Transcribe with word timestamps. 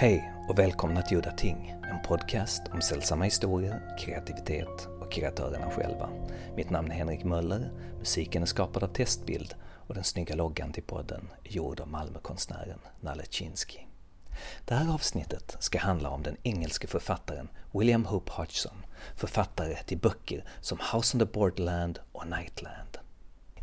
Hej 0.00 0.32
och 0.48 0.58
välkomna 0.58 1.02
till 1.02 1.18
Udda 1.18 1.30
Ting, 1.30 1.74
en 1.90 2.02
podcast 2.02 2.62
om 2.72 2.80
sällsamma 2.80 3.24
historier, 3.24 3.96
kreativitet 3.98 4.88
och 5.00 5.12
kreatörerna 5.12 5.70
själva. 5.70 6.10
Mitt 6.56 6.70
namn 6.70 6.90
är 6.90 6.94
Henrik 6.94 7.24
Möller, 7.24 7.72
musiken 7.98 8.42
är 8.42 8.46
skapad 8.46 8.82
av 8.82 8.88
Testbild 8.88 9.54
och 9.62 9.94
den 9.94 10.04
snygga 10.04 10.34
loggan 10.34 10.72
till 10.72 10.82
podden 10.82 11.28
är 11.44 11.52
gjord 11.52 11.80
av 11.80 11.88
Malmökonstnären 11.88 12.78
Nalle 13.00 13.24
Chinsky. 13.30 13.78
Det 14.64 14.74
här 14.74 14.94
avsnittet 14.94 15.56
ska 15.60 15.78
handla 15.78 16.10
om 16.10 16.22
den 16.22 16.36
engelske 16.42 16.86
författaren 16.86 17.48
William 17.72 18.04
Hope 18.04 18.32
Hodgson, 18.32 18.84
författare 19.16 19.76
till 19.76 19.98
böcker 19.98 20.44
som 20.60 20.78
House 20.92 21.16
on 21.16 21.26
the 21.26 21.32
Borderland 21.32 21.98
och 22.12 22.26
Nightland. 22.26 22.98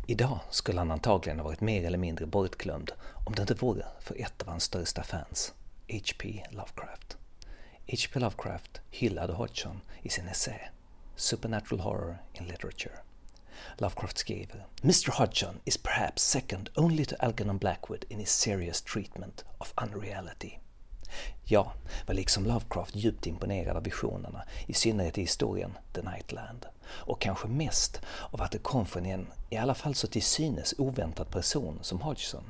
Idag 0.06 0.38
skulle 0.50 0.80
han 0.80 0.90
antagligen 0.90 1.38
ha 1.38 1.44
varit 1.44 1.60
mer 1.60 1.84
eller 1.84 1.98
mindre 1.98 2.26
bortglömd 2.26 2.92
om 3.26 3.34
det 3.34 3.42
inte 3.42 3.54
vore 3.54 3.84
för 4.00 4.20
ett 4.20 4.42
av 4.42 4.48
hans 4.48 4.64
största 4.64 5.02
fans, 5.02 5.52
H.P. 5.88 6.42
Lovecraft. 6.50 7.16
H.P. 7.86 8.20
Lovecraft 8.20 8.80
hyllade 8.90 9.32
Hodgson 9.32 9.80
i 10.02 10.08
sin 10.08 10.28
essä 10.28 10.54
Supernatural 11.16 11.80
Horror 11.80 12.16
in 12.34 12.48
Literature. 12.48 12.98
Lovecraft 13.78 14.18
skrev 14.18 14.46
Mr 14.82 15.10
Hodgson 15.12 15.60
is 15.64 15.78
perhaps 15.78 16.22
second 16.22 16.70
only 16.76 17.04
to 17.04 17.16
Algernon 17.20 17.58
Blackwood 17.58 18.04
in 18.10 18.18
his 18.18 18.30
serious 18.30 18.82
treatment 18.82 19.44
of 19.58 19.72
unreality. 19.82 20.58
Jag 21.44 21.70
var 22.06 22.14
liksom 22.14 22.46
Lovecraft 22.46 22.96
djupt 22.96 23.26
imponerad 23.26 23.76
av 23.76 23.82
visionerna, 23.82 24.42
i 24.66 24.74
synnerhet 24.74 25.18
i 25.18 25.20
historien 25.20 25.78
The 25.92 26.02
Nightland. 26.02 26.66
Och 26.86 27.20
kanske 27.20 27.48
mest 27.48 28.00
av 28.30 28.42
att 28.42 28.52
det 28.52 28.58
kom 28.58 28.86
från 28.86 29.06
en, 29.06 29.26
i 29.50 29.56
alla 29.56 29.74
fall 29.74 29.94
så 29.94 30.06
till 30.06 30.22
synes 30.22 30.74
oväntad 30.78 31.30
person 31.30 31.78
som 31.82 32.00
Hodgson. 32.00 32.44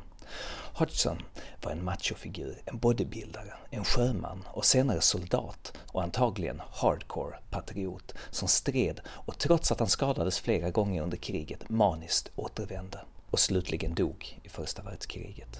Hodgson 0.73 1.23
var 1.63 1.73
en 1.73 1.85
machofigur, 1.85 2.63
en 2.65 2.79
bodybuildare, 2.79 3.55
en 3.71 3.85
sjöman 3.85 4.45
och 4.47 4.65
senare 4.65 5.01
soldat 5.01 5.73
och 5.87 6.03
antagligen 6.03 6.63
hardcore 6.73 7.37
patriot 7.51 8.15
som 8.31 8.49
stred 8.49 9.01
och 9.07 9.39
trots 9.39 9.73
att 9.73 9.79
han 9.79 9.89
skadades 9.89 10.41
flera 10.41 10.71
gånger 10.71 11.03
under 11.03 11.17
kriget 11.17 11.69
maniskt 11.69 12.31
återvände 12.37 13.01
och 13.31 13.41
slutligen 13.41 13.95
dog 13.95 14.41
i 14.43 14.49
första 14.49 14.83
världskriget. 14.83 15.59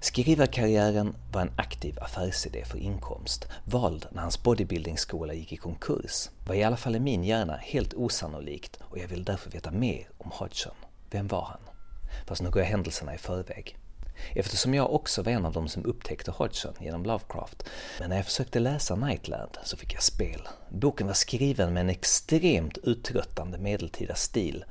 Skrivarkarriären 0.00 1.16
var 1.32 1.40
en 1.40 1.52
aktiv 1.56 1.98
affärsidé 2.00 2.64
för 2.64 2.78
inkomst, 2.78 3.48
vald 3.64 4.06
när 4.10 4.22
hans 4.22 4.42
bodybuildingskola 4.42 5.34
gick 5.34 5.52
i 5.52 5.56
konkurs, 5.56 6.30
var 6.46 6.54
i 6.54 6.64
alla 6.64 6.76
fall 6.76 6.96
i 6.96 7.00
min 7.00 7.24
hjärna 7.24 7.56
helt 7.56 7.94
osannolikt 7.94 8.78
och 8.82 8.98
jag 8.98 9.08
vill 9.08 9.24
därför 9.24 9.50
veta 9.50 9.70
mer 9.70 10.08
om 10.18 10.30
Hodgson. 10.30 10.74
Vem 11.10 11.28
var 11.28 11.44
han? 11.44 11.73
Fast 12.26 12.42
nu 12.42 12.50
går 12.50 12.62
jag 12.62 12.68
händelserna 12.68 13.14
i 13.14 13.18
förväg. 13.18 13.76
Eftersom 14.34 14.74
jag 14.74 14.94
också 14.94 15.22
var 15.22 15.32
en 15.32 15.46
av 15.46 15.52
dem 15.52 15.68
som 15.68 15.84
upptäckte 15.84 16.30
Hodgson 16.30 16.74
genom 16.80 17.04
Lovecraft. 17.04 17.64
Men 18.00 18.10
när 18.10 18.16
jag 18.16 18.24
försökte 18.24 18.58
läsa 18.58 18.96
Nightland 18.96 19.58
så 19.62 19.76
fick 19.76 19.94
jag 19.94 20.02
spel. 20.02 20.48
Boken 20.68 21.06
var 21.06 21.14
skriven 21.14 21.72
med 21.72 21.80
en 21.80 21.90
extremt 21.90 22.78
uttröttande 22.78 23.58
medeltida 23.58 24.14
stil 24.14 24.64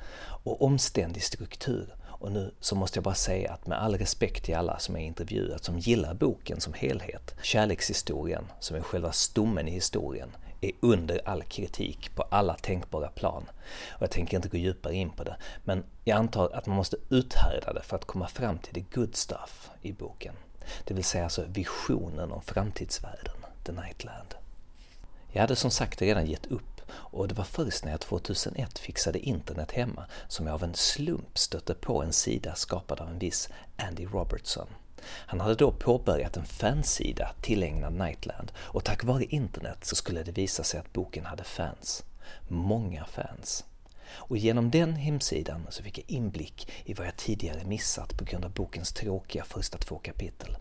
och 0.43 0.61
omständig 0.61 1.23
struktur. 1.23 1.95
Och 2.23 2.31
nu 2.31 2.53
så 2.59 2.75
måste 2.75 2.97
jag 2.97 3.03
bara 3.03 3.15
säga 3.15 3.53
att 3.53 3.67
med 3.67 3.81
all 3.81 3.97
respekt 3.97 4.45
till 4.45 4.55
alla 4.55 4.79
som 4.79 4.95
är 4.95 5.05
intervjuat 5.05 5.63
som 5.63 5.79
gillar 5.79 6.13
boken 6.13 6.61
som 6.61 6.73
helhet, 6.73 7.35
kärlekshistorien 7.41 8.45
som 8.59 8.77
är 8.77 8.81
själva 8.81 9.11
stommen 9.11 9.67
i 9.67 9.71
historien, 9.71 10.29
är 10.63 10.71
under 10.79 11.21
all 11.25 11.43
kritik 11.43 12.15
på 12.15 12.21
alla 12.21 12.53
tänkbara 12.53 13.07
plan. 13.07 13.43
Och 13.89 14.01
jag 14.01 14.11
tänker 14.11 14.37
inte 14.37 14.49
gå 14.49 14.57
djupare 14.57 14.95
in 14.95 15.09
på 15.09 15.23
det, 15.23 15.37
men 15.63 15.83
jag 16.03 16.17
antar 16.17 16.49
att 16.53 16.65
man 16.65 16.75
måste 16.75 16.97
uthärda 17.09 17.73
det 17.73 17.81
för 17.81 17.95
att 17.95 18.05
komma 18.05 18.27
fram 18.27 18.57
till 18.57 18.73
the 18.73 18.99
good 18.99 19.15
stuff 19.15 19.69
i 19.81 19.91
boken. 19.91 20.35
Det 20.83 20.93
vill 20.93 21.03
säga 21.03 21.23
alltså 21.23 21.45
visionen 21.47 22.31
om 22.31 22.41
framtidsvärlden, 22.41 23.35
The 23.63 23.71
Nightland. 23.71 24.35
Jag 25.31 25.41
hade 25.41 25.55
som 25.55 25.71
sagt 25.71 26.01
redan 26.01 26.25
gett 26.25 26.45
upp 26.45 26.81
och 26.89 27.27
det 27.27 27.33
var 27.33 27.43
först 27.43 27.83
när 27.83 27.91
jag 27.91 27.99
2001 27.99 28.79
fixade 28.79 29.19
internet 29.19 29.71
hemma 29.71 30.05
som 30.27 30.47
jag 30.47 30.53
av 30.53 30.63
en 30.63 30.75
slump 30.75 31.37
stötte 31.37 31.73
på 31.73 32.03
en 32.03 32.13
sida 32.13 32.55
skapad 32.55 32.99
av 32.99 33.09
en 33.09 33.19
viss 33.19 33.49
Andy 33.77 34.05
Robertson. 34.05 34.67
Han 35.05 35.41
hade 35.41 35.55
då 35.55 35.71
påbörjat 35.71 36.37
en 36.37 36.45
fansida 36.45 37.31
tillägnad 37.41 37.93
Nightland 37.93 38.51
och 38.57 38.83
tack 38.83 39.03
vare 39.03 39.23
internet 39.23 39.77
så 39.81 39.95
skulle 39.95 40.23
det 40.23 40.31
visa 40.31 40.63
sig 40.63 40.79
att 40.79 40.93
boken 40.93 41.25
hade 41.25 41.43
fans. 41.43 42.03
Många 42.47 43.05
fans. 43.05 43.65
Och 44.15 44.37
genom 44.37 44.71
den 44.71 44.95
hemsidan 44.95 45.67
så 45.69 45.83
fick 45.83 45.97
jag 45.97 46.05
inblick 46.07 46.71
i 46.85 46.93
vad 46.93 47.07
jag 47.07 47.17
tidigare 47.17 47.63
missat 47.65 48.17
på 48.17 48.25
grund 48.25 48.45
av 48.45 48.51
bokens 48.51 48.93
tråkiga 48.93 49.43
första 49.43 49.77
två 49.77 49.97
kapitel. 49.97 50.57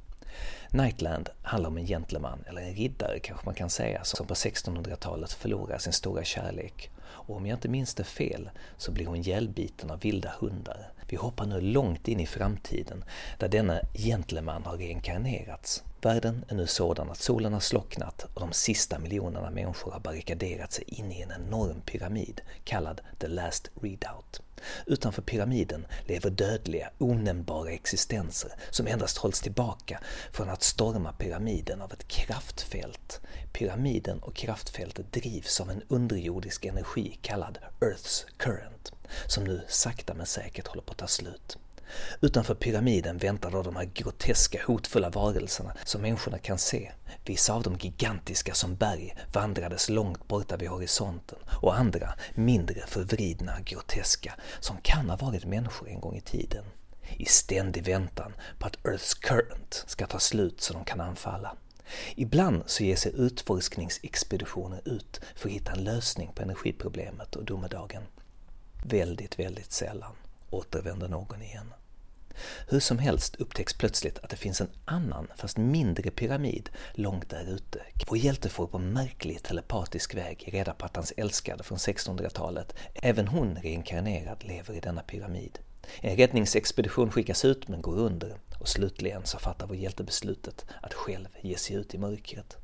Nightland 0.70 1.28
handlar 1.42 1.70
om 1.70 1.76
en 1.76 1.86
gentleman, 1.86 2.44
eller 2.48 2.62
en 2.62 2.74
riddare 2.74 3.18
kanske 3.18 3.46
man 3.46 3.54
kan 3.54 3.70
säga, 3.70 4.04
som 4.04 4.26
på 4.26 4.34
1600-talet 4.34 5.32
förlorar 5.32 5.78
sin 5.78 5.92
stora 5.92 6.24
kärlek. 6.24 6.90
Och 7.02 7.36
om 7.36 7.46
jag 7.46 7.56
inte 7.56 7.68
minns 7.68 7.94
det 7.94 8.04
fel 8.04 8.50
så 8.76 8.92
blir 8.92 9.06
hon 9.06 9.16
ihjälbiten 9.16 9.90
av 9.90 10.00
vilda 10.00 10.32
hundar. 10.40 10.91
Vi 11.12 11.18
hoppar 11.18 11.46
nu 11.46 11.60
långt 11.60 12.08
in 12.08 12.20
i 12.20 12.26
framtiden 12.26 13.04
där 13.38 13.48
denna 13.48 13.80
gentleman 13.94 14.64
har 14.64 14.76
reinkarnerats. 14.76 15.84
Världen 16.04 16.44
är 16.48 16.54
nu 16.54 16.66
sådan 16.66 17.10
att 17.10 17.18
solen 17.18 17.52
har 17.52 17.60
slocknat 17.60 18.26
och 18.34 18.40
de 18.40 18.52
sista 18.52 18.98
miljonerna 18.98 19.50
människor 19.50 19.92
har 19.92 20.00
barrikaderat 20.00 20.72
sig 20.72 20.84
in 20.86 21.12
i 21.12 21.20
en 21.20 21.32
enorm 21.32 21.80
pyramid 21.80 22.40
kallad 22.64 23.00
The 23.18 23.28
Last 23.28 23.70
Readout. 23.82 24.40
Utanför 24.86 25.22
pyramiden 25.22 25.86
lever 26.06 26.30
dödliga, 26.30 26.90
onämnbara 26.98 27.70
existenser 27.70 28.52
som 28.70 28.86
endast 28.86 29.18
hålls 29.18 29.40
tillbaka 29.40 30.00
från 30.32 30.48
att 30.48 30.62
storma 30.62 31.12
pyramiden 31.12 31.82
av 31.82 31.92
ett 31.92 32.08
kraftfält. 32.08 33.20
Pyramiden 33.52 34.18
och 34.18 34.34
kraftfältet 34.34 35.12
drivs 35.12 35.60
av 35.60 35.70
en 35.70 35.82
underjordisk 35.88 36.64
energi 36.64 37.18
kallad 37.22 37.58
Earth's 37.80 38.26
Current, 38.36 38.92
som 39.26 39.44
nu 39.44 39.62
sakta 39.68 40.14
men 40.14 40.26
säkert 40.26 40.66
håller 40.66 40.82
på 40.82 40.92
att 40.92 40.98
ta 40.98 41.06
slut. 41.06 41.58
Utanför 42.20 42.54
pyramiden 42.54 43.18
väntar 43.18 43.50
då 43.50 43.62
de 43.62 43.76
här 43.76 43.90
groteska, 43.94 44.60
hotfulla 44.66 45.10
varelserna 45.10 45.74
som 45.84 46.02
människorna 46.02 46.38
kan 46.38 46.58
se. 46.58 46.92
Vissa 47.24 47.52
av 47.52 47.62
dem 47.62 47.76
gigantiska 47.80 48.54
som 48.54 48.76
berg 48.76 49.16
vandrades 49.32 49.88
långt 49.88 50.28
borta 50.28 50.56
vid 50.56 50.68
horisonten 50.68 51.38
och 51.48 51.78
andra 51.78 52.14
mindre 52.34 52.86
förvridna, 52.86 53.60
groteska, 53.60 54.34
som 54.60 54.76
kan 54.82 55.10
ha 55.10 55.16
varit 55.16 55.44
människor 55.44 55.88
en 55.88 56.00
gång 56.00 56.16
i 56.16 56.20
tiden. 56.20 56.64
I 57.16 57.24
ständig 57.24 57.84
väntan 57.84 58.32
på 58.58 58.66
att 58.66 58.76
Earth's 58.76 59.20
current 59.20 59.84
ska 59.86 60.06
ta 60.06 60.18
slut 60.18 60.60
så 60.60 60.72
de 60.72 60.84
kan 60.84 61.00
anfalla. 61.00 61.56
Ibland 62.14 62.62
så 62.66 62.84
ger 62.84 62.96
sig 62.96 63.12
utforskningsexpeditioner 63.16 64.80
ut 64.84 65.20
för 65.36 65.48
att 65.48 65.54
hitta 65.54 65.72
en 65.72 65.84
lösning 65.84 66.32
på 66.34 66.42
energiproblemet 66.42 67.36
och 67.36 67.44
domedagen. 67.44 68.02
Väldigt, 68.84 69.38
väldigt 69.38 69.72
sällan 69.72 70.12
återvänder 70.50 71.08
någon 71.08 71.42
igen. 71.42 71.72
Hur 72.68 72.80
som 72.80 72.98
helst 72.98 73.36
upptäcks 73.36 73.74
plötsligt 73.74 74.18
att 74.18 74.30
det 74.30 74.36
finns 74.36 74.60
en 74.60 74.70
annan, 74.84 75.26
fast 75.36 75.56
mindre 75.56 76.10
pyramid 76.10 76.70
långt 76.94 77.30
där 77.30 77.54
ute. 77.54 77.78
Vår 78.08 78.18
hjälte 78.18 78.48
får 78.48 78.66
på 78.66 78.78
märklig 78.78 79.42
telepatisk 79.42 80.14
väg 80.14 80.48
reda 80.52 80.72
på 80.72 80.86
att 80.86 80.96
hans 80.96 81.12
älskade 81.16 81.62
från 81.62 81.78
1600-talet, 81.78 82.74
även 82.94 83.28
hon 83.28 83.58
reinkarnerad, 83.62 84.44
lever 84.44 84.74
i 84.74 84.80
denna 84.80 85.02
pyramid. 85.02 85.58
En 86.00 86.16
räddningsexpedition 86.16 87.10
skickas 87.10 87.44
ut 87.44 87.68
men 87.68 87.82
går 87.82 87.98
under 87.98 88.36
och 88.60 88.68
slutligen 88.68 89.26
så 89.26 89.38
fattar 89.38 89.66
vår 89.66 89.76
hjälte 89.76 90.04
beslutet 90.04 90.66
att 90.82 90.94
själv 90.94 91.28
ge 91.40 91.56
sig 91.56 91.76
ut 91.76 91.94
i 91.94 91.98
mörkret. 91.98 92.61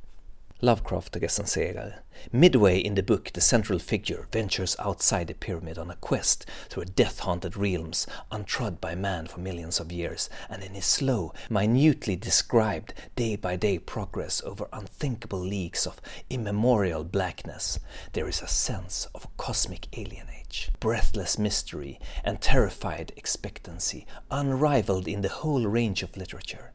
Lovecraft 0.60 1.12
recenserar. 1.20 2.00
Midway 2.32 2.80
in 2.80 2.96
the 2.96 3.02
book, 3.04 3.30
the 3.32 3.40
central 3.40 3.78
figure 3.78 4.26
ventures 4.32 4.74
outside 4.80 5.28
the 5.28 5.34
pyramid 5.34 5.78
on 5.78 5.88
a 5.88 5.94
quest 5.94 6.46
through 6.68 6.86
death-haunted 6.86 7.56
realms 7.56 8.08
untrod 8.32 8.80
by 8.80 8.96
man 8.96 9.28
for 9.28 9.38
millions 9.38 9.78
of 9.78 9.92
years, 9.92 10.28
and 10.50 10.64
in 10.64 10.74
his 10.74 10.84
slow, 10.84 11.32
minutely 11.48 12.16
described 12.16 12.92
day-by-day 13.14 13.78
progress 13.78 14.42
over 14.44 14.66
unthinkable 14.72 15.38
leagues 15.38 15.86
of 15.86 16.00
immemorial 16.28 17.04
blackness, 17.04 17.78
there 18.14 18.26
is 18.26 18.42
a 18.42 18.48
sense 18.48 19.06
of 19.14 19.28
cosmic 19.36 19.88
alienage, 19.92 20.70
breathless 20.80 21.38
mystery, 21.38 22.00
and 22.24 22.40
terrified 22.40 23.12
expectancy, 23.16 24.04
unrivaled 24.28 25.06
in 25.06 25.20
the 25.20 25.28
whole 25.28 25.64
range 25.68 26.02
of 26.02 26.16
literature. 26.16 26.72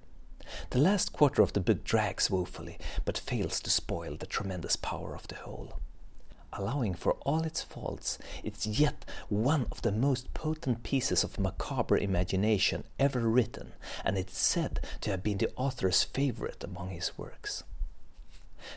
The 0.71 0.79
last 0.79 1.13
quarter 1.13 1.41
of 1.41 1.53
the 1.53 1.59
book 1.59 1.83
drags 1.83 2.29
woefully, 2.29 2.77
but 3.05 3.17
fails 3.17 3.59
to 3.61 3.69
spoil 3.69 4.15
the 4.15 4.25
tremendous 4.25 4.75
power 4.75 5.15
of 5.15 5.27
the 5.27 5.35
whole. 5.35 5.79
Allowing 6.55 6.93
for 6.93 7.13
all 7.21 7.43
its 7.43 7.63
faults, 7.63 8.19
it's 8.43 8.67
yet 8.67 9.05
one 9.27 9.65
of 9.71 9.81
the 9.81 9.91
most 9.91 10.33
potent 10.33 10.83
pieces 10.83 11.23
of 11.23 11.39
macabre 11.39 11.97
imagination 11.97 12.83
ever 12.99 13.21
written, 13.21 13.73
and 14.05 14.17
it's 14.17 14.37
said 14.37 14.79
to 15.01 15.09
have 15.09 15.23
been 15.23 15.39
the 15.39 15.51
author's 15.55 16.03
favorite 16.03 16.63
among 16.63 16.89
his 16.89 17.17
works. 17.17 17.63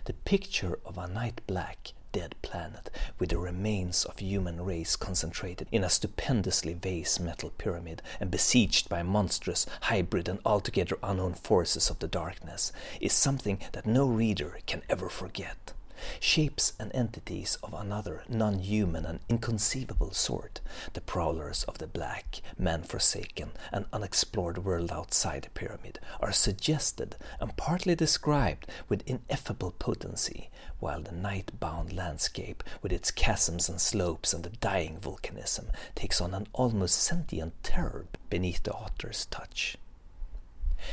The 0.06 0.14
picture 0.14 0.78
of 0.86 0.96
a 0.96 1.06
night 1.06 1.42
black, 1.46 1.92
dead 2.16 2.34
planet 2.40 2.88
with 3.18 3.28
the 3.28 3.36
remains 3.36 4.06
of 4.06 4.20
human 4.20 4.64
race 4.64 4.96
concentrated 4.96 5.68
in 5.70 5.84
a 5.84 5.90
stupendously 5.90 6.72
vast 6.72 7.20
metal 7.20 7.50
pyramid 7.58 8.00
and 8.18 8.30
besieged 8.30 8.88
by 8.88 9.02
monstrous, 9.02 9.66
hybrid, 9.82 10.26
and 10.26 10.38
altogether 10.42 10.96
unknown 11.02 11.34
forces 11.34 11.90
of 11.90 11.98
the 11.98 12.08
darkness 12.08 12.72
is 13.02 13.12
something 13.12 13.58
that 13.72 13.84
no 13.84 14.06
reader 14.06 14.58
can 14.64 14.82
ever 14.88 15.10
forget 15.10 15.74
shapes 16.20 16.73
and 16.79 16.94
entities 16.94 17.58
of 17.62 17.75
another 17.75 18.23
non 18.29 18.58
human 18.58 19.05
and 19.05 19.20
inconceivable 19.29 20.12
sort, 20.12 20.61
the 20.93 21.00
prowlers 21.00 21.64
of 21.64 21.79
the 21.79 21.87
black, 21.87 22.41
man 22.58 22.82
forsaken, 22.82 23.50
and 23.73 23.87
unexplored 23.93 24.58
world 24.64 24.93
outside 24.93 25.43
the 25.43 25.50
pyramid, 25.50 25.99
are 26.20 26.32
suggested 26.32 27.17
and 27.41 27.56
partly 27.56 27.94
described 27.94 28.67
with 28.88 29.03
ineffable 29.06 29.73
potency, 29.73 30.50
while 30.79 31.03
the 31.03 31.12
night 31.12 31.58
bound 31.58 31.93
landscape, 31.93 32.62
with 32.82 32.93
its 32.93 33.12
chasms 33.12 33.69
and 33.69 33.81
slopes 33.81 34.32
and 34.32 34.44
the 34.44 34.50
dying 34.50 34.99
volcanism, 35.00 35.67
takes 35.94 36.20
on 36.20 36.35
an 36.35 36.47
almost 36.53 36.99
sentient 36.99 37.53
terror 37.62 38.06
beneath 38.31 38.62
the 38.62 38.73
author's 38.73 39.26
touch. 39.26 39.76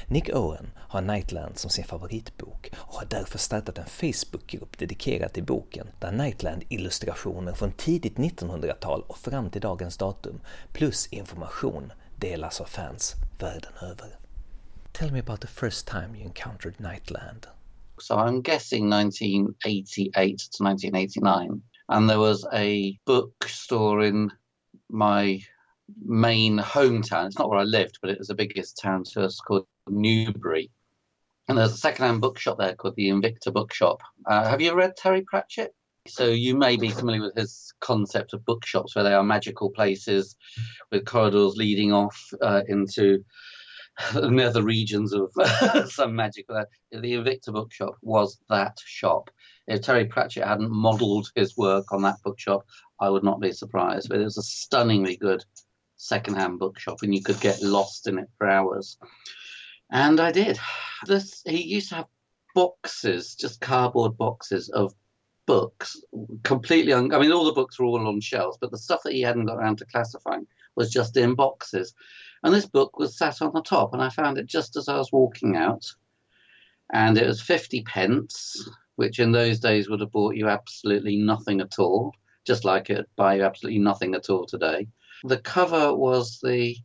Nick 0.08 0.30
Owen 0.36 0.72
har 0.78 1.02
Nightland 1.02 1.58
som 1.58 1.70
sin 1.70 1.86
favoritbok 1.86 2.70
och 2.78 2.96
har 2.96 3.06
därför 3.06 3.38
startat 3.38 3.78
en 3.78 3.86
Facebookgrupp 3.86 4.78
dedikerad 4.78 5.34
till 5.34 5.44
boken 5.44 5.88
där 6.00 6.12
Nightland-illustrationer 6.12 7.54
från 7.54 7.72
tidigt 7.72 8.16
1900-tal 8.16 9.04
och 9.08 9.18
fram 9.18 9.50
till 9.50 9.62
dagens 9.62 9.98
datum 9.98 10.42
plus 10.74 11.08
information 11.08 11.92
delas 12.16 12.62
av 12.62 12.66
fans 12.66 13.16
världen 13.40 13.74
över. 13.82 14.18
Tell 14.92 15.12
me 15.12 15.20
about 15.20 15.42
the 15.42 15.48
first 15.48 15.88
time 15.88 16.18
you 16.18 16.24
encountered 16.24 16.80
Nightland. 16.80 17.48
So 17.98 18.16
I'm 18.16 18.42
guessing 18.42 18.94
1988 18.94 20.38
to 20.58 20.64
1989 20.64 21.62
and 21.88 22.10
there 22.10 22.20
was 22.20 22.46
a 22.54 22.98
bookstore 23.06 24.08
in 24.08 24.32
my 24.90 25.42
main 26.06 26.60
hometown. 26.60 27.28
It's 27.28 27.40
not 27.40 27.50
where 27.50 27.60
I 27.60 27.64
lived, 27.64 28.00
but 28.02 28.10
it 28.10 28.20
was 28.20 28.28
the 28.28 28.36
biggest 28.36 28.80
town 28.82 29.04
to 29.14 29.26
us 29.26 29.40
called 29.40 29.66
Newbury. 29.88 30.72
And 31.48 31.58
there's 31.58 31.74
a 31.74 31.78
second-hand 31.78 32.22
bookshop 32.22 32.58
there 32.58 32.76
called 32.76 32.96
the 32.96 33.10
Invicta 33.10 33.52
Bookshop. 33.52 34.02
Uh, 34.26 34.48
have 34.50 34.62
you 34.62 34.74
read 34.74 34.96
Terry 34.96 35.24
Pratchett? 35.24 35.76
So 36.08 36.28
you 36.28 36.56
may 36.56 36.76
be 36.76 36.90
familiar 36.90 37.22
with 37.22 37.36
his 37.36 37.74
concept 37.80 38.34
of 38.34 38.46
bookshops, 38.46 38.96
where 38.96 39.04
they 39.04 39.14
are 39.14 39.24
magical 39.24 39.70
places 39.70 40.36
with 40.92 41.06
corridors 41.06 41.56
leading 41.56 41.94
off 41.94 42.18
uh, 42.42 42.62
into 42.68 43.24
nether 44.16 44.64
regions 44.64 45.14
of 45.14 45.32
some 45.90 46.16
magical. 46.16 46.58
Uh, 46.58 46.66
the 46.92 47.14
Invicta 47.14 47.54
Bookshop 47.54 47.96
was 48.02 48.40
that 48.50 48.78
shop. 48.86 49.30
If 49.68 49.82
Terry 49.82 50.06
Pratchett 50.06 50.48
hadn't 50.48 50.72
modelled 50.72 51.30
his 51.36 51.56
work 51.56 51.92
on 51.92 52.02
that 52.02 52.22
bookshop, 52.24 52.66
I 53.00 53.10
would 53.10 53.24
not 53.24 53.40
be 53.40 53.52
surprised. 53.52 54.10
But 54.10 54.20
it 54.20 54.26
was 54.26 54.38
a 54.38 54.44
stunningly 54.44 55.16
good 55.16 55.44
second-hand 55.98 56.60
bookshop, 56.60 56.98
and 57.02 57.14
you 57.16 57.22
could 57.22 57.40
get 57.40 57.62
lost 57.62 58.08
in 58.08 58.18
it 58.18 58.30
for 58.38 58.50
hours. 58.50 58.98
And 59.94 60.20
I 60.20 60.32
did. 60.32 60.60
This 61.06 61.44
he 61.46 61.62
used 61.62 61.90
to 61.90 61.96
have 61.96 62.08
boxes, 62.56 63.36
just 63.36 63.62
cardboard 63.62 64.18
boxes 64.18 64.70
of 64.70 64.96
books, 65.46 66.02
completely. 66.42 66.94
Un- 66.94 67.14
I 67.14 67.20
mean, 67.20 67.32
all 67.32 67.46
the 67.46 67.54
books 67.54 67.78
were 67.78 67.86
all 67.86 68.08
on 68.08 68.20
shelves, 68.20 68.58
but 68.60 68.72
the 68.72 68.78
stuff 68.80 69.04
that 69.04 69.14
he 69.14 69.22
hadn't 69.22 69.46
got 69.46 69.60
around 69.60 69.78
to 69.78 69.86
classifying 69.86 70.48
was 70.76 70.90
just 70.90 71.16
in 71.16 71.36
boxes. 71.36 71.94
And 72.42 72.52
this 72.52 72.66
book 72.66 72.98
was 72.98 73.16
sat 73.16 73.40
on 73.44 73.54
the 73.54 73.62
top, 73.62 73.94
and 73.94 74.02
I 74.02 74.10
found 74.10 74.40
it 74.40 74.48
just 74.48 74.76
as 74.78 74.90
I 74.90 74.98
was 74.98 75.12
walking 75.12 75.56
out. 75.56 75.86
And 76.92 77.16
it 77.16 77.28
was 77.28 77.40
50 77.40 77.84
pence, 77.84 78.68
which 78.96 79.20
in 79.20 79.32
those 79.32 79.60
days 79.60 79.90
would 79.90 80.00
have 80.00 80.12
bought 80.12 80.36
you 80.36 80.50
absolutely 80.50 81.18
nothing 81.18 81.62
at 81.62 81.78
all, 81.78 82.16
just 82.48 82.66
like 82.66 82.90
it 82.90 83.08
buy 83.16 83.36
you 83.36 83.44
absolutely 83.44 83.80
nothing 83.80 84.16
at 84.16 84.32
all 84.32 84.48
today. 84.48 84.88
The 85.24 85.38
cover 85.38 85.96
was 85.96 86.40
the 86.42 86.76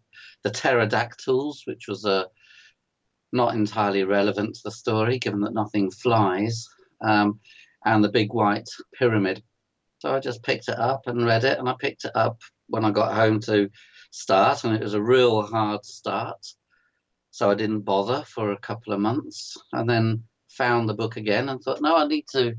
the 0.43 0.51
pterodactyls, 0.51 1.63
which 1.67 1.89
was 1.89 2.05
a 2.05 2.27
not 3.33 3.55
entirely 3.55 4.05
relevant 4.05 4.55
to 4.55 4.61
the 4.65 4.71
story, 4.71 5.19
given 5.19 5.41
that 5.41 5.55
nothing 5.55 5.91
flies, 5.91 6.67
um, 7.01 7.41
and 7.85 8.03
the 8.03 8.09
big 8.09 8.33
white 8.33 8.69
pyramid. 8.99 9.43
So 9.99 10.15
I 10.15 10.21
just 10.21 10.43
picked 10.43 10.69
it 10.69 10.79
up 10.79 11.03
and 11.07 11.25
read 11.25 11.45
it, 11.45 11.59
and 11.59 11.69
I 11.69 11.75
picked 11.79 12.05
it 12.05 12.13
up 12.15 12.41
when 12.69 12.85
I 12.85 12.91
got 12.91 13.15
home 13.15 13.41
to 13.41 13.71
start, 14.11 14.65
and 14.65 14.75
it 14.75 14.83
was 14.83 14.95
a 14.95 15.03
real 15.03 15.43
hard 15.43 15.85
start. 15.85 16.39
So 17.31 17.51
I 17.51 17.55
didn't 17.55 17.81
bother 17.81 18.25
for 18.27 18.53
a 18.53 18.59
couple 18.59 18.93
of 18.93 19.01
months, 19.01 19.57
and 19.73 19.89
then 19.89 20.25
found 20.51 20.89
the 20.89 20.95
book 20.95 21.17
again 21.17 21.49
and 21.49 21.61
thought, 21.61 21.83
no, 21.83 21.97
I 21.97 22.07
need 22.07 22.27
to, 22.33 22.55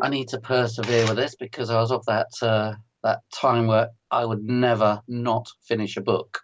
I 0.00 0.08
need 0.08 0.28
to 0.28 0.40
persevere 0.40 1.06
with 1.06 1.16
this 1.16 1.36
because 1.36 1.70
I 1.70 1.80
was 1.80 1.92
of 1.92 2.04
that 2.06 2.28
uh, 2.42 2.74
that 3.02 3.20
time 3.32 3.66
where 3.66 3.90
I 4.10 4.24
would 4.24 4.42
never 4.42 5.02
not 5.06 5.48
finish 5.66 5.96
a 5.96 6.00
book. 6.00 6.40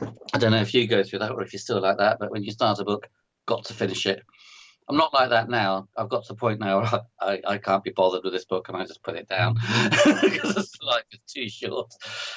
I 0.00 0.38
don't 0.38 0.50
know 0.50 0.60
if 0.60 0.74
you 0.74 0.86
go 0.86 1.02
through 1.02 1.20
that 1.20 1.32
or 1.32 1.42
if 1.42 1.52
you're 1.52 1.60
still 1.60 1.80
like 1.80 1.98
that, 1.98 2.18
but 2.18 2.30
when 2.30 2.42
you 2.42 2.50
start 2.50 2.80
a 2.80 2.84
book, 2.84 3.08
got 3.46 3.64
to 3.66 3.74
finish 3.74 4.06
it. 4.06 4.22
I'm 4.88 4.96
not 4.96 5.14
like 5.14 5.30
that 5.30 5.48
now. 5.48 5.88
I've 5.96 6.10
got 6.10 6.24
to 6.24 6.34
the 6.34 6.38
point 6.38 6.60
now 6.60 6.80
where 6.80 7.00
I, 7.20 7.40
I 7.46 7.58
can't 7.58 7.84
be 7.84 7.90
bothered 7.90 8.24
with 8.24 8.32
this 8.32 8.44
book 8.44 8.68
and 8.68 8.76
I 8.76 8.84
just 8.84 9.02
put 9.02 9.16
it 9.16 9.28
down 9.28 9.54
because 10.04 10.70
life 10.82 11.04
is 11.12 11.20
too 11.26 11.48
short. 11.48 11.92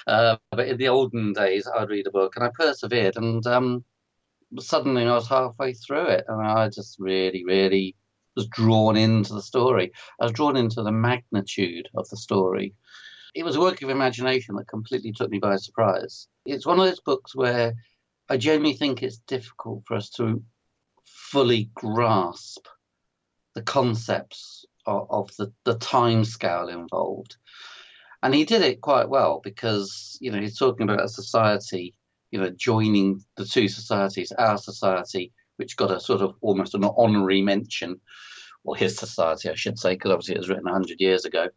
Uh, 0.05 0.37
but 0.51 0.67
in 0.67 0.77
the 0.77 0.87
olden 0.87 1.33
days, 1.33 1.67
I'd 1.67 1.89
read 1.89 2.07
a 2.07 2.11
book 2.11 2.35
and 2.35 2.45
I 2.45 2.51
persevered 2.53 3.17
and 3.17 3.45
um, 3.47 3.83
suddenly 4.59 5.05
I 5.05 5.13
was 5.13 5.27
halfway 5.27 5.73
through 5.73 6.07
it 6.07 6.25
and 6.27 6.41
I 6.41 6.69
just 6.69 6.97
really, 6.99 7.43
really 7.45 7.95
was 8.35 8.47
drawn 8.47 8.95
into 8.95 9.33
the 9.33 9.41
story. 9.41 9.91
I 10.21 10.25
was 10.25 10.31
drawn 10.31 10.55
into 10.55 10.83
the 10.83 10.91
magnitude 10.91 11.89
of 11.95 12.07
the 12.09 12.17
story 12.17 12.75
it 13.37 13.45
was 13.45 13.55
a 13.55 13.59
work 13.59 13.83
of 13.83 13.91
imagination 13.91 14.55
that 14.55 14.67
completely 14.67 15.11
took 15.11 15.29
me 15.29 15.37
by 15.37 15.57
surprise. 15.57 16.27
It's 16.47 16.65
one 16.65 16.79
of 16.79 16.87
those 16.87 17.01
books 17.01 17.35
where 17.35 17.75
I 18.29 18.37
genuinely 18.37 18.75
think 18.75 19.03
it's 19.03 19.19
difficult 19.27 19.83
for 19.85 19.95
us 19.95 20.09
to 20.11 20.41
fully 21.05 21.69
grasp 21.75 22.65
the 23.53 23.61
concepts 23.61 24.65
of, 24.87 25.05
of 25.11 25.29
the, 25.37 25.53
the 25.65 25.75
time 25.75 26.25
scale 26.25 26.67
involved. 26.67 27.37
And 28.23 28.33
he 28.33 28.43
did 28.43 28.63
it 28.63 28.81
quite 28.81 29.07
well 29.07 29.39
because, 29.43 30.17
you 30.19 30.31
know, 30.31 30.39
he's 30.39 30.57
talking 30.57 30.89
about 30.89 31.05
a 31.05 31.07
society, 31.07 31.93
you 32.31 32.39
know, 32.39 32.49
joining 32.49 33.23
the 33.35 33.45
two 33.45 33.67
societies, 33.67 34.31
our 34.31 34.57
society, 34.57 35.31
which 35.57 35.77
got 35.77 35.91
a 35.91 35.99
sort 35.99 36.23
of 36.23 36.33
almost 36.41 36.73
an 36.73 36.83
honorary 36.83 37.43
mention, 37.43 38.01
or 38.63 38.75
his 38.75 38.97
society, 38.97 39.47
I 39.47 39.53
should 39.53 39.77
say, 39.77 39.93
because 39.93 40.09
obviously 40.09 40.33
it 40.33 40.39
was 40.39 40.49
written 40.49 40.65
100 40.65 40.99
years 40.99 41.25
ago, 41.25 41.49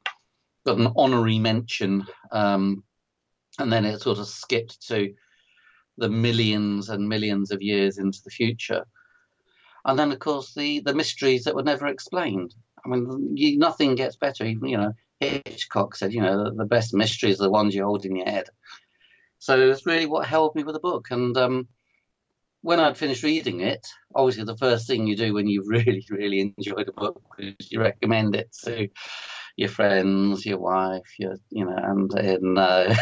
got 0.67 0.79
an 0.79 0.93
honorary 0.97 1.39
mention, 1.39 2.07
um, 2.33 2.85
and 3.59 3.73
then 3.73 3.85
it 3.85 4.01
sort 4.01 4.19
of 4.19 4.27
skipped 4.27 4.87
to 4.89 5.15
the 5.99 6.09
millions 6.09 6.89
and 6.89 7.09
millions 7.09 7.51
of 7.51 7.63
years 7.63 7.99
into 7.99 8.21
the 8.25 8.31
future. 8.31 8.85
And 9.85 9.99
then, 9.99 10.13
of 10.13 10.19
course, 10.19 10.55
the 10.55 10.81
the 10.81 10.95
mysteries 10.95 11.45
that 11.45 11.55
were 11.55 11.63
never 11.63 11.87
explained. 11.87 12.55
I 12.85 12.89
mean, 12.89 13.37
you, 13.37 13.59
nothing 13.59 13.95
gets 13.95 14.17
better. 14.17 14.45
Even 14.45 14.69
you 14.69 14.77
know, 14.77 14.93
Hitchcock 15.21 15.97
said, 15.97 16.13
you 16.13 16.23
know, 16.23 16.45
the, 16.45 16.55
the, 16.55 16.65
best 16.65 16.95
mysteries 16.95 17.41
are 17.41 17.45
the 17.45 17.51
ones 17.51 17.75
you 17.75 17.85
hold 17.85 18.05
in 18.05 18.17
your 18.17 18.27
head. 18.27 18.49
So 19.39 19.71
it's 19.71 19.87
really 19.87 20.07
what 20.07 20.27
held 20.27 20.55
me 20.55 20.65
with 20.65 20.75
the 20.75 20.81
book. 20.81 21.09
And 21.11 21.37
um, 21.37 21.69
when 22.63 22.81
I'd 22.81 22.97
finished 22.97 23.23
reading 23.23 23.61
it, 23.61 23.87
obviously 24.15 24.45
the 24.45 24.57
first 24.57 24.87
thing 24.87 25.07
you 25.07 25.17
do 25.17 25.35
when 25.35 25.47
you've 25.47 25.69
really, 25.69 26.05
really 26.11 26.55
enjoyed 26.57 26.89
a 26.89 26.93
book 26.93 27.23
is 27.39 27.71
you 27.71 27.81
recommend 27.81 28.35
it 28.35 28.55
to 28.65 28.89
your 29.61 29.69
friends, 29.69 30.47
your 30.47 30.59
wife, 30.59 31.19
your 31.19 31.37
you 31.51 31.67
know, 31.67 31.77
and 31.77 32.59
uh, 32.59 32.95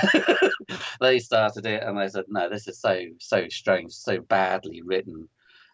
they 1.00 1.20
started 1.20 1.64
it 1.66 1.84
and 1.84 1.96
they 1.96 2.08
said, 2.08 2.24
no, 2.26 2.50
this 2.50 2.66
is 2.66 2.80
so 2.80 3.00
so 3.20 3.46
strange, 3.48 3.92
so 3.92 4.20
badly 4.20 4.82
written 4.82 5.28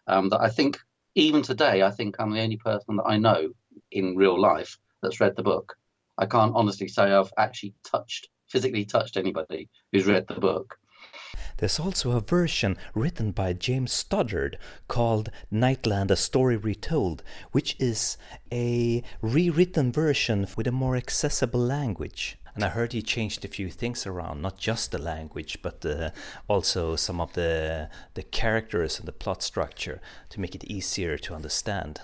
um, 0.05 0.29
that 0.29 0.41
I 0.41 0.49
think 0.49 0.77
even 1.15 1.41
today, 1.41 1.81
I 1.81 1.89
think 1.89 2.17
I'm 2.19 2.31
the 2.31 2.41
only 2.41 2.57
person 2.57 2.97
that 2.97 3.07
I 3.07 3.17
know 3.17 3.49
in 3.91 4.15
real 4.15 4.39
life 4.39 4.77
that's 5.01 5.19
read 5.19 5.35
the 5.35 5.41
book. 5.41 5.75
I 6.19 6.27
can't 6.27 6.55
honestly 6.55 6.87
say 6.87 7.11
I've 7.11 7.33
actually 7.35 7.73
touched 7.83 8.29
physically 8.47 8.85
touched 8.85 9.17
anybody 9.17 9.69
who's 9.91 10.05
read 10.05 10.27
the 10.27 10.39
book. 10.39 10.77
There's 11.57 11.79
also 11.79 12.11
a 12.11 12.19
version 12.19 12.75
written 12.93 13.31
by 13.31 13.53
James 13.53 13.93
Stoddard 13.93 14.57
called 14.89 15.29
Nightland 15.51 16.11
A 16.11 16.17
Story 16.17 16.57
Retold, 16.57 17.23
which 17.53 17.77
is 17.79 18.17
a 18.51 19.01
rewritten 19.21 19.93
version 19.93 20.47
with 20.57 20.67
a 20.67 20.73
more 20.73 20.97
accessible 20.97 21.61
language. 21.61 22.37
And 22.55 22.63
I 22.63 22.69
heard 22.69 22.91
he 22.91 23.01
changed 23.01 23.45
a 23.45 23.49
few 23.49 23.69
things 23.69 24.05
around, 24.05 24.41
not 24.41 24.57
just 24.57 24.91
the 24.91 24.97
language, 24.97 25.59
but 25.61 25.85
uh, 25.85 26.09
also 26.49 26.95
some 26.97 27.21
of 27.21 27.33
the 27.33 27.89
the 28.13 28.23
characters 28.23 28.99
and 28.99 29.07
the 29.07 29.11
plot 29.13 29.41
structure 29.41 30.01
to 30.29 30.39
make 30.41 30.55
it 30.55 30.63
easier 30.65 31.17
to 31.17 31.35
understand. 31.35 32.01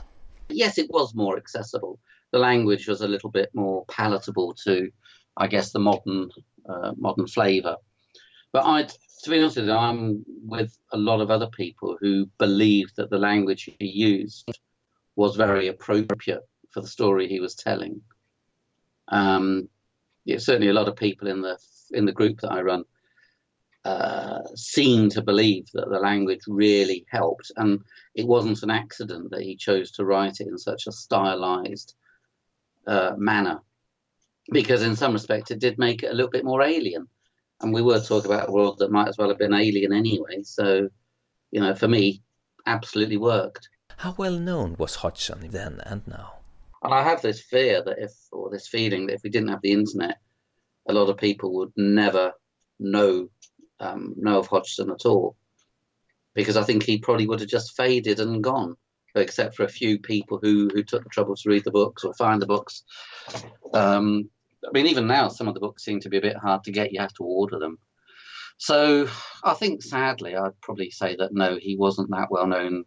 Yes, 0.50 0.78
it 0.78 0.90
was 0.90 1.14
more 1.14 1.38
accessible. 1.38 2.00
The 2.32 2.40
language 2.40 2.88
was 2.88 3.02
a 3.02 3.08
little 3.08 3.30
bit 3.30 3.50
more 3.54 3.86
palatable 3.88 4.54
to, 4.66 4.92
I 5.36 5.48
guess, 5.48 5.72
the 5.72 5.80
modern 5.80 6.30
uh, 6.68 6.94
modern 6.98 7.28
flavour. 7.28 7.78
But 8.52 8.66
I 8.66 8.88
to 9.22 9.30
be 9.30 9.40
honest 9.40 9.58
with 9.58 9.68
you, 9.68 9.74
I'm 9.74 10.26
with 10.44 10.76
a 10.92 10.98
lot 10.98 11.22
of 11.22 11.30
other 11.30 11.48
people 11.48 11.98
who 12.00 12.28
believe 12.38 12.94
that 12.96 13.10
the 13.10 13.20
language 13.20 13.70
he 13.80 13.88
used 13.88 14.50
was 15.16 15.36
very 15.36 15.68
appropriate 15.68 16.42
for 16.72 16.82
the 16.82 16.88
story 16.88 17.28
he 17.28 17.40
was 17.40 17.56
telling. 17.56 18.02
Um, 19.10 19.70
yeah, 20.26 20.38
certainly, 20.38 20.70
a 20.70 20.74
lot 20.74 20.88
of 20.88 20.96
people 20.96 21.28
in 21.28 21.42
the 21.42 21.58
in 21.92 22.06
the 22.06 22.12
group 22.12 22.40
that 22.42 22.52
I 22.52 22.62
run 22.62 22.86
uh, 23.84 24.42
seem 24.56 25.10
to 25.10 25.22
believe 25.22 25.68
that 25.74 25.90
the 25.90 26.00
language 26.00 26.42
really 26.48 27.06
helped, 27.10 27.52
and 27.58 27.82
it 28.16 28.26
wasn't 28.26 28.64
an 28.64 28.72
accident 28.72 29.32
that 29.32 29.42
he 29.42 29.56
chose 29.56 29.92
to 29.92 30.06
write 30.06 30.40
it 30.40 30.48
in 30.48 30.58
such 30.58 30.88
a 30.88 30.92
stylized 30.92 31.96
uh, 32.88 33.14
manner, 33.18 33.60
because 34.52 34.84
in 34.84 34.96
some 34.96 35.14
respect 35.14 35.52
it 35.52 35.60
did 35.60 35.78
make 35.78 36.04
it 36.04 36.12
a 36.12 36.14
little 36.14 36.32
bit 36.32 36.46
more 36.46 36.62
alien. 36.62 37.08
And 37.62 37.74
we 37.74 37.82
were 37.82 38.00
talking 38.00 38.32
about 38.32 38.50
a 38.50 38.52
world 38.52 38.80
that 38.80 38.92
might 38.92 39.08
as 39.08 39.18
well 39.18 39.30
have 39.30 39.38
been 39.38 39.54
alien 39.54 39.94
anyway. 39.94 40.42
So, 40.44 40.90
you 41.52 41.62
know, 41.62 41.76
for 41.76 41.88
me, 41.88 42.24
absolutely 42.66 43.18
worked. 43.18 43.70
How 43.98 44.16
well 44.18 44.38
known 44.38 44.76
was 44.80 44.96
Hodgson 44.96 45.48
then 45.52 45.80
and 45.86 46.02
now? 46.08 46.34
And 46.84 46.94
I 46.94 47.04
have 47.04 47.22
this 47.22 47.42
fear 47.42 47.84
that 47.84 48.00
if, 48.00 48.12
or 48.32 48.50
this 48.50 48.68
feeling 48.68 49.06
that 49.06 49.14
if 49.14 49.22
we 49.24 49.30
didn't 49.30 49.50
have 49.50 49.62
the 49.62 49.72
internet, 49.72 50.18
a 50.90 50.94
lot 50.94 51.10
of 51.10 51.18
people 51.18 51.54
would 51.54 51.72
never 51.78 52.34
know 52.80 53.30
um, 53.80 54.16
know 54.18 54.40
of 54.40 54.48
Hodgson 54.48 54.90
at 54.90 55.06
all, 55.06 55.36
because 56.34 56.58
I 56.58 56.64
think 56.64 56.84
he 56.84 56.98
probably 56.98 57.28
would 57.28 57.40
have 57.40 57.50
just 57.50 57.76
faded 57.78 58.20
and 58.20 58.44
gone, 58.44 58.76
except 59.16 59.56
for 59.56 59.64
a 59.64 59.70
few 59.70 60.00
people 60.00 60.40
who 60.42 60.70
who 60.74 60.84
took 60.84 61.04
the 61.04 61.10
trouble 61.10 61.36
to 61.36 61.50
read 61.50 61.64
the 61.64 61.72
books 61.72 62.04
or 62.04 62.14
find 62.16 62.42
the 62.42 62.48
books. 62.48 62.84
Um, 63.74 64.30
I 64.68 64.72
mean, 64.74 64.88
even 64.88 65.08
now, 65.08 65.28
some 65.28 65.48
of 65.48 65.54
the 65.54 65.60
books 65.60 65.84
seem 65.84 66.00
to 66.02 66.10
be 66.10 66.18
a 66.18 66.22
bit 66.22 66.38
hard 66.38 66.64
to 66.66 66.72
get. 66.72 66.92
You 66.92 67.02
have 67.02 67.14
to 67.16 67.24
order 67.24 67.60
them. 67.60 67.78
So 68.58 69.08
I 69.44 69.54
think, 69.56 69.82
sadly, 69.82 70.36
I'd 70.36 70.60
probably 70.62 70.92
say 70.92 71.16
that 71.16 71.34
no, 71.34 71.58
he 71.60 71.76
wasn't 71.76 72.12
that 72.12 72.30
well 72.30 72.46
known 72.46 72.86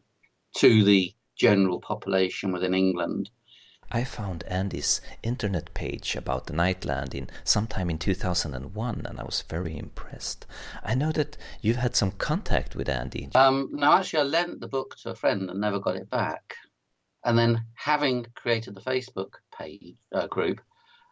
to 0.59 0.85
the 0.85 1.13
general 1.37 1.81
population 1.81 2.53
within 2.53 2.75
England. 2.75 3.31
I 3.91 4.05
found 4.05 4.45
Andy's 4.45 5.01
internet 5.23 5.73
page 5.75 6.17
about 6.17 6.47
the 6.47 6.53
Nightland 6.53 7.15
in 7.15 7.29
sometime 7.45 7.91
in 7.91 7.99
2001 7.99 9.07
and 9.07 9.21
I 9.21 9.23
was 9.25 9.45
very 9.49 9.77
impressed. 9.77 10.47
I 10.83 10.95
know 10.95 11.13
that 11.13 11.37
you've 11.61 11.77
had 11.77 11.95
some 11.95 12.13
contact 12.13 12.75
with 12.75 12.89
Andy. 12.89 13.29
Um, 13.35 13.71
no, 13.73 13.93
actually, 13.93 14.21
I 14.21 14.25
lent 14.25 14.61
the 14.61 14.69
book 14.69 14.97
to 15.03 15.11
a 15.11 15.15
friend 15.15 15.51
and 15.51 15.61
never 15.61 15.79
got 15.79 15.97
it 15.97 16.11
back. 16.11 16.55
And 17.25 17.39
then, 17.39 17.65
having 17.75 18.27
created 18.35 18.75
the 18.75 18.81
Facebook 18.81 19.35
page 19.57 19.97
uh, 20.13 20.27
group, 20.27 20.61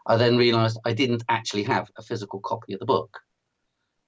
I 0.07 0.17
then 0.17 0.37
realised 0.37 0.79
I 0.85 0.93
didn't 0.93 1.25
actually 1.29 1.65
have 1.65 1.91
a 1.97 2.03
physical 2.03 2.41
copy 2.41 2.73
of 2.75 2.81
the 2.81 2.87
book. 2.87 3.19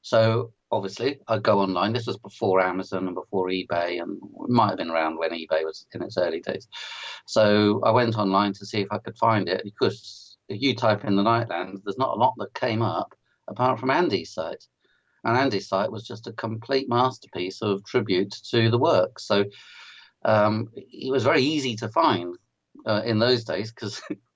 So 0.03 0.53
obviously, 0.71 1.21
I'd 1.29 1.43
go 1.43 1.61
online. 1.61 1.93
This 1.93 2.07
was 2.07 2.19
before 2.19 2.61
Amazon 2.61 3.07
and 3.07 3.15
before 3.15 3.49
eBay, 3.49 4.03
and 4.03 4.19
it 4.19 4.51
might 4.51 4.69
have 4.69 4.79
been 4.79 4.91
around 4.91 5.19
when 5.19 5.31
eBay 5.31 5.65
was 5.65 5.87
in 5.95 6.03
its 6.03 6.19
early 6.19 6.41
days. 6.41 6.69
So 7.27 7.81
I 7.85 7.91
went 7.91 8.19
online 8.19 8.53
to 8.55 8.67
see 8.67 8.81
if 8.81 8.89
I 8.91 8.99
could 8.99 9.17
find 9.17 9.49
it 9.49 9.63
because 9.65 10.37
if 10.49 10.61
you 10.61 10.75
type 10.75 11.05
in 11.05 11.17
the 11.17 11.23
Nightland, 11.23 11.79
there's 11.85 11.99
not 11.99 12.17
a 12.17 12.21
lot 12.21 12.35
that 12.39 12.53
came 12.55 12.83
up 12.83 13.15
apart 13.49 13.79
from 13.79 13.91
Andy's 13.91 14.35
site. 14.35 14.65
And 15.25 15.39
Andy's 15.39 15.69
site 15.69 15.91
was 15.91 16.07
just 16.07 16.27
a 16.27 16.33
complete 16.33 16.89
masterpiece 16.89 17.63
of 17.63 17.85
tribute 17.87 18.35
to 18.51 18.71
the 18.71 18.79
work. 18.79 19.19
So 19.19 19.47
um, 20.25 20.69
it 20.77 21.11
was 21.11 21.25
very 21.25 21.41
easy 21.41 21.77
to 21.77 21.89
find 21.89 22.37
uh, 22.85 23.03
in 23.07 23.19
those 23.19 23.45
days 23.45 23.73
because 23.73 24.03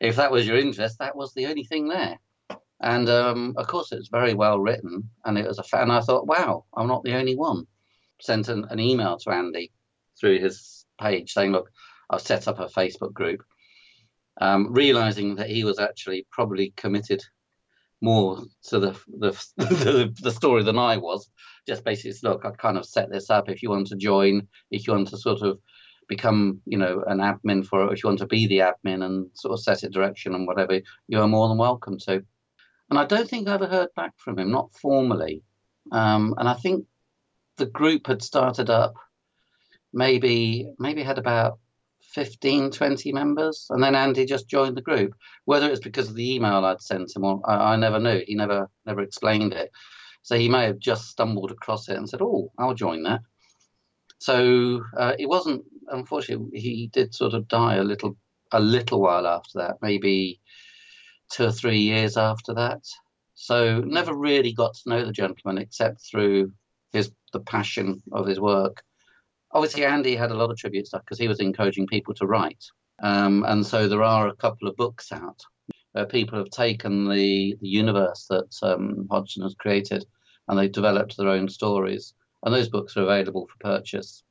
if 0.00 0.16
that 0.16 0.30
was 0.30 0.46
your 0.46 0.58
interest, 0.58 0.98
that 0.98 1.16
was 1.16 1.32
the 1.34 1.46
only 1.46 1.64
thing 1.64 1.88
there. 1.88 2.18
And 2.80 3.08
um, 3.10 3.54
of 3.56 3.66
course, 3.66 3.92
it 3.92 3.96
was 3.98 4.08
very 4.08 4.34
well 4.34 4.58
written, 4.58 5.10
and 5.24 5.36
it 5.36 5.46
was 5.46 5.58
a 5.58 5.62
fan. 5.62 5.90
I 5.90 6.00
thought, 6.00 6.26
wow, 6.26 6.64
I'm 6.74 6.88
not 6.88 7.04
the 7.04 7.14
only 7.14 7.36
one. 7.36 7.66
Sent 8.20 8.48
an, 8.48 8.66
an 8.70 8.80
email 8.80 9.18
to 9.18 9.30
Andy 9.30 9.70
through 10.18 10.38
his 10.38 10.86
page 11.00 11.32
saying, 11.32 11.52
look, 11.52 11.70
I've 12.08 12.20
set 12.20 12.48
up 12.48 12.58
a 12.58 12.66
Facebook 12.66 13.12
group, 13.12 13.42
um, 14.40 14.72
realizing 14.72 15.36
that 15.36 15.50
he 15.50 15.64
was 15.64 15.78
actually 15.78 16.26
probably 16.30 16.72
committed 16.76 17.22
more 18.00 18.38
to 18.64 18.78
the, 18.78 18.92
the 19.18 19.30
the, 19.58 20.14
the 20.22 20.30
story 20.30 20.62
than 20.62 20.78
I 20.78 20.96
was. 20.96 21.30
Just 21.66 21.84
basically, 21.84 22.16
look, 22.22 22.44
I 22.44 22.50
kind 22.50 22.78
of 22.78 22.86
set 22.86 23.10
this 23.10 23.28
up. 23.28 23.48
If 23.50 23.62
you 23.62 23.68
want 23.68 23.88
to 23.88 23.96
join, 23.96 24.48
if 24.70 24.86
you 24.86 24.94
want 24.94 25.08
to 25.08 25.18
sort 25.18 25.42
of 25.42 25.58
become, 26.10 26.60
you 26.66 26.76
know, 26.76 27.02
an 27.06 27.18
admin 27.18 27.64
for 27.64 27.86
it, 27.86 27.92
if 27.92 28.02
you 28.02 28.08
want 28.08 28.18
to 28.18 28.26
be 28.26 28.46
the 28.46 28.58
admin 28.58 29.04
and 29.04 29.30
sort 29.32 29.52
of 29.54 29.62
set 29.62 29.84
it 29.84 29.92
direction 29.92 30.34
and 30.34 30.46
whatever, 30.46 30.80
you 31.08 31.20
are 31.20 31.28
more 31.28 31.48
than 31.48 31.56
welcome 31.56 31.96
to. 32.00 32.22
And 32.90 32.98
I 32.98 33.06
don't 33.06 33.30
think 33.30 33.48
I 33.48 33.54
ever 33.54 33.66
heard 33.66 33.88
back 33.94 34.12
from 34.18 34.38
him, 34.38 34.50
not 34.50 34.74
formally. 34.74 35.42
Um, 35.92 36.34
and 36.36 36.48
I 36.48 36.54
think 36.54 36.84
the 37.56 37.66
group 37.66 38.08
had 38.08 38.22
started 38.22 38.68
up 38.68 38.94
maybe 39.92 40.72
maybe 40.78 41.02
had 41.02 41.18
about 41.18 41.58
15 42.14 42.70
20 42.70 43.12
members 43.12 43.66
and 43.70 43.82
then 43.82 43.94
andy 43.94 44.24
just 44.24 44.48
joined 44.48 44.76
the 44.76 44.82
group 44.82 45.12
whether 45.44 45.68
it's 45.68 45.80
because 45.80 46.08
of 46.08 46.14
the 46.14 46.34
email 46.34 46.64
i'd 46.64 46.80
sent 46.80 47.14
him 47.14 47.24
or 47.24 47.40
I, 47.44 47.72
I, 47.72 47.76
never 47.76 47.98
knew 47.98 48.22
he 48.26 48.34
never 48.34 48.68
never 48.86 49.02
explained 49.02 49.52
it 49.52 49.70
so 50.22 50.36
he 50.36 50.48
may 50.48 50.64
have 50.64 50.78
just 50.78 51.08
stumbled 51.08 51.50
across 51.50 51.88
it 51.88 51.96
and 51.96 52.08
said 52.08 52.22
oh 52.22 52.50
i'll 52.58 52.74
join 52.74 53.02
that 53.02 53.20
so 54.18 54.82
uh, 54.96 55.14
it 55.18 55.28
wasn't 55.28 55.64
unfortunately 55.90 56.58
he 56.58 56.90
did 56.92 57.14
sort 57.14 57.34
of 57.34 57.48
die 57.48 57.76
a 57.76 57.84
little 57.84 58.16
a 58.52 58.60
little 58.60 59.00
while 59.00 59.26
after 59.26 59.58
that 59.58 59.76
maybe 59.80 60.40
two 61.30 61.44
or 61.44 61.52
three 61.52 61.78
years 61.78 62.16
after 62.16 62.52
that. 62.54 62.82
So 63.34 63.80
never 63.80 64.14
really 64.14 64.52
got 64.52 64.74
to 64.74 64.88
know 64.90 65.04
the 65.04 65.12
gentleman 65.12 65.62
except 65.62 66.02
through 66.10 66.52
his 66.92 67.10
the 67.32 67.40
passion 67.40 68.02
of 68.12 68.26
his 68.26 68.40
work. 68.40 68.82
Obviously, 69.52 69.84
Andy 69.84 70.14
had 70.14 70.30
a 70.30 70.34
lot 70.34 70.50
of 70.50 70.56
tribute 70.56 70.86
stuff 70.86 71.02
because 71.04 71.18
he 71.18 71.28
was 71.28 71.40
encouraging 71.40 71.86
people 71.86 72.14
to 72.14 72.26
write, 72.26 72.64
um, 73.02 73.44
and 73.48 73.64
so 73.64 73.88
there 73.88 74.02
are 74.02 74.28
a 74.28 74.36
couple 74.36 74.68
of 74.68 74.76
books 74.76 75.10
out 75.12 75.40
where 75.92 76.06
people 76.06 76.38
have 76.38 76.50
taken 76.50 77.08
the 77.08 77.56
the 77.60 77.68
universe 77.68 78.26
that 78.28 78.54
um, 78.62 79.06
Hodgson 79.10 79.42
has 79.42 79.54
created 79.54 80.04
and 80.48 80.58
they've 80.58 80.70
developed 80.70 81.16
their 81.16 81.28
own 81.28 81.48
stories, 81.48 82.14
and 82.44 82.54
those 82.54 82.68
books 82.68 82.96
are 82.96 83.02
available 83.02 83.46
for 83.46 83.68
purchase. 83.78 84.24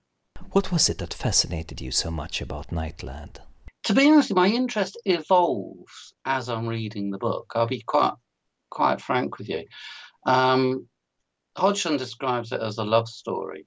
What 0.52 0.72
was 0.72 0.90
it 0.90 0.98
that 0.98 1.14
fascinated 1.14 1.82
you 1.82 1.92
so 1.92 2.12
much 2.12 2.42
about 2.42 2.68
Nightland? 2.68 3.38
to 3.84 3.94
be 3.94 4.10
honest, 4.10 4.34
my 4.34 4.48
interest 4.48 5.00
evolves 5.06 6.14
as 6.26 6.50
I'm 6.50 6.68
reading 6.68 7.10
the 7.10 7.18
book. 7.18 7.52
I'll 7.56 7.68
be 7.68 7.82
quite 7.82 8.14
quite 8.70 9.02
frank 9.02 9.38
with 9.38 9.50
you. 9.50 9.66
Um, 10.26 10.88
Hodgson 11.58 11.98
describes 11.98 12.52
it 12.52 12.62
as 12.62 12.78
a 12.78 12.84
love 12.84 13.08
story. 13.08 13.66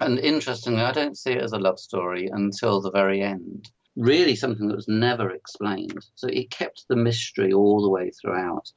And 0.00 0.18
interestingly, 0.18 0.80
I 0.80 0.92
don't 0.92 1.18
see 1.18 1.32
it 1.32 1.42
as 1.42 1.52
a 1.52 1.58
love 1.58 1.78
story 1.78 2.28
until 2.32 2.80
the 2.80 2.90
very 2.90 3.20
end. 3.20 3.68
Really, 3.96 4.36
something 4.36 4.68
that 4.68 4.76
was 4.76 4.88
never 4.88 5.30
explained. 5.30 6.06
So 6.14 6.28
it 6.28 6.50
kept 6.50 6.84
the 6.88 6.96
mystery 6.96 7.52
all 7.52 7.82
the 7.82 7.90
way 7.90 8.10
throughout. 8.10 8.70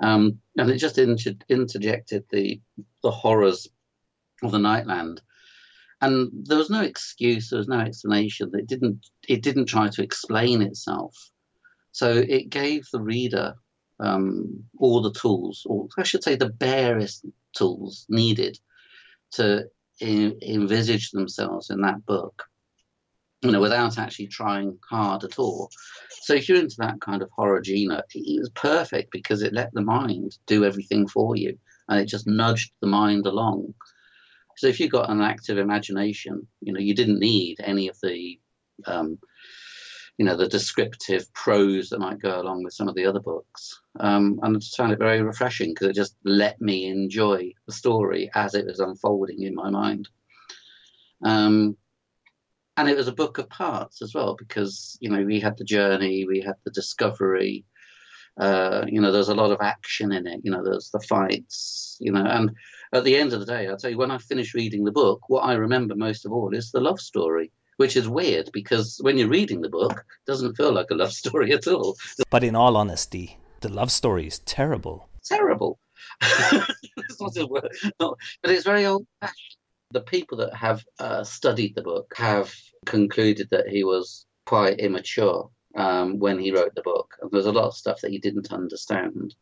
Um, 0.00 0.40
and 0.58 0.68
it 0.68 0.78
just 0.78 0.98
inter- 0.98 1.38
interjected 1.48 2.24
the, 2.30 2.60
the 3.02 3.12
horrors 3.12 3.68
of 4.42 4.50
the 4.50 4.58
Nightland 4.58 5.20
and 6.06 6.30
there 6.32 6.58
was 6.58 6.70
no 6.70 6.82
excuse 6.82 7.50
there 7.50 7.58
was 7.58 7.68
no 7.68 7.80
explanation. 7.80 8.50
It 8.54 8.66
didn't 8.66 9.06
it 9.28 9.42
didn't 9.42 9.66
try 9.66 9.88
to 9.88 10.02
explain 10.02 10.62
itself. 10.62 11.14
So 11.92 12.12
it 12.12 12.50
gave 12.50 12.86
the 12.92 13.00
reader 13.00 13.54
um, 13.98 14.64
all 14.78 15.00
the 15.00 15.12
tools 15.12 15.62
or 15.64 15.88
i 15.96 16.02
should 16.02 16.22
say 16.22 16.36
the 16.36 16.50
barest 16.50 17.24
tools 17.56 18.04
needed 18.10 18.58
to 19.32 19.64
in, 20.00 20.38
envisage 20.42 21.12
themselves 21.12 21.70
in 21.70 21.80
that 21.80 22.04
book 22.04 22.44
you 23.40 23.50
know 23.50 23.60
without 23.60 23.96
actually 23.98 24.26
trying 24.26 24.78
hard 24.90 25.24
at 25.24 25.38
all. 25.38 25.70
So 26.10 26.34
if 26.34 26.46
you're 26.46 26.58
into 26.58 26.76
that 26.80 27.00
kind 27.00 27.22
of 27.22 27.30
horror 27.30 27.64
genre 27.64 28.02
it 28.14 28.40
was 28.40 28.50
perfect 28.50 29.10
because 29.10 29.40
it 29.40 29.54
let 29.54 29.72
the 29.72 29.82
mind 29.82 30.36
do 30.46 30.66
everything 30.66 31.08
for 31.08 31.34
you 31.36 31.58
and 31.88 31.98
it 31.98 32.06
just 32.06 32.26
nudged 32.26 32.72
the 32.82 32.86
mind 32.86 33.26
along 33.26 33.72
so 34.56 34.66
if 34.66 34.80
you've 34.80 34.92
got 34.92 35.10
an 35.10 35.20
active 35.20 35.58
imagination, 35.58 36.46
you 36.60 36.72
know, 36.72 36.80
you 36.80 36.94
didn't 36.94 37.20
need 37.20 37.58
any 37.62 37.88
of 37.88 37.98
the, 38.02 38.40
um, 38.86 39.18
you 40.16 40.24
know, 40.24 40.34
the 40.34 40.48
descriptive 40.48 41.30
prose 41.34 41.90
that 41.90 41.98
might 41.98 42.20
go 42.20 42.40
along 42.40 42.64
with 42.64 42.72
some 42.72 42.88
of 42.88 42.94
the 42.94 43.04
other 43.04 43.20
books. 43.20 43.78
Um, 44.00 44.40
and 44.42 44.56
I 44.56 44.60
found 44.76 44.92
it 44.92 44.98
very 44.98 45.20
refreshing 45.20 45.74
because 45.74 45.88
it 45.88 45.94
just 45.94 46.16
let 46.24 46.58
me 46.60 46.86
enjoy 46.86 47.52
the 47.66 47.72
story 47.72 48.30
as 48.34 48.54
it 48.54 48.64
was 48.64 48.80
unfolding 48.80 49.42
in 49.42 49.54
my 49.54 49.68
mind. 49.68 50.08
Um, 51.22 51.76
and 52.78 52.88
it 52.88 52.96
was 52.96 53.08
a 53.08 53.12
book 53.12 53.36
of 53.38 53.48
parts 53.50 54.00
as 54.02 54.14
well 54.14 54.36
because 54.38 54.98
you 55.00 55.08
know 55.08 55.22
we 55.22 55.40
had 55.40 55.56
the 55.56 55.64
journey, 55.64 56.26
we 56.26 56.40
had 56.40 56.56
the 56.64 56.70
discovery, 56.70 57.64
uh, 58.38 58.84
you 58.86 59.00
know, 59.00 59.12
there's 59.12 59.30
a 59.30 59.34
lot 59.34 59.50
of 59.50 59.60
action 59.62 60.12
in 60.12 60.26
it. 60.26 60.40
You 60.44 60.50
know, 60.50 60.62
there's 60.62 60.90
the 60.90 61.00
fights. 61.00 61.96
You 62.00 62.12
know, 62.12 62.24
and 62.24 62.50
at 62.92 63.04
the 63.04 63.16
end 63.16 63.32
of 63.32 63.40
the 63.40 63.46
day, 63.46 63.66
I'll 63.66 63.76
tell 63.76 63.90
you, 63.90 63.98
when 63.98 64.10
I 64.10 64.18
finish 64.18 64.54
reading 64.54 64.84
the 64.84 64.92
book, 64.92 65.28
what 65.28 65.42
I 65.42 65.54
remember 65.54 65.94
most 65.94 66.24
of 66.24 66.32
all 66.32 66.54
is 66.54 66.70
the 66.70 66.80
love 66.80 67.00
story, 67.00 67.52
which 67.76 67.96
is 67.96 68.08
weird 68.08 68.50
because 68.52 68.98
when 69.02 69.18
you're 69.18 69.28
reading 69.28 69.60
the 69.60 69.68
book, 69.68 69.92
it 69.92 70.30
doesn't 70.30 70.56
feel 70.56 70.72
like 70.72 70.90
a 70.90 70.94
love 70.94 71.12
story 71.24 71.52
at 71.52 71.66
all. 71.66 71.96
But 72.30 72.44
in 72.44 72.54
all 72.54 72.76
honesty, 72.76 73.38
the 73.60 73.68
love 73.68 73.90
story 73.90 74.26
is 74.26 74.38
terrible. 74.40 75.08
Terrible. 75.24 75.78
but 76.20 78.16
it's 78.44 78.64
very 78.64 78.86
old 78.86 79.06
fashioned. 79.20 79.56
The 79.92 80.00
people 80.00 80.38
that 80.38 80.54
have 80.54 80.84
uh, 80.98 81.22
studied 81.24 81.74
the 81.74 81.82
book 81.82 82.12
have 82.16 82.52
concluded 82.86 83.48
that 83.50 83.68
he 83.68 83.84
was 83.84 84.26
quite 84.44 84.80
immature 84.80 85.48
um, 85.76 86.18
when 86.18 86.38
he 86.38 86.52
wrote 86.52 86.74
the 86.74 86.82
book. 86.82 87.14
And 87.20 87.30
there's 87.30 87.46
a 87.46 87.52
lot 87.52 87.66
of 87.66 87.76
stuff 87.76 88.00
that 88.00 88.10
he 88.10 88.18
didn't 88.18 88.52
understand. 88.52 89.34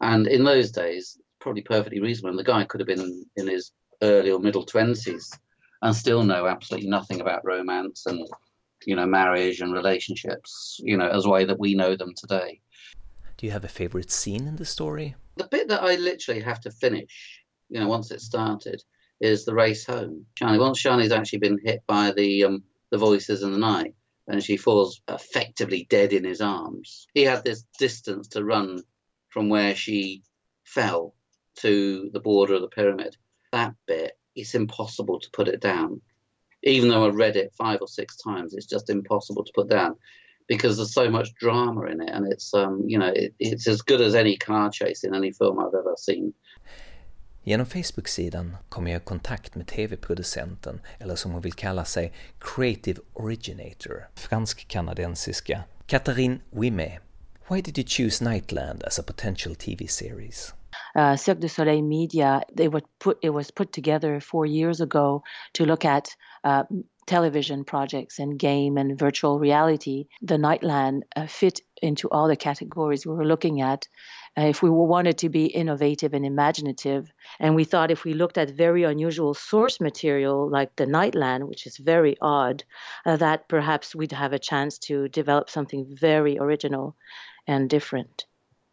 And 0.00 0.26
in 0.26 0.44
those 0.44 0.70
days, 0.70 1.18
probably 1.44 1.62
perfectly 1.62 2.00
reasonable. 2.00 2.30
And 2.30 2.38
the 2.38 2.50
guy 2.52 2.64
could 2.64 2.80
have 2.80 2.88
been 2.88 3.26
in 3.36 3.46
his 3.46 3.70
early 4.02 4.30
or 4.32 4.40
middle 4.40 4.64
20s 4.64 5.38
and 5.82 5.94
still 5.94 6.24
know 6.24 6.46
absolutely 6.46 6.88
nothing 6.88 7.20
about 7.20 7.44
romance 7.44 8.06
and, 8.06 8.26
you 8.86 8.96
know, 8.96 9.06
marriage 9.06 9.60
and 9.60 9.72
relationships, 9.72 10.80
you 10.82 10.96
know, 10.96 11.06
as 11.06 11.26
way 11.26 11.44
that 11.44 11.60
we 11.60 11.74
know 11.74 11.94
them 11.94 12.14
today. 12.16 12.60
Do 13.36 13.46
you 13.46 13.52
have 13.52 13.64
a 13.64 13.68
favorite 13.68 14.10
scene 14.10 14.48
in 14.48 14.56
the 14.56 14.64
story? 14.64 15.16
The 15.36 15.46
bit 15.46 15.68
that 15.68 15.82
I 15.82 15.96
literally 15.96 16.40
have 16.40 16.60
to 16.62 16.70
finish, 16.70 17.42
you 17.68 17.78
know, 17.78 17.88
once 17.88 18.10
it 18.10 18.22
started, 18.22 18.82
is 19.20 19.44
the 19.44 19.54
race 19.54 19.84
home. 19.84 20.24
Shani, 20.40 20.58
once 20.58 20.82
Shani's 20.82 21.12
actually 21.12 21.40
been 21.40 21.60
hit 21.62 21.82
by 21.86 22.12
the 22.12 22.44
um, 22.44 22.62
the 22.90 22.98
voices 22.98 23.42
in 23.42 23.52
the 23.52 23.58
night, 23.58 23.94
and 24.28 24.42
she 24.42 24.56
falls 24.56 25.02
effectively 25.08 25.86
dead 25.90 26.12
in 26.12 26.24
his 26.24 26.40
arms. 26.40 27.06
He 27.14 27.22
had 27.22 27.44
this 27.44 27.64
distance 27.78 28.28
to 28.28 28.44
run 28.44 28.82
from 29.28 29.48
where 29.48 29.74
she 29.74 30.22
fell 30.64 31.14
to 31.56 32.10
the 32.12 32.20
border 32.20 32.54
of 32.54 32.60
the 32.60 32.68
pyramid. 32.68 33.16
That 33.52 33.74
bit, 33.86 34.18
it's 34.34 34.54
impossible 34.54 35.20
to 35.20 35.30
put 35.32 35.48
it 35.48 35.60
down. 35.60 36.00
Even 36.62 36.88
though 36.88 37.06
I 37.06 37.10
read 37.10 37.36
it 37.36 37.54
five 37.58 37.80
or 37.80 37.88
six 37.88 38.16
times, 38.16 38.54
it's 38.54 38.66
just 38.66 38.90
impossible 38.90 39.44
to 39.44 39.52
put 39.54 39.68
down 39.68 39.96
because 40.48 40.76
there's 40.76 40.94
so 40.94 41.10
much 41.10 41.34
drama 41.34 41.86
in 41.86 42.00
it, 42.00 42.10
and 42.10 42.32
it's 42.32 42.54
um, 42.54 42.82
you 42.86 42.98
know 42.98 43.12
it, 43.14 43.34
it's 43.38 43.66
as 43.66 43.82
good 43.82 44.00
as 44.00 44.14
any 44.14 44.36
car 44.36 44.70
chase 44.70 45.04
in 45.04 45.14
any 45.14 45.32
film 45.32 45.58
I've 45.58 45.74
ever 45.74 45.94
seen. 45.96 46.32
Genom 47.46 47.66
Facebook-sidan 47.66 48.56
kom 48.68 48.86
jag 48.86 49.02
i 49.02 49.04
kontakt 49.04 49.54
med 49.54 49.66
tv-producenten, 49.66 50.80
eller 50.98 51.16
som 51.16 51.32
hon 51.32 51.42
vill 51.42 51.52
kalla 51.52 51.84
sig, 51.84 52.12
Creative 52.38 53.00
Originator, 53.12 54.08
fransk-kanadensiska, 54.14 55.62
Catherine 55.86 56.40
Wimet. 56.50 56.98
Why 57.48 57.60
did 57.60 57.78
you 57.78 57.84
choose 57.88 58.24
Nightland 58.24 58.82
as 58.82 58.98
a 58.98 59.02
potential 59.02 59.54
TV 59.54 59.86
series? 59.86 60.54
Uh, 60.94 61.16
Cirque 61.16 61.40
du 61.40 61.48
Soleil 61.48 61.82
Media, 61.82 62.42
they 62.52 62.68
were 62.68 62.82
put, 63.00 63.18
it 63.22 63.30
was 63.30 63.50
put 63.50 63.72
together 63.72 64.20
four 64.20 64.46
years 64.46 64.80
ago 64.80 65.22
to 65.54 65.64
look 65.64 65.84
at 65.84 66.14
uh, 66.44 66.64
television 67.06 67.64
projects 67.64 68.18
and 68.18 68.38
game 68.38 68.76
and 68.78 68.98
virtual 68.98 69.38
reality. 69.38 70.06
The 70.22 70.36
Nightland 70.36 71.02
uh, 71.16 71.26
fit 71.26 71.60
into 71.82 72.08
all 72.08 72.28
the 72.28 72.36
categories 72.36 73.04
we 73.04 73.14
were 73.14 73.26
looking 73.26 73.60
at 73.60 73.86
uh, 74.38 74.42
if 74.42 74.62
we 74.62 74.70
wanted 74.70 75.18
to 75.18 75.28
be 75.28 75.46
innovative 75.46 76.14
and 76.14 76.24
imaginative. 76.24 77.12
And 77.38 77.54
we 77.54 77.64
thought 77.64 77.90
if 77.90 78.04
we 78.04 78.14
looked 78.14 78.38
at 78.38 78.50
very 78.50 78.84
unusual 78.84 79.34
source 79.34 79.80
material 79.80 80.48
like 80.48 80.74
the 80.76 80.86
Nightland, 80.86 81.46
which 81.48 81.66
is 81.66 81.76
very 81.76 82.16
odd, 82.20 82.64
uh, 83.04 83.16
that 83.16 83.48
perhaps 83.48 83.94
we'd 83.94 84.12
have 84.12 84.32
a 84.32 84.38
chance 84.38 84.78
to 84.78 85.08
develop 85.08 85.50
something 85.50 85.86
very 85.90 86.38
original 86.38 86.96
and 87.46 87.68
different. 87.68 88.24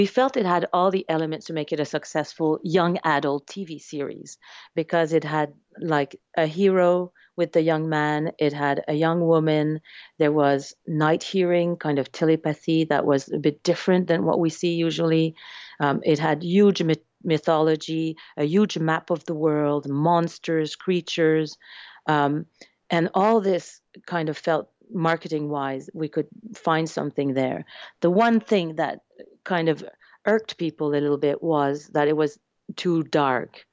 We 0.02 0.08
felt 0.08 0.36
it 0.36 0.48
had 0.48 0.66
all 0.74 0.90
the 0.90 1.06
elements 1.08 1.46
to 1.46 1.54
make 1.54 1.72
it 1.72 1.80
a 1.80 1.86
successful 1.86 2.60
young 2.64 2.98
adult 3.04 3.46
TV 3.46 3.80
series 3.80 4.40
because 4.74 5.14
it 5.14 5.24
had 5.24 5.54
like 5.80 6.20
a 6.36 6.48
hero 6.48 7.14
with 7.36 7.52
the 7.52 7.62
young 7.62 7.88
man, 7.88 8.32
it 8.40 8.52
had 8.52 8.84
a 8.88 8.96
young 8.96 9.22
woman, 9.22 9.80
there 10.18 10.32
was 10.32 10.74
night 10.88 11.22
hearing, 11.22 11.78
kind 11.78 12.00
of 12.00 12.12
telepathy 12.12 12.86
that 12.86 13.06
was 13.06 13.32
a 13.32 13.38
bit 13.38 13.62
different 13.62 14.08
than 14.08 14.26
what 14.26 14.40
we 14.40 14.50
see 14.50 14.74
usually. 14.74 15.36
Um, 15.80 16.02
it 16.04 16.18
had 16.18 16.42
huge 16.42 16.82
myth- 16.82 17.06
mythology, 17.24 18.18
a 18.38 18.46
huge 18.46 18.80
map 18.80 19.12
of 19.12 19.24
the 19.26 19.36
world, 19.36 19.88
monsters, 19.88 20.76
creatures, 20.76 21.60
um, 22.08 22.48
and 22.90 23.12
all 23.14 23.40
this 23.40 23.82
kind 24.08 24.30
of 24.30 24.38
felt 24.38 24.72
marketing 24.94 25.50
wise 25.50 25.90
we 25.94 26.08
could 26.08 26.28
find 26.54 26.90
something 26.90 27.34
there. 27.34 27.66
The 28.02 28.10
one 28.10 28.40
thing 28.40 28.76
that 28.76 29.02
kind 29.44 29.70
of 29.70 29.84
irked 30.26 30.58
people 30.58 30.90
a 30.90 30.92
little 30.92 31.18
bit 31.18 31.42
was 31.42 31.88
that 31.94 32.08
it 32.08 32.16
was 32.16 32.40
too 32.76 33.04
dark. 33.04 33.66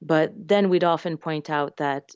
But 0.00 0.32
then 0.36 0.68
we'd 0.68 0.84
often 0.84 1.16
point 1.16 1.48
out 1.48 1.76
that 1.76 2.10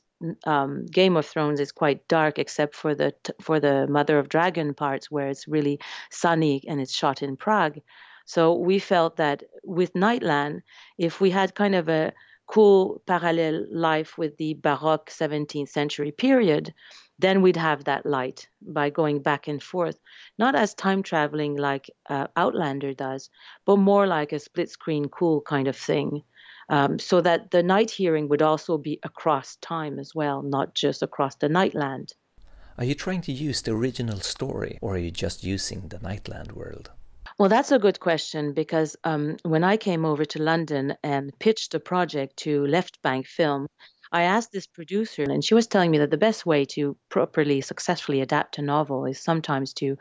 um, 0.45 0.85
Game 0.87 1.15
of 1.15 1.25
Thrones 1.25 1.59
is 1.59 1.71
quite 1.71 2.07
dark, 2.07 2.39
except 2.39 2.75
for 2.75 2.95
the 2.95 3.13
for 3.41 3.59
the 3.59 3.87
Mother 3.87 4.17
of 4.19 4.29
Dragon 4.29 4.73
parts 4.73 5.11
where 5.11 5.27
it's 5.27 5.47
really 5.47 5.79
sunny 6.11 6.63
and 6.67 6.81
it's 6.81 6.93
shot 6.93 7.21
in 7.21 7.37
Prague. 7.37 7.79
So 8.25 8.55
we 8.55 8.79
felt 8.79 9.17
that 9.17 9.43
with 9.63 9.93
Nightland, 9.93 10.61
if 10.97 11.21
we 11.21 11.29
had 11.29 11.55
kind 11.55 11.75
of 11.75 11.87
a 11.87 12.11
cool 12.47 13.01
parallel 13.05 13.65
life 13.71 14.17
with 14.17 14.35
the 14.37 14.55
Baroque 14.55 15.09
17th 15.09 15.69
century 15.69 16.11
period, 16.11 16.73
then 17.19 17.41
we'd 17.41 17.57
have 17.57 17.83
that 17.85 18.05
light 18.05 18.47
by 18.61 18.89
going 18.89 19.21
back 19.21 19.47
and 19.47 19.61
forth, 19.61 19.99
not 20.37 20.55
as 20.55 20.73
time 20.73 21.03
traveling 21.03 21.55
like 21.55 21.89
uh, 22.09 22.27
Outlander 22.35 22.93
does, 22.93 23.29
but 23.65 23.77
more 23.77 24.07
like 24.07 24.31
a 24.31 24.39
split 24.39 24.69
screen 24.69 25.09
cool 25.09 25.41
kind 25.41 25.67
of 25.67 25.75
thing. 25.75 26.23
Um, 26.69 26.99
so 26.99 27.21
that 27.21 27.51
the 27.51 27.63
night 27.63 27.91
hearing 27.91 28.27
would 28.27 28.41
also 28.41 28.77
be 28.77 28.99
across 29.03 29.55
time 29.57 29.99
as 29.99 30.13
well, 30.13 30.41
not 30.41 30.75
just 30.75 31.01
across 31.01 31.35
the 31.35 31.47
nightland. 31.47 32.13
Are 32.77 32.83
you 32.83 32.93
trying 32.93 33.21
to 33.21 33.31
use 33.31 33.61
the 33.63 33.71
original 33.71 34.19
story, 34.19 34.77
or 34.81 34.95
are 34.95 34.99
you 34.99 35.09
just 35.09 35.43
using 35.43 35.87
the 35.87 35.97
Nightland 35.97 36.51
world? 36.51 36.91
Well, 37.39 37.49
that's 37.49 37.71
a 37.71 37.79
good 37.79 37.99
question 37.99 38.53
because 38.53 38.95
um, 39.03 39.37
when 39.43 39.63
I 39.63 39.77
came 39.77 40.05
over 40.05 40.25
to 40.25 40.41
London 40.41 40.95
and 41.03 41.31
pitched 41.39 41.71
the 41.71 41.79
project 41.79 42.37
to 42.37 42.65
Left 42.67 43.01
Bank 43.01 43.25
Film, 43.25 43.67
I 44.11 44.23
asked 44.23 44.51
this 44.51 44.67
producer, 44.67 45.23
and 45.23 45.43
she 45.43 45.53
was 45.53 45.67
telling 45.67 45.91
me 45.91 45.97
that 45.99 46.11
the 46.11 46.17
best 46.17 46.45
way 46.45 46.65
to 46.65 46.97
properly, 47.09 47.61
successfully 47.61 48.21
adapt 48.21 48.57
a 48.57 48.61
novel 48.61 49.05
is 49.05 49.19
sometimes 49.19 49.73
to 49.73 49.97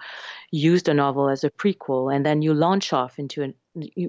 use 0.50 0.82
the 0.82 0.94
novel 0.94 1.28
as 1.28 1.44
a 1.44 1.50
prequel, 1.50 2.14
and 2.14 2.24
then 2.24 2.42
you 2.42 2.54
launch 2.54 2.92
off 2.92 3.18
into 3.18 3.42
an, 3.42 3.54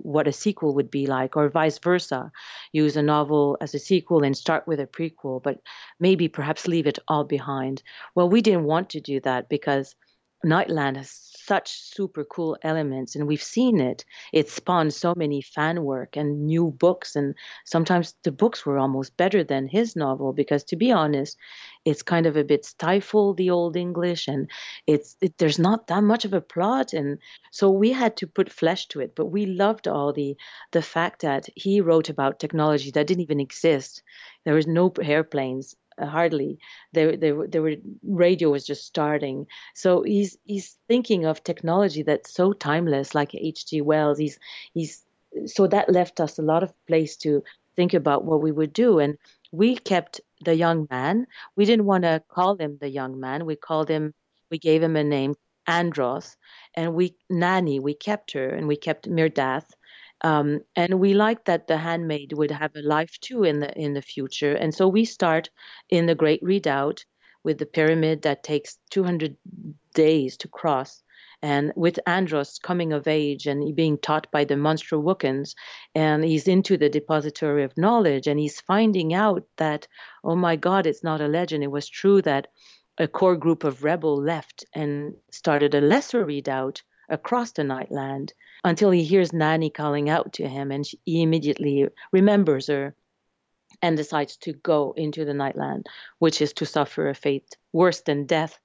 what 0.03 0.27
a 0.27 0.31
sequel 0.33 0.75
would 0.75 0.91
be 0.91 1.07
like, 1.07 1.35
or 1.35 1.49
vice 1.49 1.79
versa. 1.79 2.31
Use 2.71 2.95
a 2.97 3.01
novel 3.01 3.57
as 3.61 3.73
a 3.73 3.79
sequel 3.79 4.23
and 4.23 4.37
start 4.37 4.67
with 4.67 4.79
a 4.79 4.87
prequel, 4.87 5.41
but 5.41 5.59
maybe 5.99 6.27
perhaps 6.27 6.67
leave 6.67 6.87
it 6.87 6.99
all 7.07 7.23
behind. 7.23 7.83
Well, 8.15 8.29
we 8.29 8.41
didn't 8.41 8.65
want 8.65 8.91
to 8.91 9.01
do 9.01 9.19
that 9.21 9.49
because 9.49 9.95
Nightland 10.45 10.97
has 10.97 11.31
such 11.47 11.71
super 11.71 12.23
cool 12.23 12.57
elements 12.61 13.15
and 13.15 13.27
we've 13.27 13.43
seen 13.43 13.79
it. 13.79 14.05
It 14.33 14.49
spawned 14.49 14.93
so 14.93 15.13
many 15.15 15.41
fan 15.41 15.83
work 15.83 16.17
and 16.17 16.45
new 16.45 16.71
books 16.71 17.15
and 17.15 17.35
sometimes 17.65 18.15
the 18.23 18.31
books 18.31 18.65
were 18.65 18.77
almost 18.77 19.17
better 19.17 19.43
than 19.43 19.67
his 19.67 19.95
novel 19.95 20.33
because 20.33 20.63
to 20.65 20.75
be 20.75 20.91
honest 20.91 21.37
it's 21.85 22.03
kind 22.03 22.25
of 22.25 22.35
a 22.35 22.43
bit 22.43 22.65
stifled 22.65 23.37
the 23.37 23.49
old 23.49 23.77
english 23.77 24.27
and 24.27 24.49
it's 24.87 25.15
it, 25.21 25.37
there's 25.37 25.59
not 25.59 25.87
that 25.87 26.03
much 26.03 26.25
of 26.25 26.33
a 26.33 26.41
plot 26.41 26.93
and 26.93 27.19
so 27.51 27.71
we 27.71 27.91
had 27.91 28.17
to 28.17 28.27
put 28.27 28.51
flesh 28.51 28.87
to 28.87 29.01
it. 29.01 29.15
But 29.15 29.27
we 29.27 29.45
loved 29.45 29.87
all 29.87 30.13
the 30.13 30.35
the 30.71 30.81
fact 30.81 31.21
that 31.21 31.47
he 31.55 31.81
wrote 31.81 32.09
about 32.09 32.39
technology 32.39 32.91
that 32.91 33.07
didn't 33.07 33.23
even 33.23 33.39
exist. 33.39 34.03
There 34.45 34.53
was 34.55 34.67
no 34.67 34.91
airplanes 35.01 35.75
Uh, 35.99 36.05
hardly. 36.05 36.59
They, 36.93 37.15
there, 37.15 37.47
there 37.47 37.61
were 37.61 37.75
radio 38.03 38.49
was 38.51 38.65
just 38.65 38.85
starting. 38.85 39.47
So 39.73 40.03
he's 40.03 40.37
he's 40.45 40.77
thinking 40.87 41.25
of 41.25 41.43
technology 41.43 42.03
that's 42.03 42.33
so 42.33 42.53
timeless, 42.53 43.15
like 43.15 43.33
H.G. 43.33 43.81
Wells. 43.81 44.17
He's 44.19 44.39
he's 44.73 45.05
so 45.45 45.67
that 45.67 45.89
left 45.89 46.19
us 46.19 46.37
a 46.37 46.43
lot 46.43 46.63
of 46.63 46.73
place 46.87 47.17
to 47.17 47.43
think 47.75 47.93
about 47.93 48.25
what 48.25 48.41
we 48.41 48.51
would 48.51 48.73
do, 48.73 48.99
and 48.99 49.17
we 49.51 49.75
kept 49.75 50.21
the 50.43 50.55
young 50.55 50.87
man. 50.89 51.27
We 51.55 51.65
didn't 51.65 51.85
want 51.85 52.03
to 52.03 52.23
call 52.27 52.57
him 52.57 52.77
the 52.79 52.89
young 52.89 53.19
man. 53.19 53.45
We 53.45 53.55
called 53.55 53.89
him. 53.89 54.13
We 54.51 54.57
gave 54.59 54.81
him 54.83 54.95
a 54.95 55.03
name, 55.03 55.35
Andros, 55.67 56.37
and 56.75 56.93
we 56.93 57.15
Naani. 57.31 57.79
We 57.81 57.93
kept 57.93 58.31
her, 58.33 58.49
and 58.49 58.67
we 58.67 58.75
kept 58.77 59.09
Mirdath 59.09 59.69
um, 60.21 60.61
and 60.75 60.99
we 60.99 61.13
like 61.13 61.45
that 61.45 61.67
the 61.67 61.77
handmaid 61.77 62.33
would 62.33 62.51
have 62.51 62.75
a 62.75 62.81
life 62.81 63.19
too 63.19 63.43
in 63.43 63.59
the 63.59 63.71
in 63.77 63.93
the 63.93 64.01
future. 64.01 64.53
And 64.53 64.73
so 64.73 64.87
we 64.87 65.05
start 65.05 65.49
in 65.89 66.05
the 66.07 66.15
Great 66.15 66.41
Redoubt 66.41 67.05
with 67.43 67.59
the 67.59 67.65
pyramid 67.65 68.23
that 68.23 68.43
takes 68.43 68.77
200 68.89 69.37
days 69.93 70.37
to 70.37 70.47
cross. 70.47 71.03
And 71.43 71.71
with 71.75 71.99
Andros 72.07 72.57
coming 72.57 72.93
of 72.93 73.07
age 73.07 73.45
and 73.45 73.75
being 73.75 73.99
taught 73.99 74.31
by 74.31 74.43
the 74.43 74.55
Monstruwacans, 74.55 75.53
and 75.93 76.23
he's 76.23 76.47
into 76.47 76.77
the 76.77 76.89
depository 76.89 77.63
of 77.63 77.77
knowledge, 77.77 78.25
and 78.25 78.39
he's 78.39 78.59
finding 78.61 79.13
out 79.13 79.43
that, 79.57 79.87
oh 80.23 80.35
my 80.35 80.55
God, 80.55 80.87
it's 80.87 81.03
not 81.03 81.21
a 81.21 81.27
legend. 81.27 81.63
It 81.63 81.71
was 81.71 81.87
true 81.87 82.23
that 82.23 82.47
a 82.97 83.07
core 83.07 83.37
group 83.37 83.63
of 83.63 83.83
rebel 83.83 84.19
left 84.19 84.65
and 84.73 85.13
started 85.29 85.75
a 85.75 85.81
lesser 85.81 86.25
redoubt 86.25 86.81
across 87.07 87.51
the 87.51 87.61
Nightland 87.61 88.31
until 88.67 88.91
he 88.91 89.03
hears 89.03 89.31
Naani 89.31 89.73
calling 89.73 90.09
out 90.09 90.33
to 90.33 90.47
him, 90.47 90.71
and 90.71 90.85
she, 90.85 90.99
he 91.05 91.21
immediately 91.21 91.87
remembers 92.11 92.67
her 92.67 92.95
and 93.81 93.95
decides 93.97 94.37
to 94.37 94.53
go 94.53 94.93
into 94.97 95.25
the 95.25 95.33
Nightland, 95.33 95.83
which 96.19 96.41
is 96.41 96.53
to 96.53 96.65
suffer 96.65 97.09
a 97.09 97.15
fate 97.15 97.57
worse 97.73 98.01
than 98.01 98.25
death. 98.25 98.59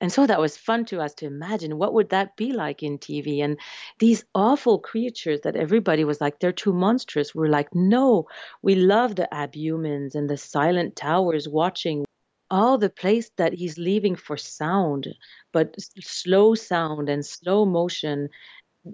And 0.00 0.12
so 0.12 0.26
that 0.26 0.40
was 0.40 0.58
fun 0.58 0.84
to 0.86 1.00
us 1.00 1.14
to 1.14 1.26
imagine 1.26 1.78
what 1.78 1.94
would 1.94 2.10
that 2.10 2.36
be 2.36 2.52
like 2.52 2.82
in 2.82 2.98
TV. 2.98 3.42
And 3.42 3.58
these 3.98 4.24
awful 4.34 4.78
creatures 4.78 5.40
that 5.42 5.56
everybody 5.56 6.04
was 6.04 6.20
like, 6.20 6.38
they're 6.38 6.52
too 6.52 6.74
monstrous. 6.74 7.34
We're 7.34 7.48
like, 7.48 7.74
no, 7.74 8.26
we 8.60 8.74
love 8.74 9.16
the 9.16 9.28
abhumans 9.32 10.14
and 10.14 10.28
the 10.28 10.36
silent 10.36 10.96
towers 10.96 11.48
watching 11.48 12.04
all 12.50 12.78
the 12.78 12.90
place 12.90 13.30
that 13.36 13.52
he's 13.54 13.78
leaving 13.78 14.14
for 14.14 14.36
sound, 14.36 15.08
but 15.52 15.74
slow 16.00 16.54
sound 16.54 17.08
and 17.08 17.24
slow 17.24 17.64
motion 17.64 18.28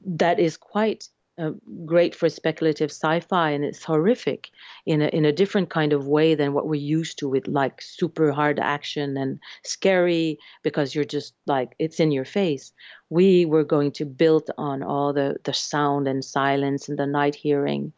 that 0.05 0.39
is 0.39 0.57
quite 0.57 1.09
uh, 1.39 1.51
great 1.87 2.15
for 2.15 2.29
speculative 2.29 2.91
sci-fi 2.91 3.51
and 3.51 3.65
it's 3.65 3.83
horrific 3.83 4.51
in 4.85 5.01
a 5.01 5.09
in 5.09 5.25
a 5.25 5.33
different 5.33 5.71
kind 5.71 5.95
of 5.95 6.07
way 6.07 6.35
than 6.35 6.53
what 6.53 6.69
we're 6.69 6.75
used 6.75 7.19
to 7.19 7.29
with 7.29 7.49
like 7.49 7.81
super 7.81 8.31
hard 8.33 8.59
action 8.61 9.17
and 9.17 9.41
scary 9.65 10.39
because 10.63 10.95
you're 10.95 11.05
just 11.07 11.33
like 11.47 11.75
it's 11.79 12.01
in 12.01 12.13
your 12.13 12.27
face. 12.27 12.73
We 13.09 13.47
were 13.47 13.65
going 13.65 13.93
to 13.93 14.05
build 14.05 14.51
on 14.59 14.83
all 14.83 15.15
the 15.15 15.37
the 15.45 15.55
sound 15.55 16.07
and 16.07 16.23
silence 16.23 16.89
and 16.89 16.99
the 16.99 17.07
night 17.07 17.35
hearing. 17.35 17.95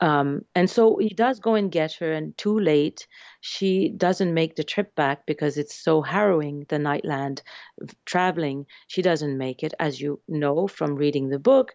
Um, 0.00 0.42
and 0.54 0.70
so 0.70 0.96
he 0.96 1.10
does 1.10 1.40
go 1.40 1.54
and 1.54 1.70
get 1.70 1.92
her, 1.94 2.10
and 2.12 2.36
too 2.38 2.58
late, 2.58 3.06
she 3.42 3.90
doesn't 3.90 4.32
make 4.32 4.56
the 4.56 4.64
trip 4.64 4.94
back 4.94 5.26
because 5.26 5.58
it's 5.58 5.74
so 5.74 6.00
harrowing, 6.00 6.64
the 6.68 6.76
Nightland 6.76 7.42
traveling. 8.06 8.66
She 8.88 9.02
doesn't 9.02 9.36
make 9.36 9.62
it, 9.62 9.74
as 9.78 10.00
you 10.00 10.20
know 10.26 10.66
from 10.68 10.96
reading 10.96 11.28
the 11.28 11.38
book 11.38 11.74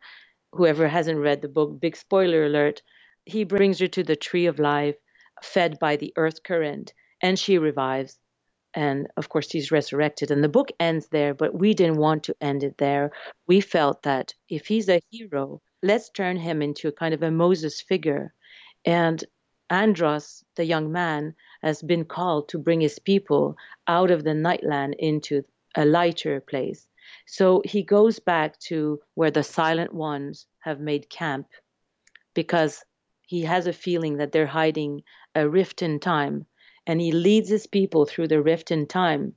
whoever 0.55 0.87
hasn't 0.87 1.19
read 1.19 1.41
the 1.41 1.49
book, 1.49 1.79
big 1.79 1.95
spoiler 1.95 2.45
alert, 2.45 2.81
he 3.25 3.43
brings 3.43 3.79
her 3.79 3.87
to 3.87 4.03
the 4.03 4.15
tree 4.15 4.45
of 4.45 4.59
life, 4.59 4.95
fed 5.43 5.77
by 5.79 5.95
the 5.95 6.13
earth 6.15 6.43
current, 6.43 6.93
and 7.21 7.37
she 7.37 7.57
revives. 7.57 8.17
And 8.73 9.07
of 9.17 9.29
course, 9.29 9.49
she's 9.49 9.71
resurrected. 9.71 10.31
And 10.31 10.43
the 10.43 10.49
book 10.49 10.69
ends 10.79 11.07
there, 11.07 11.33
but 11.33 11.53
we 11.57 11.73
didn't 11.73 11.97
want 11.97 12.23
to 12.23 12.35
end 12.41 12.63
it 12.63 12.77
there. 12.77 13.11
We 13.47 13.61
felt 13.61 14.03
that 14.03 14.33
if 14.49 14.67
he's 14.67 14.89
a 14.89 15.01
hero, 15.09 15.61
let's 15.85 16.09
turn 16.09 16.35
him 16.37 16.63
into 16.63 16.87
a 16.87 16.91
kind 16.91 17.13
of 17.13 17.21
a 17.21 17.29
Moses 17.29 17.79
figure. 17.79 18.33
And 18.85 19.23
Andros, 19.69 20.43
the 20.55 20.65
young 20.65 20.91
man, 20.91 21.35
has 21.61 21.83
been 21.83 22.05
called 22.05 22.49
to 22.49 22.57
bring 22.57 22.81
his 22.81 22.97
people 22.97 23.55
out 23.87 24.09
of 24.09 24.23
the 24.23 24.33
nightland 24.33 24.95
into 24.97 25.43
a 25.75 25.85
lighter 25.85 26.41
place. 26.41 26.87
So 27.27 27.61
he 27.63 27.83
goes 27.83 28.19
back 28.19 28.59
to 28.71 28.99
where 29.13 29.31
the 29.31 29.43
silent 29.43 29.93
ones 29.93 30.47
have 30.59 30.79
made 30.79 31.09
camp 31.09 31.47
because 32.33 32.83
he 33.27 33.43
has 33.43 33.67
a 33.67 33.73
feeling 33.73 34.17
that 34.17 34.31
they're 34.31 34.47
hiding 34.47 35.03
a 35.35 35.47
rift 35.47 35.83
in 35.83 35.99
time. 35.99 36.47
And 36.87 36.99
he 36.99 37.11
leads 37.11 37.49
his 37.49 37.67
people 37.67 38.05
through 38.05 38.29
the 38.29 38.41
rift 38.41 38.71
in 38.71 38.87
time. 38.87 39.35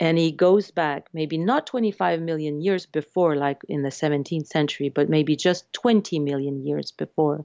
And 0.00 0.16
he 0.16 0.32
goes 0.32 0.70
back, 0.70 1.08
maybe 1.12 1.36
not 1.36 1.66
25 1.66 2.22
million 2.22 2.62
years 2.62 2.86
before, 2.86 3.36
like 3.36 3.60
in 3.68 3.82
the 3.82 3.90
17th 3.90 4.46
century, 4.46 4.88
but 4.88 5.10
maybe 5.10 5.36
just 5.36 5.70
20 5.74 6.18
million 6.20 6.66
years 6.66 6.90
before, 6.90 7.44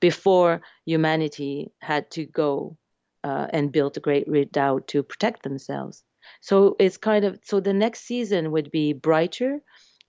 before 0.00 0.62
humanity 0.86 1.70
had 1.78 2.10
to 2.12 2.24
go 2.24 2.78
uh, 3.22 3.48
and 3.52 3.70
build 3.70 3.98
a 3.98 4.00
great 4.00 4.26
redoubt 4.26 4.88
to 4.88 5.02
protect 5.02 5.42
themselves. 5.42 6.02
So 6.40 6.74
it's 6.78 6.96
kind 6.96 7.24
of 7.26 7.38
so 7.44 7.60
the 7.60 7.74
next 7.74 8.00
season 8.00 8.50
would 8.52 8.70
be 8.70 8.94
brighter. 8.94 9.60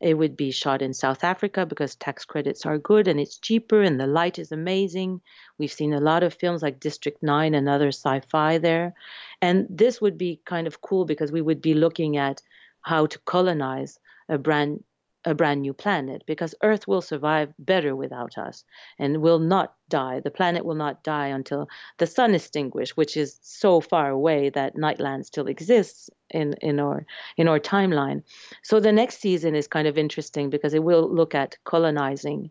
It 0.01 0.15
would 0.15 0.35
be 0.35 0.49
shot 0.49 0.81
in 0.81 0.93
South 0.93 1.23
Africa 1.23 1.65
because 1.65 1.93
tax 1.95 2.25
credits 2.25 2.65
are 2.65 2.79
good 2.79 3.07
and 3.07 3.19
it's 3.19 3.37
cheaper 3.37 3.81
and 3.81 3.99
the 3.99 4.07
light 4.07 4.39
is 4.39 4.51
amazing. 4.51 5.21
We've 5.59 5.71
seen 5.71 5.93
a 5.93 5.99
lot 5.99 6.23
of 6.23 6.33
films 6.33 6.63
like 6.63 6.79
District 6.79 7.21
9 7.21 7.53
and 7.53 7.69
other 7.69 7.89
sci 7.89 8.21
fi 8.21 8.57
there. 8.57 8.95
And 9.41 9.67
this 9.69 10.01
would 10.01 10.17
be 10.17 10.41
kind 10.45 10.65
of 10.65 10.81
cool 10.81 11.05
because 11.05 11.31
we 11.31 11.41
would 11.41 11.61
be 11.61 11.75
looking 11.75 12.17
at 12.17 12.41
how 12.81 13.05
to 13.05 13.19
colonize 13.19 13.99
a 14.27 14.39
brand 14.39 14.83
a 15.23 15.35
brand 15.35 15.61
new 15.61 15.73
planet 15.73 16.23
because 16.25 16.55
Earth 16.63 16.87
will 16.87 17.01
survive 17.01 17.53
better 17.59 17.95
without 17.95 18.37
us 18.37 18.63
and 18.97 19.21
will 19.21 19.39
not 19.39 19.75
die. 19.87 20.19
The 20.19 20.31
planet 20.31 20.65
will 20.65 20.75
not 20.75 21.03
die 21.03 21.27
until 21.27 21.67
the 21.97 22.07
sun 22.07 22.33
is 22.33 22.43
extinguished, 22.43 22.97
which 22.97 23.15
is 23.15 23.37
so 23.41 23.81
far 23.81 24.09
away 24.09 24.49
that 24.49 24.75
Nightland 24.75 25.25
still 25.25 25.47
exists 25.47 26.09
in, 26.29 26.53
in 26.61 26.79
our 26.79 27.05
in 27.37 27.47
our 27.47 27.59
timeline. 27.59 28.23
So 28.63 28.79
the 28.79 28.91
next 28.91 29.19
season 29.19 29.53
is 29.53 29.67
kind 29.67 29.87
of 29.87 29.97
interesting 29.97 30.49
because 30.49 30.73
it 30.73 30.83
will 30.83 31.13
look 31.13 31.35
at 31.35 31.57
colonizing 31.63 32.49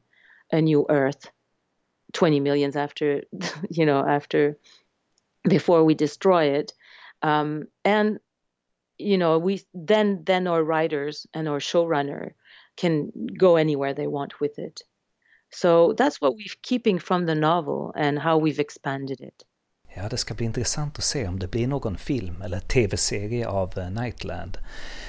a 0.53 0.61
new 0.61 0.87
Earth 0.89 1.31
20 2.13 2.41
millions 2.41 2.77
after 2.77 3.23
you 3.71 3.87
know 3.87 4.05
after 4.07 4.59
before 5.43 5.85
we 5.85 5.95
destroy 5.95 6.55
it. 6.55 6.73
Um, 7.23 7.67
and 7.85 8.21
you 8.97 9.19
know 9.19 9.39
we 9.39 9.63
then 9.75 10.23
then 10.25 10.47
our 10.47 10.63
writers 10.63 11.27
and 11.35 11.49
our 11.49 11.59
showrunner 11.59 12.33
can 12.81 13.11
go 13.39 13.57
anywhere 13.57 13.95
they 13.95 14.07
want 14.07 14.33
with 14.41 14.59
it. 14.59 14.81
So 15.55 15.95
that's 15.99 16.21
what 16.21 16.35
we're 16.35 16.61
keeping 16.63 17.01
from 17.01 17.27
the 17.27 17.35
novel 17.35 17.93
and 17.97 18.19
how 18.19 18.41
we've 18.45 18.61
expanded 18.61 19.21
it. 19.21 19.45
Ja, 19.97 20.09
det 20.09 20.17
ska 20.17 20.35
bli 20.35 20.47
intressant 20.47 20.99
att 20.99 21.05
se 21.05 21.29
om 21.29 21.39
det 21.39 21.49
blir 21.49 21.67
någon 21.67 21.97
film 21.97 22.43
eller 22.43 22.61
tv-serie 22.61 23.49
av 23.49 23.79
eh, 23.79 23.91
Nightland. 23.91 24.59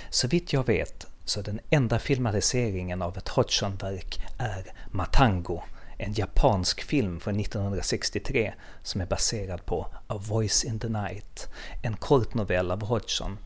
Så 0.10 0.28
vitt 0.28 0.54
jag 0.54 0.68
vet 0.68 1.08
så 1.26 1.42
den 1.42 1.60
enda 1.70 2.00
filmatiseringen 2.00 3.02
av 3.02 3.18
ett 3.18 3.28
Hodgson-verk 3.30 4.20
är 4.40 4.74
Matango, 4.92 5.64
en 6.02 6.14
japansk 6.14 6.82
film 6.82 7.20
från 7.20 7.40
1963 7.40 8.54
som 8.84 9.02
är 9.02 9.06
baserad 9.06 9.66
på 9.66 9.88
A 10.08 10.22
Voice 10.28 10.64
in 10.64 10.80
the 10.80 10.90
Night, 10.90 11.50
en 11.82 11.98
kortnovell 11.98 12.72
av 12.72 12.84
Hodgson 12.84 13.38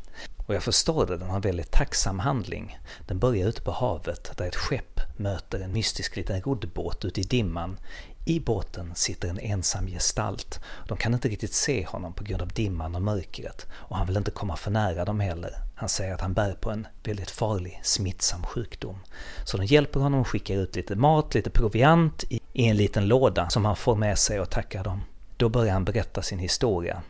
och 0.48 0.56
jag 0.56 0.64
förstår 0.64 1.06
det, 1.06 1.18
den 1.18 1.30
har 1.30 1.36
en 1.36 1.42
väldigt 1.42 1.72
tacksam 1.72 2.20
handling. 2.20 2.80
Den 3.08 3.20
börjar 3.20 3.48
ute 3.48 3.62
på 3.62 3.72
havet 3.72 4.38
där 4.38 4.46
ett 4.46 4.56
skepp 4.56 5.00
möter 5.18 5.60
en 5.60 5.74
mystisk 5.74 6.16
liten 6.16 6.42
roddbåt 6.42 7.06
ute 7.06 7.22
i 7.22 7.24
dimman. 7.24 7.80
I 8.26 8.40
båten 8.40 8.96
sitter 8.96 9.30
en 9.30 9.40
ensam 9.40 9.88
gestalt. 9.88 10.60
De 10.88 10.98
kan 10.98 11.14
inte 11.14 11.30
riktigt 11.30 11.54
se 11.54 11.86
honom 11.86 12.14
på 12.14 12.24
grund 12.24 12.42
av 12.42 12.48
dimman 12.48 12.96
och 12.96 13.02
mörkret 13.02 13.66
och 13.72 13.98
han 13.98 14.08
vill 14.08 14.18
inte 14.18 14.32
komma 14.32 14.56
för 14.56 14.72
nära 14.72 15.06
dem 15.06 15.20
heller. 15.20 15.54
Han 15.76 15.90
säger 15.90 16.14
att 16.14 16.22
han 16.22 16.34
bär 16.34 16.54
på 16.54 16.72
en 16.72 16.88
väldigt 17.04 17.32
farlig, 17.32 17.82
smittsam 17.84 18.44
sjukdom. 18.44 19.00
Så 19.44 19.58
de 19.58 19.66
hjälper 19.66 20.00
honom 20.00 20.20
och 20.20 20.28
skickar 20.28 20.56
ut 20.56 20.76
lite 20.76 20.96
mat, 20.96 21.34
lite 21.34 21.50
proviant 21.50 22.24
i 22.56 22.66
en 22.68 22.78
liten 22.78 23.08
låda 23.08 23.50
som 23.50 23.66
han 23.66 23.76
får 23.76 23.96
med 23.96 24.18
sig 24.18 24.40
och 24.40 24.50
tackar 24.50 24.84
dem. 24.84 25.02
Då 25.38 25.50
börjar 25.50 25.74
han 25.74 25.86
berätta 25.86 26.22
sin 26.22 26.40
historia 26.40 27.02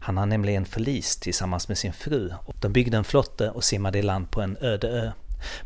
han 0.00 0.16
har 0.16 0.26
nämligen 0.26 0.64
förlist 0.64 1.22
tillsammans 1.22 1.68
med 1.68 1.78
sin 1.78 1.92
fru. 1.92 2.32
De 2.60 2.72
byggde 2.72 2.96
en 2.96 3.04
flotte 3.04 3.50
och 3.50 3.64
simmade 3.64 3.98
i 3.98 4.02
land 4.02 4.30
på 4.30 4.40
en 4.40 4.56
öde 4.60 4.88
ö. 4.88 5.10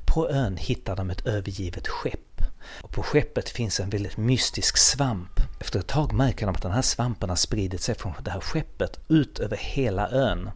På 0.06 0.30
ön 0.30 0.56
hittar 0.56 0.96
de 0.96 1.10
ett 1.10 1.26
övergivet 1.26 1.88
skepp. 1.88 2.42
Och 2.82 2.90
på 2.90 3.02
skeppet 3.02 3.48
finns 3.48 3.80
en 3.80 3.90
väldigt 3.90 4.16
mystisk 4.16 4.76
svamp. 4.76 5.40
Efter 5.60 5.80
ett 5.80 5.86
tag 5.86 6.12
märker 6.12 6.46
de 6.46 6.54
att 6.54 6.62
den 6.62 6.72
här 6.72 6.82
svampen 6.82 7.28
har 7.28 7.36
spridit 7.36 7.80
sig 7.80 7.94
från 7.94 8.12
det 8.22 8.30
här 8.30 8.40
skeppet 8.40 9.00
ut 9.08 9.38
över 9.38 9.56
hela 9.56 10.10
ön. 10.10 10.50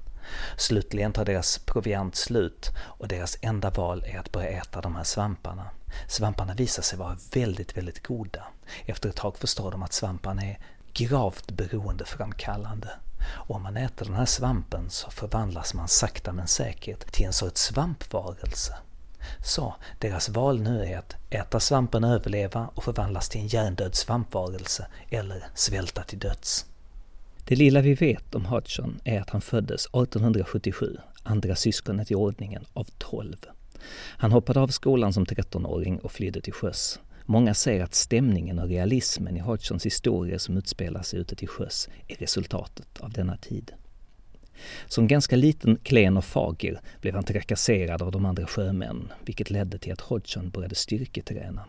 Slutligen 0.56 1.12
tar 1.12 1.24
deras 1.24 1.58
proviant 1.58 2.16
slut 2.16 2.70
och 2.78 3.08
deras 3.08 3.38
enda 3.40 3.70
val 3.70 4.04
är 4.06 4.18
att 4.18 4.32
börja 4.32 4.48
äta 4.48 4.80
de 4.80 4.96
här 4.96 5.04
svamparna. 5.04 5.70
Svamparna 6.08 6.54
visar 6.54 6.82
sig 6.82 6.98
vara 6.98 7.16
väldigt, 7.32 7.76
väldigt 7.76 8.06
goda. 8.06 8.44
Efter 8.86 9.08
ett 9.08 9.16
tag 9.16 9.38
förstår 9.38 9.70
de 9.70 9.82
att 9.82 9.92
svamparna 9.92 10.42
är 10.42 10.58
gravt 10.92 11.50
beroendeframkallande. 11.50 12.90
Och 13.26 13.56
om 13.56 13.62
man 13.62 13.76
äter 13.76 14.06
den 14.06 14.14
här 14.14 14.26
svampen 14.26 14.90
så 14.90 15.10
förvandlas 15.10 15.74
man 15.74 15.88
sakta 15.88 16.32
men 16.32 16.48
säkert 16.48 17.12
till 17.12 17.26
en 17.26 17.32
sorts 17.32 17.60
svampvarelse. 17.60 18.76
Så 19.44 19.74
deras 19.98 20.28
val 20.28 20.60
nu 20.60 20.84
är 20.84 20.98
att 20.98 21.16
äta 21.30 21.60
svampen 21.60 22.04
och 22.04 22.10
överleva 22.10 22.68
och 22.74 22.84
förvandlas 22.84 23.28
till 23.28 23.40
en 23.40 23.46
hjärndöd 23.46 23.94
svampvarelse 23.94 24.86
eller 25.10 25.46
svälta 25.54 26.02
till 26.02 26.18
döds. 26.18 26.66
Det 27.46 27.56
lilla 27.56 27.80
vi 27.80 27.94
vet 27.94 28.34
om 28.34 28.44
Hodgson 28.44 29.00
är 29.04 29.20
att 29.20 29.30
han 29.30 29.40
föddes 29.40 29.86
1877, 29.86 30.96
andra 31.22 31.56
syskonet 31.56 32.10
i 32.10 32.14
ordningen 32.14 32.64
av 32.72 32.88
12. 32.98 33.36
Han 33.94 34.32
hoppade 34.32 34.60
av 34.60 34.68
skolan 34.68 35.12
som 35.12 35.26
13-åring 35.26 35.98
och 35.98 36.12
flydde 36.12 36.40
till 36.40 36.52
sjöss. 36.52 37.00
Många 37.24 37.54
säger 37.54 37.84
att 37.84 37.94
stämningen 37.94 38.58
och 38.58 38.68
realismen 38.68 39.36
i 39.36 39.40
Hodgsons 39.40 39.86
historier 39.86 40.38
som 40.38 40.56
utspelar 40.56 41.02
sig 41.02 41.20
ute 41.20 41.36
till 41.36 41.48
sjöss 41.48 41.88
är 42.08 42.16
resultatet 42.16 43.00
av 43.00 43.12
denna 43.12 43.36
tid. 43.36 43.72
Som 44.86 45.08
ganska 45.08 45.36
liten, 45.36 45.76
klen 45.76 46.16
och 46.16 46.24
fager 46.24 46.80
blev 47.00 47.14
han 47.14 47.24
trakasserad 47.24 48.02
av 48.02 48.12
de 48.12 48.26
andra 48.26 48.46
sjömännen, 48.46 49.12
vilket 49.24 49.50
ledde 49.50 49.78
till 49.78 49.92
att 49.92 50.00
Hodgson 50.00 50.50
började 50.50 50.74
styrketräna. 50.74 51.64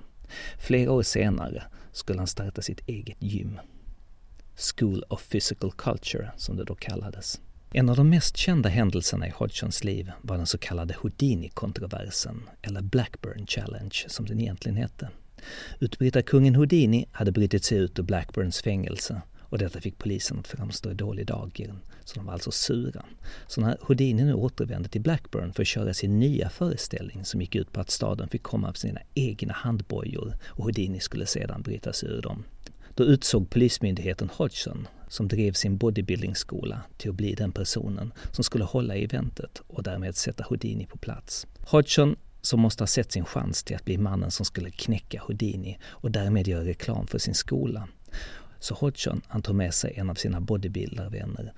Flera 0.60 0.92
år 0.92 1.04
senare 1.04 1.64
skulle 1.92 2.20
han 2.20 2.28
starta 2.28 2.62
sitt 2.62 2.90
eget 2.90 3.24
gym. 3.24 3.60
School 4.58 5.04
of 5.10 5.30
Physical 5.30 5.72
Culture, 5.72 6.32
som 6.38 6.58
det 6.58 6.64
då 6.64 6.76
kallades. 6.76 7.42
En 7.74 7.90
av 7.90 7.96
de 7.96 8.10
mest 8.10 8.38
kända 8.38 8.70
händelserna 8.70 9.28
i 9.28 9.30
Hodgsons 9.30 9.84
liv 9.84 10.12
var 10.22 10.38
den 10.38 10.46
så 10.46 10.58
kallade 10.58 10.94
Houdini-kontroversen, 10.94 12.50
eller 12.62 12.82
Blackburn 12.82 13.48
Challenge 13.48 14.06
som 14.08 14.26
den 14.26 14.40
egentligen 14.40 14.78
hette. 14.78 15.10
Utbrytarkungen 15.80 16.56
Houdini 16.56 17.06
hade 17.12 17.32
brutit 17.32 17.64
sig 17.64 17.78
ut 17.78 18.00
ur 18.00 18.04
Blackburns 18.04 18.62
fängelse 18.62 19.22
och 19.40 19.58
detta 19.58 19.82
fick 19.82 19.98
polisen 19.98 20.40
att 20.40 20.48
framstå 20.48 20.92
i 20.92 20.94
dålig 20.94 21.28
dager. 21.28 21.76
Så 22.04 22.16
de 22.16 22.26
var 22.26 22.34
alltså 22.34 22.52
sura. 22.52 23.06
Så 23.48 23.62
när 23.62 23.78
Houdini 23.82 24.24
nu 24.24 24.34
återvände 24.34 24.90
till 24.90 25.02
Blackburn 25.02 25.54
för 25.54 25.62
att 25.62 25.68
köra 25.68 25.94
sin 25.94 26.20
nya 26.20 26.50
föreställning 26.50 27.26
som 27.26 27.42
gick 27.42 27.56
ut 27.56 27.72
på 27.72 27.82
att 27.82 27.90
staden 27.90 28.30
fick 28.30 28.44
komma 28.44 28.68
med 28.68 28.78
sina 28.78 29.02
egna 29.14 29.54
handbojor 29.54 30.38
och 30.46 30.64
Houdini 30.64 31.00
skulle 31.00 31.26
sedan 31.26 31.62
bryta 31.62 31.94
sig 31.94 32.10
ur 32.10 32.22
dem. 32.22 32.44
Då 32.96 33.04
utsåg 33.04 33.50
polismyndigheten 33.50 34.30
Hodgson 34.34 34.88
som 35.08 35.28
drev 35.28 35.54
sin 35.54 35.78
bodybuildingskola 35.78 36.82
till 36.98 37.10
att 37.10 37.16
bli 37.16 37.34
den 37.34 37.52
personen 37.52 38.14
som 38.32 38.44
skulle 38.44 38.64
hålla 38.64 38.96
i 38.96 39.04
eventet 39.04 39.62
och 39.68 39.84
därmed 39.84 40.16
sätta 40.16 40.44
Houdini 40.44 40.86
på 40.86 40.98
plats. 40.98 41.48
Hodgson 41.60 42.16
som 42.42 42.60
måste 42.60 42.82
ha 42.82 42.88
sett 42.88 43.12
sin 43.12 43.26
chans 43.26 43.64
till 43.64 43.76
att 43.76 43.86
bli 43.86 43.98
mannen 43.98 44.32
som 44.32 44.46
skulle 44.46 44.72
knäcka 44.72 45.22
Houdini 45.28 45.80
och 45.84 46.12
därmed 46.12 46.48
göra 46.48 46.66
reklam 46.66 47.08
för 47.08 47.18
sin 47.18 47.36
skola. 47.36 47.88
Så 48.60 48.76
Hodgson 48.76 49.22
han 49.28 49.42
tog 49.42 49.56
med 49.56 49.74
sig 49.74 49.94
en 49.96 50.10
av 50.10 50.16
sina 50.16 50.42
bodybuildarvänner 50.42 51.54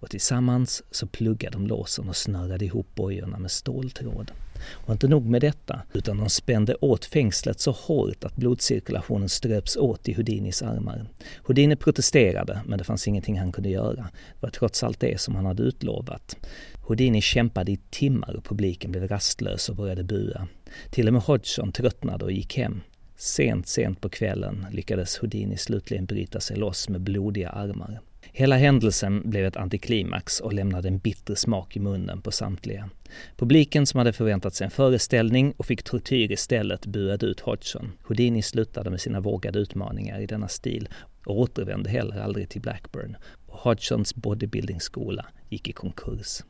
och 0.00 0.10
tillsammans 0.10 0.82
så 0.90 1.06
pluggade 1.06 1.56
de 1.56 1.66
låsen 1.66 2.08
och 2.08 2.16
snörade 2.16 2.64
ihop 2.64 2.94
bojorna 2.94 3.38
med 3.38 3.50
ståltråd. 3.50 4.32
Och 4.72 4.92
inte 4.92 5.08
nog 5.08 5.26
med 5.26 5.40
detta, 5.40 5.82
utan 5.92 6.18
de 6.18 6.28
spände 6.28 6.74
åt 6.80 7.04
fängslet 7.04 7.60
så 7.60 7.70
hårt 7.70 8.24
att 8.24 8.36
blodcirkulationen 8.36 9.28
ströps 9.28 9.76
åt 9.76 10.08
i 10.08 10.12
Houdinis 10.12 10.62
armar. 10.62 11.06
Houdini 11.42 11.76
protesterade, 11.76 12.60
men 12.66 12.78
det 12.78 12.84
fanns 12.84 13.08
ingenting 13.08 13.38
han 13.38 13.52
kunde 13.52 13.68
göra. 13.68 14.02
Det 14.12 14.40
var 14.40 14.50
trots 14.50 14.82
allt 14.82 15.00
det 15.00 15.20
som 15.20 15.34
han 15.34 15.46
hade 15.46 15.62
utlovat. 15.62 16.36
Houdini 16.82 17.20
kämpade 17.20 17.72
i 17.72 17.78
timmar 17.90 18.36
och 18.36 18.44
publiken 18.44 18.90
blev 18.90 19.08
rastlös 19.08 19.68
och 19.68 19.76
började 19.76 20.04
bua. 20.04 20.48
Till 20.90 21.06
och 21.06 21.12
med 21.12 21.22
Hodgson 21.22 21.72
tröttnade 21.72 22.24
och 22.24 22.32
gick 22.32 22.56
hem. 22.56 22.80
Sent, 23.16 23.68
sent 23.68 24.00
på 24.00 24.08
kvällen 24.08 24.66
lyckades 24.70 25.18
Houdini 25.18 25.56
slutligen 25.56 26.06
bryta 26.06 26.40
sig 26.40 26.56
loss 26.56 26.88
med 26.88 27.00
blodiga 27.00 27.48
armar. 27.48 28.00
Hela 28.38 28.56
händelsen 28.56 29.30
blev 29.30 29.46
ett 29.46 29.56
antiklimax 29.56 30.40
och 30.40 30.52
lämnade 30.52 30.88
en 30.88 30.98
bitter 30.98 31.34
smak 31.34 31.76
i 31.76 31.80
munnen 31.80 32.22
på 32.22 32.30
samtliga. 32.30 32.90
Publiken 33.36 33.86
som 33.86 33.98
hade 33.98 34.12
förväntat 34.12 34.54
sig 34.54 34.64
en 34.64 34.70
föreställning 34.70 35.54
och 35.56 35.66
fick 35.66 35.82
tortyr 35.82 36.32
istället 36.32 36.86
buade 36.86 37.26
ut 37.26 37.40
Hodgson. 37.40 37.92
Houdini 38.02 38.42
slutade 38.42 38.90
med 38.90 39.00
sina 39.00 39.20
vågade 39.20 39.58
utmaningar 39.58 40.20
i 40.20 40.26
denna 40.26 40.48
stil 40.48 40.88
och 41.26 41.38
återvände 41.38 41.90
heller 41.90 42.20
aldrig 42.20 42.48
till 42.48 42.60
Blackburn. 42.60 43.16
Och 43.46 43.58
Hodgsons 43.58 44.14
bodybuildingskola 44.14 45.26
gick 45.48 45.68
i 45.68 45.72
konkurs. 45.72 46.42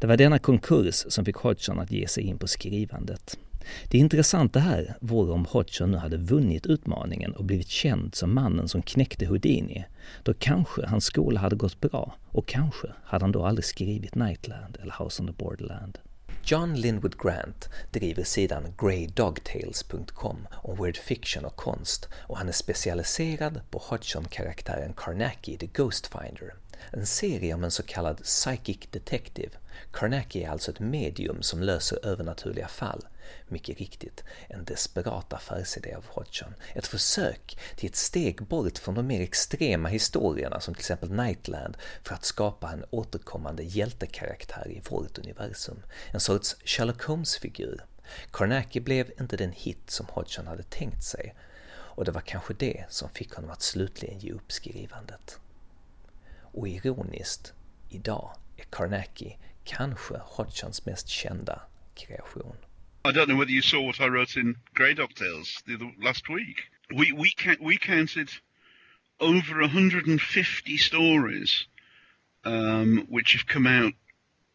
Det 0.00 0.06
var 0.06 0.16
denna 0.16 0.38
konkurs 0.38 1.04
som 1.08 1.24
fick 1.24 1.36
Hodgson 1.36 1.80
att 1.80 1.90
ge 1.90 2.08
sig 2.08 2.24
in 2.24 2.38
på 2.38 2.46
skrivandet. 2.46 3.38
Det 3.88 3.98
intressanta 3.98 4.58
här 4.58 4.96
vore 5.00 5.32
om 5.32 5.44
Hodgson 5.44 5.90
nu 5.90 5.96
hade 5.96 6.16
vunnit 6.16 6.66
utmaningen 6.66 7.32
och 7.32 7.44
blivit 7.44 7.68
känd 7.68 8.14
som 8.14 8.34
mannen 8.34 8.68
som 8.68 8.82
knäckte 8.82 9.26
Houdini. 9.26 9.84
Då 10.22 10.34
kanske 10.34 10.86
hans 10.86 11.04
skola 11.04 11.40
hade 11.40 11.56
gått 11.56 11.80
bra 11.80 12.14
och 12.28 12.46
kanske 12.46 12.86
hade 13.04 13.24
han 13.24 13.32
då 13.32 13.46
aldrig 13.46 13.64
skrivit 13.64 14.14
Nightland 14.14 14.78
eller 14.82 15.04
House 15.04 15.22
on 15.22 15.28
the 15.28 15.44
Borderland. 15.44 15.98
John 16.46 16.74
Linwood 16.74 17.18
Grant 17.22 17.68
driver 17.90 18.24
sidan 18.24 18.62
greydogtales.com 18.78 20.46
om 20.52 20.76
weird 20.82 20.96
fiction 20.96 21.44
och 21.44 21.56
konst 21.56 22.08
och 22.14 22.38
han 22.38 22.48
är 22.48 22.52
specialiserad 22.52 23.60
på 23.70 23.78
Hodgson-karaktären 23.78 24.92
Carnacki 24.96 25.56
the 25.56 25.66
Ghost 25.66 26.06
Finder 26.06 26.54
en 26.90 27.06
serie 27.06 27.54
om 27.54 27.64
en 27.64 27.70
så 27.70 27.82
kallad 27.82 28.22
psychic 28.22 28.78
detective. 28.90 29.50
Carnacki 29.92 30.42
är 30.42 30.50
alltså 30.50 30.70
ett 30.70 30.80
medium 30.80 31.42
som 31.42 31.62
löser 31.62 32.06
övernaturliga 32.06 32.68
fall. 32.68 33.06
Mycket 33.48 33.78
riktigt, 33.78 34.24
en 34.48 34.64
desperat 34.64 35.32
affärsidé 35.32 35.94
av 35.94 36.06
Hodgson. 36.06 36.54
Ett 36.74 36.86
försök 36.86 37.58
till 37.76 37.88
ett 37.88 37.96
steg 37.96 38.42
bort 38.42 38.78
från 38.78 38.94
de 38.94 39.06
mer 39.06 39.20
extrema 39.20 39.88
historierna 39.88 40.60
som 40.60 40.74
till 40.74 40.80
exempel 40.80 41.12
Nightland 41.12 41.76
för 42.02 42.14
att 42.14 42.24
skapa 42.24 42.72
en 42.72 42.84
återkommande 42.90 43.62
hjältekaraktär 43.62 44.68
i 44.68 44.82
vårt 44.90 45.18
universum. 45.18 45.82
En 46.10 46.20
sorts 46.20 46.56
Sherlock 46.64 47.02
Holmes-figur. 47.02 47.84
Carnacki 48.30 48.80
blev 48.80 49.10
inte 49.20 49.36
den 49.36 49.52
hit 49.52 49.90
som 49.90 50.06
Hodgson 50.06 50.46
hade 50.46 50.62
tänkt 50.62 51.04
sig 51.04 51.34
och 51.94 52.04
det 52.04 52.12
var 52.12 52.20
kanske 52.20 52.54
det 52.54 52.84
som 52.88 53.08
fick 53.08 53.34
honom 53.34 53.50
att 53.50 53.62
slutligen 53.62 54.18
ge 54.18 54.32
upp 54.32 54.52
skrivandet. 54.52 55.38
Och 56.40 56.68
ironiskt, 56.68 57.52
idag 57.88 58.30
är 58.56 58.64
Carnacki 58.64 59.38
kanske 59.64 60.20
Hodgsons 60.22 60.86
mest 60.86 61.08
kända 61.08 61.62
kreation. 61.94 62.56
I 63.06 63.12
don't 63.12 63.28
know 63.28 63.36
whether 63.36 63.50
you 63.50 63.60
saw 63.60 63.82
what 63.82 64.00
I 64.00 64.06
wrote 64.06 64.38
in 64.38 64.56
Grey 64.72 64.94
Dog 64.94 65.12
Tales 65.14 65.62
the, 65.66 65.76
the, 65.76 65.92
last 66.00 66.26
week. 66.30 66.62
We, 66.88 67.12
we, 67.12 67.34
we 67.60 67.76
counted 67.76 68.30
over 69.20 69.60
150 69.60 70.76
stories 70.78 71.66
um, 72.46 73.06
which 73.10 73.34
have 73.34 73.46
come 73.46 73.66
out 73.66 73.92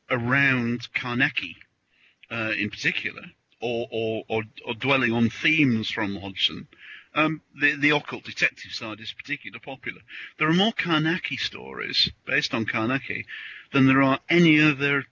around 0.09 0.91
Carnacki 0.95 1.57
uh, 2.31 2.53
in 2.57 2.71
particular, 2.71 3.21
or, 3.61 3.87
or, 3.91 4.23
or, 4.27 4.43
or, 4.65 4.73
dwelling 4.73 5.11
on 5.13 5.29
themes 5.29 5.91
from 5.91 6.15
Hodgson. 6.15 6.67
Um, 7.13 7.41
the, 7.59 7.75
the 7.75 7.91
occult 7.91 8.23
detective 8.23 8.71
side 8.71 8.99
is 8.99 9.13
particularly 9.13 9.59
popular. 9.59 10.01
There 10.39 10.49
are 10.49 10.53
more 10.53 10.73
Carnacki 10.73 11.37
stories 11.37 12.09
based 12.25 12.55
on 12.55 12.65
Carnacki 12.65 13.25
than 13.73 13.85
there 13.85 14.01
are 14.01 14.19
any 14.27 14.59
other 14.59 15.05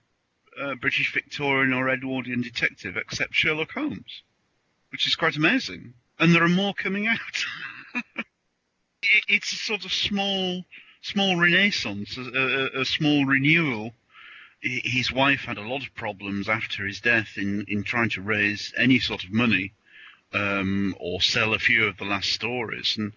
British 0.80 1.12
Victorian 1.12 1.72
or 1.72 1.88
Edwardian 1.88 2.42
detective 2.42 2.96
except 2.96 3.34
Sherlock 3.34 3.72
Holmes, 3.72 4.22
which 4.90 5.06
is 5.06 5.16
quite 5.16 5.36
amazing. 5.36 5.94
And 6.18 6.34
there 6.34 6.42
are 6.42 6.48
more 6.48 6.74
coming 6.74 7.06
out. 7.06 7.44
it, 9.02 9.24
it's 9.28 9.52
a 9.52 9.56
sort 9.56 9.84
of 9.84 9.92
small, 9.92 10.64
small 11.02 11.36
renaissance, 11.36 12.16
a, 12.16 12.22
a, 12.22 12.80
a 12.80 12.84
small 12.84 13.24
renewal 13.24 13.94
his 14.60 15.12
wife 15.12 15.42
had 15.42 15.58
a 15.58 15.68
lot 15.68 15.82
of 15.82 15.94
problems 15.94 16.48
after 16.48 16.86
his 16.86 17.00
death 17.00 17.36
in, 17.36 17.64
in 17.68 17.84
trying 17.84 18.10
to 18.10 18.22
raise 18.22 18.72
any 18.76 18.98
sort 18.98 19.24
of 19.24 19.32
money 19.32 19.72
um, 20.32 20.94
or 20.98 21.20
sell 21.20 21.54
a 21.54 21.58
few 21.58 21.84
of 21.86 21.96
the 21.96 22.04
last 22.04 22.32
stories. 22.32 22.96
And 22.98 23.12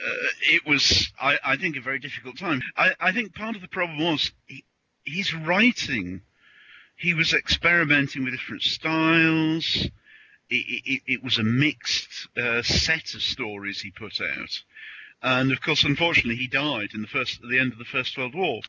uh, 0.00 0.28
it 0.52 0.66
was, 0.66 1.10
I, 1.18 1.38
I, 1.42 1.56
think, 1.56 1.76
a 1.76 1.80
very 1.80 1.98
difficult 1.98 2.36
time. 2.36 2.62
I, 2.76 2.92
I 3.00 3.12
think 3.12 3.34
part 3.34 3.56
of 3.56 3.62
the 3.62 3.68
problem 3.68 3.98
was 3.98 4.30
he, 4.46 4.64
his 5.04 5.34
writing. 5.34 6.20
He 6.96 7.14
was 7.14 7.32
experimenting 7.32 8.24
with 8.24 8.34
different 8.34 8.62
styles. 8.62 9.86
It, 10.50 10.82
it, 10.84 11.02
it 11.06 11.24
was 11.24 11.38
a 11.38 11.42
mixed 11.42 12.28
uh, 12.36 12.62
set 12.62 13.14
of 13.14 13.22
stories 13.22 13.80
he 13.80 13.90
put 13.90 14.20
out. 14.20 14.62
And 15.22 15.52
of 15.52 15.60
course, 15.60 15.84
unfortunately, 15.84 16.36
he 16.36 16.48
died 16.48 16.90
in 16.94 17.00
the 17.00 17.08
first, 17.08 17.42
at 17.42 17.48
the 17.48 17.58
end 17.58 17.72
of 17.72 17.78
the 17.78 17.84
First 17.84 18.16
World 18.16 18.34
War. 18.34 18.60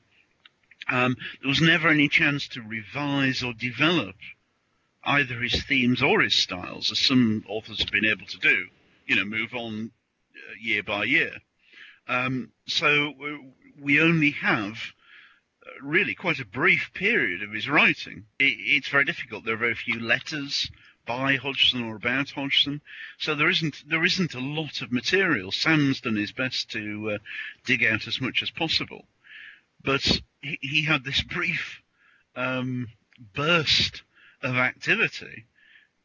Um, 0.89 1.17
there 1.41 1.49
was 1.49 1.61
never 1.61 1.89
any 1.89 2.07
chance 2.07 2.47
to 2.49 2.61
revise 2.61 3.43
or 3.43 3.53
develop 3.53 4.15
either 5.03 5.41
his 5.41 5.63
themes 5.63 6.01
or 6.01 6.21
his 6.21 6.35
styles, 6.35 6.91
as 6.91 6.99
some 6.99 7.43
authors 7.47 7.79
have 7.79 7.91
been 7.91 8.05
able 8.05 8.25
to 8.25 8.37
do, 8.37 8.67
you 9.05 9.15
know, 9.15 9.25
move 9.25 9.53
on 9.53 9.91
uh, 10.35 10.53
year 10.59 10.83
by 10.83 11.03
year. 11.03 11.31
Um, 12.07 12.51
so 12.67 13.13
we 13.79 14.01
only 14.01 14.31
have 14.31 14.73
uh, 14.73 14.77
really 15.81 16.15
quite 16.15 16.39
a 16.39 16.45
brief 16.45 16.91
period 16.93 17.43
of 17.43 17.51
his 17.51 17.67
writing. 17.69 18.25
it's 18.39 18.89
very 18.89 19.05
difficult. 19.05 19.45
There 19.45 19.55
are 19.55 19.57
very 19.57 19.75
few 19.75 19.99
letters 19.99 20.69
by 21.05 21.35
Hodgson 21.35 21.83
or 21.83 21.95
about 21.95 22.31
Hodgson, 22.31 22.81
so 23.17 23.35
there 23.35 23.49
isn't 23.49 23.87
there 23.87 24.03
isn't 24.03 24.33
a 24.33 24.39
lot 24.39 24.81
of 24.81 24.91
material. 24.91 25.51
Sam's 25.51 26.01
done 26.01 26.15
his 26.15 26.31
best 26.31 26.71
to 26.71 27.11
uh, 27.11 27.17
dig 27.65 27.83
out 27.83 28.07
as 28.07 28.19
much 28.19 28.41
as 28.41 28.49
possible, 28.49 29.07
but 29.83 30.01
he, 30.41 30.57
he 30.61 30.83
had 30.83 31.03
this 31.03 31.21
brief 31.21 31.81
um, 32.35 32.87
burst 33.33 34.03
of 34.41 34.55
activity 34.55 35.45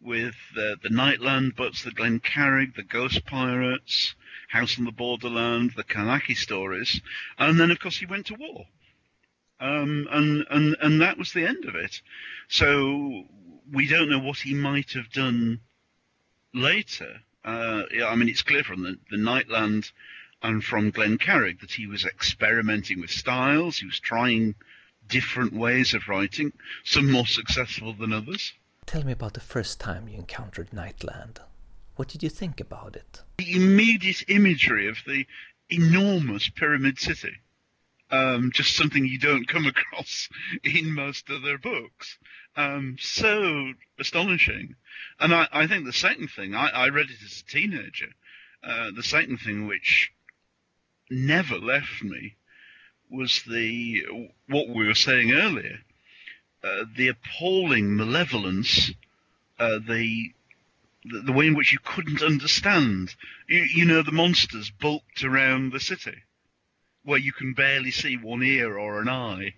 with 0.01 0.37
uh, 0.57 0.77
the 0.83 0.91
Nightland 0.91 1.57
Boats, 1.57 1.83
the 1.83 1.91
Glen 1.91 2.21
Carrig, 2.21 2.75
the 2.75 2.83
Ghost 2.83 3.25
Pirates, 3.27 4.15
House 4.49 4.79
on 4.79 4.85
the 4.85 4.93
Borderland, 4.93 5.73
the 5.77 5.85
Carnacki 5.85 6.37
stories, 6.37 7.01
and 7.39 7.59
then 7.59 7.71
of 7.71 7.79
course 7.79 7.99
he 7.99 8.07
went 8.07 8.27
to 8.27 8.35
war. 8.35 8.67
Um, 9.61 10.09
and, 10.11 10.47
and, 10.51 10.77
and 10.81 11.01
that 11.03 11.19
was 11.19 11.33
the 11.33 11.47
end 11.47 11.67
of 11.67 11.75
it. 11.75 12.01
So 12.49 13.25
we 13.73 13.87
don't 13.87 14.11
know 14.11 14.19
what 14.19 14.39
he 14.39 14.55
might 14.55 14.93
have 14.93 15.11
done 15.13 15.61
later. 16.55 17.21
Uh, 17.45 17.83
yeah, 17.93 18.07
I 18.07 18.17
mean, 18.17 18.29
it's 18.29 18.43
clear 18.43 18.65
from 18.65 18.83
the, 18.83 18.99
the 19.11 19.19
Nightland 19.19 19.93
and 20.43 20.65
from 20.65 20.91
Glen 20.91 21.19
Carrig 21.19 21.61
that 21.61 21.73
he 21.73 21.87
was 21.87 22.05
experimenting 22.05 23.01
with 23.01 23.11
styles. 23.11 23.79
He 23.79 23.87
was 23.87 24.01
trying 24.01 24.55
different 25.09 25.53
ways 25.53 25.93
of 25.93 26.09
writing, 26.09 26.53
some 26.85 27.11
more 27.11 27.27
successful 27.27 27.93
than 27.93 28.13
others. 28.13 28.53
Tell 28.87 29.05
me 29.05 29.13
about 29.13 29.35
the 29.35 29.41
first 29.41 29.79
time 29.79 30.09
you 30.09 30.17
encountered 30.17 30.71
Nightland. 30.71 31.39
What 31.97 32.09
did 32.09 32.23
you 32.23 32.31
think 32.31 32.61
about 32.61 32.97
it? 32.97 33.21
The 33.39 33.55
immediate 33.55 34.25
imagery 34.29 34.89
of 34.89 34.99
the 35.07 35.27
enormous 35.69 36.49
pyramid 36.49 36.99
city. 36.99 37.35
Um, 38.11 38.51
just 38.53 38.77
something 38.77 39.05
you 39.05 39.19
don't 39.19 39.47
come 39.47 39.67
across 39.67 40.29
in 40.65 40.93
most 40.93 41.31
of 41.31 41.43
their 41.43 41.59
books. 41.59 42.19
Um, 42.57 42.97
so 42.99 43.73
astonishing. 43.99 44.75
And 45.21 45.33
I, 45.33 45.47
I, 45.53 45.67
think 45.67 45.85
the 45.85 45.93
second 45.93 46.29
thing, 46.29 46.55
I, 46.55 46.69
I 46.69 46.89
read 46.89 47.07
it 47.11 47.23
as 47.25 47.41
a 47.41 47.51
teenager, 47.51 48.09
uh, 48.65 48.91
the 48.95 49.03
second 49.03 49.39
thing 49.39 49.67
which 49.67 50.13
never 51.11 51.57
left 51.57 52.03
me 52.03 52.35
was 53.11 53.43
the 53.45 54.29
what 54.49 54.69
we 54.69 54.87
were 54.87 54.95
saying 54.95 55.33
earlier, 55.33 55.81
uh, 56.63 56.85
the 56.97 57.09
appalling 57.09 57.97
malevolence, 57.97 58.91
uh, 59.59 59.79
the, 59.87 60.33
the, 61.05 61.23
the 61.27 61.33
way 61.33 61.47
in 61.47 61.55
which 61.55 61.73
you 61.73 61.79
couldn't 61.85 62.23
understand. 62.23 63.15
You, 63.49 63.61
you 63.61 63.85
know, 63.85 64.03
the 64.03 64.13
monsters 64.13 64.71
bulked 64.71 65.25
around 65.25 65.73
the 65.73 65.81
city. 65.81 66.17
Where 67.05 67.19
you 67.19 67.33
can 67.33 67.55
barely 67.55 67.91
see 67.91 68.17
one 68.17 68.43
ear 68.43 68.79
or 68.79 69.01
an 69.01 69.09
eye. 69.09 69.55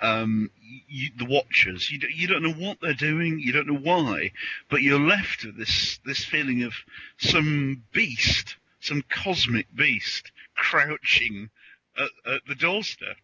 Um, 0.00 0.50
you, 0.88 1.10
the 1.18 1.26
watchers, 1.26 1.90
you, 1.90 1.98
do, 1.98 2.06
you 2.10 2.26
don't 2.26 2.42
know 2.42 2.54
what 2.54 2.78
they're 2.80 2.94
doing, 2.94 3.38
you 3.38 3.52
don't 3.52 3.66
know 3.66 3.78
why, 3.78 4.32
but 4.70 4.80
you're 4.80 4.98
left 4.98 5.44
with 5.44 5.58
this 5.58 6.00
this 6.06 6.24
feeling 6.24 6.62
of 6.62 6.72
some 7.18 7.82
beast, 7.92 8.56
some 8.80 9.04
cosmic 9.10 9.66
beast, 9.74 10.32
crouching 10.54 11.50
at, 11.98 12.32
at 12.32 12.40
the 12.48 12.54
doorstep. 12.54 13.16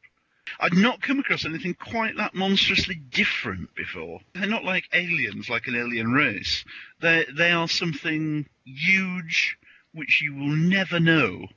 I'd 0.60 0.74
not 0.74 1.00
come 1.00 1.18
across 1.18 1.46
anything 1.46 1.74
quite 1.74 2.16
that 2.18 2.34
monstrously 2.34 2.94
different 2.94 3.74
before. 3.74 4.20
They're 4.34 4.46
not 4.46 4.64
like 4.64 4.84
aliens, 4.92 5.48
like 5.48 5.66
an 5.66 5.76
alien 5.76 6.12
race. 6.12 6.64
They 7.00 7.24
they 7.34 7.52
are 7.52 7.68
something 7.68 8.46
huge, 8.64 9.56
which 9.92 10.20
you 10.20 10.34
will 10.34 10.54
never 10.54 11.00
know 11.00 11.48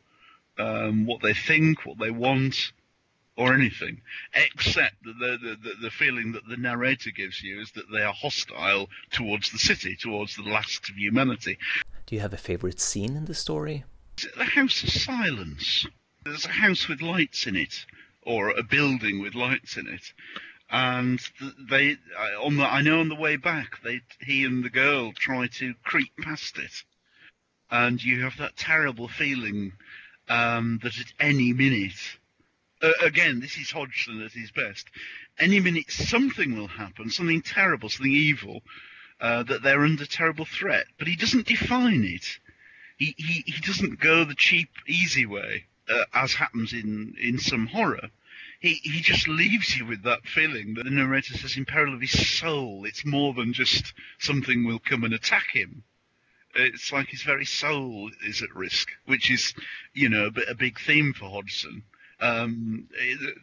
um, 0.59 1.05
what 1.05 1.21
they 1.21 1.33
think, 1.33 1.85
what 1.85 1.97
they 1.97 2.11
want, 2.11 2.71
or 3.35 3.53
anything, 3.53 4.01
except 4.33 5.01
the, 5.03 5.13
the, 5.13 5.57
the, 5.63 5.73
the 5.83 5.89
feeling 5.89 6.33
that 6.33 6.45
the 6.47 6.57
narrator 6.57 7.09
gives 7.09 7.41
you 7.41 7.61
is 7.61 7.71
that 7.71 7.89
they 7.91 8.01
are 8.01 8.13
hostile 8.13 8.89
towards 9.11 9.51
the 9.51 9.57
city, 9.57 9.95
towards 9.95 10.35
the 10.35 10.43
last 10.43 10.89
of 10.89 10.97
humanity. 10.97 11.57
Do 12.05 12.15
you 12.15 12.21
have 12.21 12.33
a 12.33 12.37
favorite 12.37 12.81
scene 12.81 13.15
in 13.15 13.25
the 13.25 13.33
story? 13.33 13.85
The 14.37 14.43
House 14.43 14.83
of 14.83 14.89
Silence. 14.89 15.87
There's 16.25 16.45
a 16.45 16.49
house 16.49 16.89
with 16.89 17.01
lights 17.01 17.47
in 17.47 17.55
it 17.55 17.85
or 18.23 18.49
a 18.49 18.63
building 18.63 19.21
with 19.21 19.35
lights 19.35 19.77
in 19.77 19.87
it. 19.87 20.11
And 20.69 21.19
they, 21.69 21.97
on 22.43 22.57
the, 22.57 22.65
I 22.65 22.81
know 22.81 22.99
on 22.99 23.09
the 23.09 23.15
way 23.15 23.37
back, 23.37 23.81
they, 23.83 24.01
he 24.21 24.43
and 24.43 24.63
the 24.63 24.69
girl 24.69 25.13
try 25.13 25.47
to 25.47 25.73
creep 25.83 26.11
past 26.21 26.57
it, 26.59 26.83
and 27.71 28.03
you 28.03 28.21
have 28.21 28.37
that 28.37 28.57
terrible 28.57 29.07
feeling 29.07 29.71
um, 30.29 30.79
that 30.83 30.97
at 30.99 31.13
any 31.19 31.53
minute, 31.53 31.99
uh, 32.81 32.91
again, 33.01 33.39
this 33.39 33.57
is 33.57 33.71
Hodgson 33.71 34.21
at 34.21 34.31
his 34.31 34.51
best. 34.51 34.87
Any 35.39 35.59
minute, 35.59 35.91
something 35.91 36.55
will 36.55 36.67
happen, 36.67 37.09
something 37.09 37.41
terrible, 37.41 37.89
something 37.89 38.11
evil, 38.11 38.61
uh, 39.19 39.43
that 39.43 39.63
they're 39.63 39.83
under 39.83 40.05
terrible 40.05 40.45
threat. 40.45 40.85
But 40.97 41.07
he 41.07 41.15
doesn't 41.15 41.47
define 41.47 42.03
it. 42.03 42.39
He 42.97 43.15
he, 43.17 43.43
he 43.45 43.61
doesn't 43.61 43.99
go 43.99 44.23
the 44.25 44.35
cheap, 44.35 44.69
easy 44.87 45.25
way, 45.25 45.65
uh, 45.89 46.05
as 46.13 46.33
happens 46.33 46.73
in 46.73 47.15
in 47.19 47.39
some 47.39 47.67
horror 47.67 48.09
he, 48.59 48.73
he 48.83 48.99
just 49.01 49.27
leaves 49.27 49.77
you 49.77 49.85
with 49.85 50.03
that 50.03 50.25
feeling 50.25 50.73
that 50.73 50.83
the 50.83 50.89
narrator 50.89 51.37
says 51.37 51.55
in 51.55 51.65
peril 51.65 51.93
of 51.93 52.01
his 52.01 52.37
soul. 52.37 52.85
It's 52.85 53.05
more 53.05 53.33
than 53.33 53.53
just 53.53 53.93
something 54.19 54.65
will 54.65 54.79
come 54.79 55.03
and 55.03 55.13
attack 55.13 55.47
him. 55.53 55.83
It's 56.55 56.91
like 56.91 57.09
his 57.09 57.21
very 57.23 57.45
soul 57.45 58.09
is 58.25 58.41
at 58.41 58.55
risk, 58.55 58.89
which 59.05 59.29
is, 59.31 59.53
you 59.93 60.09
know, 60.09 60.31
a, 60.47 60.55
big 60.55 60.79
theme 60.79 61.13
for 61.13 61.29
Hodgson. 61.29 61.83
Um, 62.19 62.89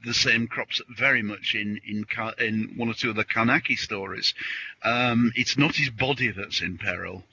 the 0.04 0.12
same 0.12 0.48
crops 0.48 0.80
up 0.80 0.86
very 0.94 1.22
much 1.22 1.54
in, 1.54 1.80
in 1.86 2.04
in 2.38 2.74
one 2.76 2.88
or 2.88 2.94
two 2.94 3.10
of 3.10 3.16
the 3.16 3.24
Carnacki 3.24 3.78
stories. 3.78 4.34
Um, 4.82 5.32
it's 5.34 5.56
not 5.56 5.76
his 5.76 5.90
body 5.90 6.30
that's 6.30 6.60
in 6.60 6.76
peril. 6.78 7.24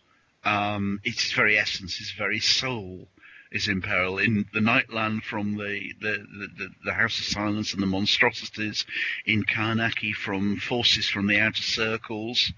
Um, 0.45 1.01
it's 1.03 1.23
his 1.23 1.33
very 1.33 1.57
essence, 1.57 1.97
his 1.97 2.11
very 2.11 2.39
soul 2.39 3.07
is 3.51 3.67
in 3.67 3.81
peril. 3.81 4.17
In 4.19 4.45
the 4.53 4.59
Nightland 4.59 5.23
from 5.23 5.55
the, 5.55 5.93
the, 6.01 6.25
the, 6.57 6.69
the 6.85 6.93
House 6.93 7.19
of 7.19 7.25
Silence 7.25 7.73
and 7.73 7.81
the 7.81 7.87
monstrosities, 7.87 8.85
in 9.25 9.43
Carnacki 9.43 10.13
from 10.13 10.57
forces 10.57 11.09
from 11.09 11.27
the 11.27 11.39
outer 11.39 11.61
circles, 11.61 12.51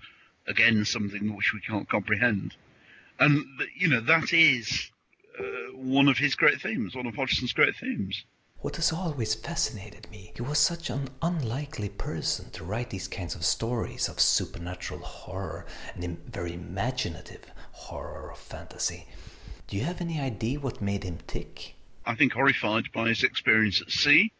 again 0.47 0.85
something 0.85 1.35
which 1.35 1.53
we 1.53 1.59
can't 1.61 1.89
comprehend. 1.89 2.55
And 3.19 3.45
you 3.75 3.87
know 3.87 4.01
that 4.01 4.33
is 4.33 4.91
uh, 5.39 5.43
one 5.73 6.07
of 6.07 6.17
his 6.17 6.35
great 6.35 6.61
themes, 6.61 6.95
one 6.95 7.05
of 7.05 7.15
Hodgson's 7.15 7.53
great 7.53 7.75
themes. 7.75 8.25
What 8.59 8.77
has 8.77 8.91
always 8.91 9.35
fascinated 9.35 10.09
me, 10.09 10.31
he 10.35 10.41
was 10.41 10.57
such 10.57 10.89
an 10.89 11.09
unlikely 11.21 11.89
person 11.89 12.49
to 12.51 12.63
write 12.63 12.89
these 12.89 13.07
kinds 13.07 13.35
of 13.35 13.45
stories 13.45 14.09
of 14.09 14.19
supernatural 14.19 15.01
horror 15.01 15.65
and 15.93 16.17
very 16.25 16.53
imaginative 16.53 17.45
horror 17.71 18.31
of 18.31 18.39
fantasy. 18.39 19.07
Do 19.67 19.77
you 19.77 19.83
have 19.83 20.01
any 20.01 20.19
idea 20.19 20.59
what 20.59 20.81
made 20.81 21.03
him 21.03 21.19
tick? 21.27 21.75
I 22.05 22.15
think 22.15 22.33
horrified 22.33 22.85
by 22.93 23.09
his 23.09 23.23
experience 23.23 23.81
at 23.81 23.91
sea. 23.91 24.31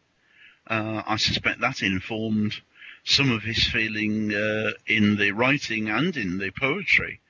Uh, 0.66 1.02
I 1.06 1.16
suspect 1.16 1.60
that 1.60 1.82
informed 1.82 2.60
some 3.04 3.30
of 3.30 3.42
his 3.42 3.64
feeling 3.68 4.34
uh, 4.34 4.72
in 4.86 5.16
the 5.16 5.30
writing 5.30 5.88
and 5.88 6.16
in 6.16 6.38
the 6.38 6.50
poetry. 6.50 7.20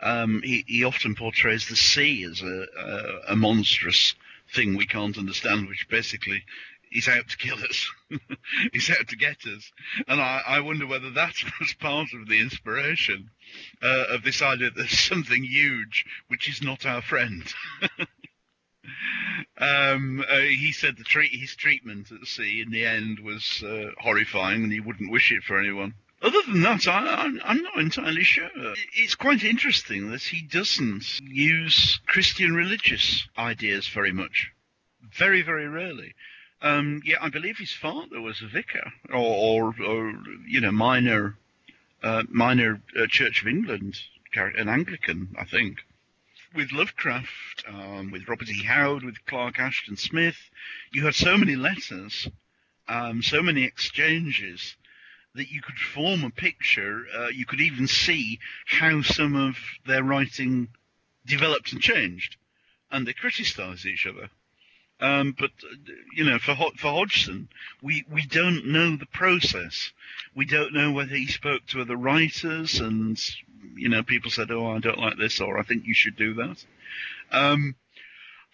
Um, 0.00 0.42
he, 0.44 0.64
he, 0.66 0.84
often 0.84 1.14
portrays 1.14 1.68
the 1.68 1.76
sea 1.76 2.24
as 2.24 2.42
a, 2.42 2.66
a, 2.78 3.32
a, 3.32 3.36
monstrous 3.36 4.14
thing 4.54 4.76
we 4.76 4.86
can't 4.86 5.16
understand, 5.16 5.68
which 5.68 5.88
basically 5.88 6.42
is 6.92 7.08
out 7.08 7.28
to 7.28 7.36
kill 7.36 7.58
us. 7.58 7.90
he's 8.72 8.90
out 8.90 9.08
to 9.08 9.16
get 9.16 9.38
us. 9.46 9.72
And 10.06 10.20
I, 10.20 10.42
I, 10.46 10.60
wonder 10.60 10.86
whether 10.86 11.10
that 11.10 11.34
was 11.60 11.74
part 11.74 12.08
of 12.12 12.28
the 12.28 12.40
inspiration 12.40 13.30
uh, 13.82 14.14
of 14.14 14.22
this 14.22 14.42
idea 14.42 14.70
that 14.70 14.76
there's 14.76 14.98
something 14.98 15.42
huge 15.42 16.04
which 16.28 16.48
is 16.48 16.62
not 16.62 16.86
our 16.86 17.02
friend. 17.02 17.42
um, 19.58 20.24
uh, 20.28 20.36
he 20.40 20.72
said 20.72 20.96
the 20.96 21.04
treat, 21.04 21.32
his 21.32 21.56
treatment 21.56 22.12
at 22.12 22.26
sea 22.26 22.60
in 22.60 22.70
the 22.70 22.84
end 22.84 23.20
was 23.20 23.62
uh, 23.62 23.90
horrifying 23.98 24.62
and 24.62 24.72
he 24.72 24.80
wouldn't 24.80 25.12
wish 25.12 25.32
it 25.32 25.42
for 25.42 25.58
anyone. 25.58 25.94
Other 26.22 26.40
than 26.46 26.62
that, 26.62 26.88
I, 26.88 27.26
am 27.26 27.62
not 27.62 27.76
entirely 27.78 28.24
sure. 28.24 28.48
It's 28.94 29.14
quite 29.14 29.44
interesting 29.44 30.10
that 30.10 30.22
he 30.22 30.42
doesn't 30.42 31.20
use 31.20 32.00
Christian 32.06 32.54
religious 32.54 33.28
ideas 33.36 33.86
very 33.88 34.12
much. 34.12 34.50
Very, 35.12 35.42
very 35.42 35.68
rarely. 35.68 36.14
Um, 36.62 37.02
yeah, 37.04 37.16
I 37.20 37.28
believe 37.28 37.58
his 37.58 37.72
father 37.72 38.20
was 38.20 38.40
a 38.40 38.46
vicar, 38.46 38.92
or, 39.10 39.74
or, 39.78 39.84
or 39.84 40.14
you 40.46 40.60
know, 40.62 40.72
minor, 40.72 41.36
uh, 42.02 42.22
minor 42.30 42.80
uh, 42.98 43.06
Church 43.08 43.42
of 43.42 43.48
England, 43.48 44.00
an 44.34 44.68
Anglican, 44.68 45.34
I 45.38 45.44
think. 45.44 45.84
With 46.54 46.72
Lovecraft, 46.72 47.64
um, 47.68 48.10
with 48.10 48.26
Robert 48.26 48.48
E. 48.48 48.64
Howard, 48.64 49.04
with 49.04 49.24
Clark 49.26 49.58
Ashton 49.58 49.98
Smith, 49.98 50.50
you 50.92 51.04
had 51.04 51.14
so 51.14 51.36
many 51.36 51.56
letters, 51.56 52.26
um, 52.88 53.22
so 53.22 53.42
many 53.42 53.64
exchanges 53.64 54.76
that 55.36 55.50
you 55.50 55.62
could 55.62 55.78
form 55.78 56.24
a 56.24 56.30
picture. 56.30 57.04
Uh, 57.16 57.28
you 57.28 57.46
could 57.46 57.60
even 57.60 57.86
see 57.86 58.38
how 58.66 59.02
some 59.02 59.36
of 59.36 59.56
their 59.86 60.02
writing 60.02 60.68
developed 61.24 61.72
and 61.72 61.80
changed, 61.80 62.36
and 62.90 63.06
they 63.06 63.12
criticised 63.12 63.86
each 63.86 64.06
other. 64.06 64.30
Um, 64.98 65.34
but 65.38 65.50
you 66.14 66.24
know, 66.24 66.38
for 66.38 66.54
for 66.76 66.90
Hodgson, 66.90 67.48
we 67.82 68.04
we 68.10 68.22
don't 68.22 68.66
know 68.66 68.96
the 68.96 69.06
process. 69.06 69.92
We 70.34 70.46
don't 70.46 70.72
know 70.72 70.92
whether 70.92 71.14
he 71.14 71.26
spoke 71.26 71.66
to 71.66 71.82
other 71.82 71.96
writers, 71.96 72.80
and 72.80 73.20
you 73.74 73.90
know, 73.90 74.02
people 74.02 74.30
said, 74.30 74.50
"Oh, 74.50 74.70
I 74.70 74.78
don't 74.78 74.98
like 74.98 75.18
this," 75.18 75.40
or 75.40 75.58
"I 75.58 75.64
think 75.64 75.86
you 75.86 75.92
should 75.92 76.16
do 76.16 76.32
that." 76.34 76.64
Um, 77.30 77.74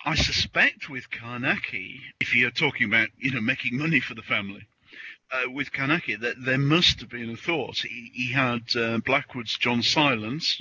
I 0.05 0.16
suspect 0.16 0.90
with 0.90 1.11
Carnacki, 1.11 2.01
if 2.18 2.35
you're 2.35 2.51
talking 2.51 2.88
about 2.88 3.09
you 3.18 3.31
know 3.31 3.40
making 3.40 3.79
money 3.79 4.01
for 4.01 4.14
the 4.14 4.23
family, 4.23 4.66
uh, 5.33 5.51
with 5.51 5.73
Carnacki, 5.73 6.21
that 6.21 6.45
there 6.45 6.59
must 6.59 7.01
have 7.01 7.09
been 7.09 7.31
a 7.31 7.37
thought. 7.37 7.79
He, 7.79 8.11
he 8.12 8.33
had 8.33 8.77
uh, 8.77 8.99
Blackwood's 8.99 9.57
John 9.57 9.83
Silence. 9.83 10.61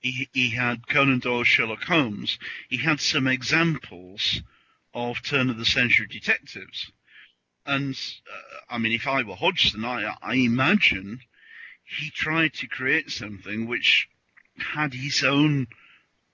He, 0.00 0.28
he 0.32 0.50
had 0.50 0.86
Conan 0.86 1.20
Doyle's 1.20 1.48
Sherlock 1.48 1.84
Holmes. 1.84 2.38
He 2.68 2.76
had 2.76 3.00
some 3.00 3.26
examples 3.26 4.42
of 4.92 5.22
turn 5.22 5.50
of 5.50 5.56
the 5.56 5.64
century 5.64 6.06
detectives. 6.06 6.92
And 7.66 7.94
uh, 8.30 8.74
I 8.74 8.78
mean, 8.78 8.92
if 8.92 9.08
I 9.08 9.22
were 9.22 9.34
Hodgson, 9.34 9.84
I, 9.84 10.14
I 10.22 10.34
imagine 10.34 11.20
he 11.98 12.10
tried 12.10 12.52
to 12.54 12.66
create 12.66 13.10
something 13.10 13.66
which 13.66 14.08
had 14.74 14.92
his 14.92 15.24
own 15.24 15.66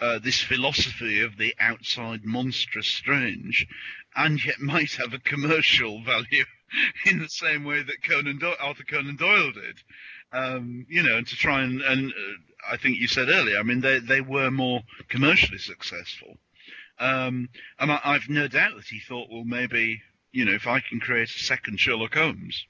uh, 0.01 0.19
this 0.19 0.41
philosophy 0.41 1.21
of 1.21 1.37
the 1.37 1.55
outside 1.61 2.25
monstrous 2.25 2.89
strange, 2.89 3.67
and 4.17 4.43
yet 4.45 4.59
might 4.59 4.95
have 4.95 5.13
a 5.13 5.19
commercial 5.19 6.03
value 6.03 6.45
in 7.07 7.19
the 7.19 7.29
same 7.29 7.65
way 7.65 7.83
that 7.83 8.03
Conan 8.03 8.39
Do- 8.39 8.55
Arthur 8.61 8.85
Conan 8.85 9.17
Doyle 9.17 9.53
did. 9.53 9.79
Um, 10.33 10.87
you 10.89 11.03
know, 11.03 11.17
and 11.17 11.27
to 11.27 11.37
try 11.37 11.63
and, 11.63 11.81
and 11.83 12.13
uh, 12.13 12.73
I 12.73 12.77
think 12.77 12.99
you 12.99 13.09
said 13.09 13.29
earlier, 13.29 13.59
I 13.59 13.63
mean, 13.63 13.81
they, 13.81 13.99
they 13.99 14.21
were 14.21 14.51
more 14.51 14.83
commercially 15.09 15.59
successful. 15.59 16.39
Um, 16.99 17.49
and 17.79 17.91
I, 17.91 18.13
have 18.13 18.29
no 18.29 18.47
doubt 18.47 18.77
that 18.77 18.85
he 18.85 19.01
thought, 19.01 19.31
well, 19.31 19.45
maybe, 19.45 20.03
you 20.33 20.45
know, 20.45 20.53
if 20.53 20.67
I 20.67 20.81
can 20.81 21.01
create 21.01 21.31
a 21.31 21.39
second 21.39 21.81
Sherlock 21.81 22.15
Holmes. 22.15 22.67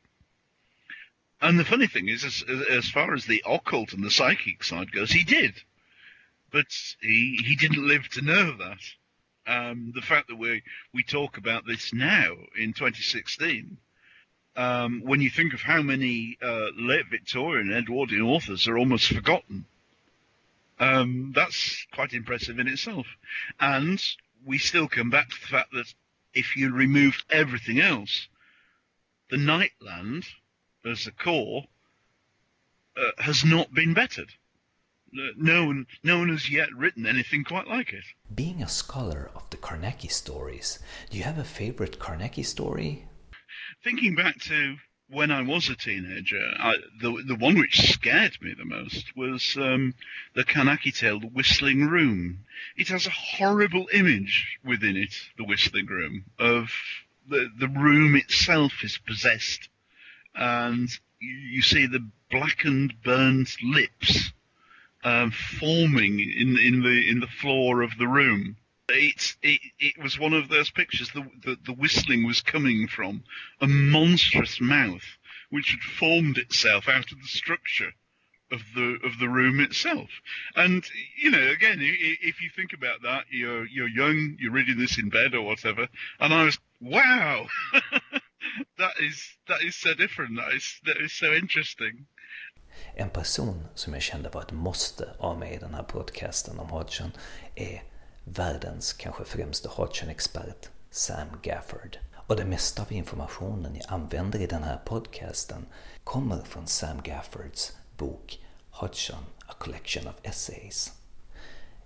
And 1.42 1.58
the 1.58 1.64
funny 1.64 1.86
thing 1.86 2.08
is, 2.08 2.24
as, 2.24 2.44
as 2.70 2.88
far 2.88 3.12
as 3.14 3.24
the 3.24 3.42
occult 3.46 3.92
and 3.92 4.04
the 4.04 4.10
psychic 4.10 4.62
side 4.62 4.92
goes, 4.92 5.10
he 5.10 5.24
did. 5.24 5.54
But 6.52 6.66
he, 7.00 7.40
he 7.44 7.56
didn't 7.56 7.86
live 7.86 8.08
to 8.10 8.22
know 8.22 8.56
that. 8.56 8.78
Um, 9.46 9.92
the 9.94 10.02
fact 10.02 10.28
that 10.28 10.36
we, 10.36 10.62
we 10.94 11.02
talk 11.02 11.36
about 11.36 11.66
this 11.66 11.92
now 11.92 12.36
in 12.56 12.72
2016, 12.72 13.78
um, 14.56 15.02
when 15.04 15.20
you 15.20 15.30
think 15.30 15.54
of 15.54 15.60
how 15.60 15.82
many 15.82 16.38
uh, 16.42 16.66
late 16.76 17.06
Victorian 17.10 17.68
and 17.68 17.78
Edwardian 17.78 18.22
authors 18.22 18.66
are 18.68 18.78
almost 18.78 19.12
forgotten, 19.12 19.64
um, 20.78 21.32
that's 21.34 21.86
quite 21.92 22.12
impressive 22.12 22.58
in 22.58 22.68
itself. 22.68 23.06
And 23.60 24.02
we 24.44 24.58
still 24.58 24.88
come 24.88 25.10
back 25.10 25.28
to 25.28 25.40
the 25.40 25.46
fact 25.46 25.72
that 25.72 25.92
if 26.34 26.56
you 26.56 26.72
removed 26.72 27.24
everything 27.30 27.80
else, 27.80 28.28
the 29.30 29.36
Nightland 29.36 30.26
as 30.84 31.06
a 31.06 31.12
core 31.12 31.64
uh, 32.96 33.22
has 33.22 33.44
not 33.44 33.72
been 33.72 33.94
bettered. 33.94 34.32
No 35.12 35.66
one, 35.66 35.86
no 36.04 36.18
one 36.18 36.28
has 36.28 36.48
yet 36.48 36.72
written 36.72 37.04
anything 37.04 37.42
quite 37.42 37.66
like 37.66 37.92
it. 37.92 38.04
Being 38.32 38.62
a 38.62 38.68
scholar 38.68 39.30
of 39.34 39.48
the 39.50 39.56
Carnacki 39.56 40.10
stories, 40.10 40.78
do 41.10 41.18
you 41.18 41.24
have 41.24 41.38
a 41.38 41.44
favorite 41.44 41.98
Carnacki 41.98 42.46
story? 42.46 43.06
Thinking 43.82 44.14
back 44.14 44.38
to 44.40 44.76
when 45.08 45.30
I 45.30 45.40
was 45.40 45.70
a 45.70 45.74
teenager, 45.74 46.42
I, 46.58 46.74
the 47.00 47.22
the 47.26 47.34
one 47.34 47.58
which 47.58 47.80
scared 47.92 48.36
me 48.42 48.52
the 48.52 48.66
most 48.66 49.16
was 49.16 49.56
um, 49.56 49.94
the 50.34 50.44
Carnacki 50.44 50.92
tale, 50.94 51.18
The 51.18 51.28
Whistling 51.28 51.86
Room. 51.86 52.44
It 52.76 52.88
has 52.88 53.06
a 53.06 53.10
horrible 53.10 53.88
image 53.92 54.58
within 54.62 54.98
it, 54.98 55.14
The 55.38 55.44
Whistling 55.44 55.86
Room, 55.86 56.26
of 56.38 56.70
the 57.26 57.50
the 57.58 57.68
room 57.68 58.16
itself 58.16 58.84
is 58.84 58.98
possessed, 58.98 59.70
and 60.34 60.90
you, 61.18 61.62
see 61.62 61.86
the 61.86 62.06
blackened, 62.30 63.02
burnt 63.02 63.56
lips 63.62 64.30
um, 65.04 65.30
forming 65.30 66.20
in 66.20 66.58
in 66.58 66.82
the 66.82 67.08
in 67.08 67.20
the 67.20 67.26
floor 67.26 67.80
of 67.80 67.96
the 67.96 68.08
room. 68.08 68.58
It, 68.92 69.36
it 69.42 69.60
it 69.78 69.98
was 70.02 70.18
one 70.18 70.34
of 70.34 70.48
those 70.48 70.70
pictures. 70.70 71.10
The, 71.10 71.26
the 71.44 71.56
the 71.64 71.72
whistling 71.72 72.26
was 72.26 72.42
coming 72.42 72.88
from 72.88 73.24
a 73.60 73.66
monstrous 73.66 74.60
mouth, 74.60 75.18
which 75.50 75.70
had 75.70 75.80
formed 75.80 76.38
itself 76.38 76.88
out 76.88 77.12
of 77.12 77.20
the 77.20 77.28
structure 77.28 77.92
of 78.52 78.60
the 78.74 78.98
of 79.04 79.18
the 79.18 79.28
room 79.28 79.60
itself. 79.60 80.08
And 80.56 80.84
you 81.16 81.30
know, 81.30 81.48
again, 81.48 81.78
if 81.80 82.42
you 82.42 82.50
think 82.54 82.72
about 82.72 83.02
that, 83.02 83.24
you're 83.30 83.66
you're 83.66 83.88
young, 83.88 84.36
you're 84.38 84.52
reading 84.52 84.78
this 84.78 84.98
in 84.98 85.08
bed 85.08 85.34
or 85.34 85.42
whatever, 85.42 85.88
and 86.18 86.34
I 86.34 86.44
was 86.44 86.58
wow, 86.80 87.46
that 88.78 88.94
is 89.00 89.36
that 89.48 89.62
is 89.62 89.76
so 89.76 89.94
different. 89.94 90.36
That 90.36 90.52
is 90.54 90.80
that 90.84 90.96
is 91.00 91.12
so 91.12 91.32
interesting. 91.32 92.06
En 92.94 93.10
person 93.10 93.68
som 93.74 93.94
jag 93.94 94.02
kände 94.02 94.28
var 94.28 94.42
ett 94.42 94.52
måste 94.52 95.14
av 95.18 95.38
mig 95.38 95.54
i 95.54 95.58
den 95.58 95.74
här 95.74 95.82
podcasten 95.82 96.58
om 96.58 96.68
Hodgson 96.68 97.10
är 97.54 97.82
världens 98.30 98.92
kanske 98.92 99.24
främste 99.24 99.68
Hodgson-expert, 99.68 100.68
Sam 100.90 101.28
Gafford. 101.42 101.98
Och 102.26 102.36
det 102.36 102.44
mesta 102.44 102.82
av 102.82 102.92
informationen 102.92 103.76
jag 103.76 103.84
använder 103.88 104.40
i 104.40 104.46
den 104.46 104.62
här 104.62 104.80
podcasten 104.84 105.66
kommer 106.04 106.42
från 106.42 106.66
Sam 106.66 107.02
Gaffords 107.02 107.72
bok 107.96 108.44
Hodgson, 108.70 109.24
A 109.46 109.52
Collection 109.58 110.08
of 110.08 110.14
Essays. 110.22 110.92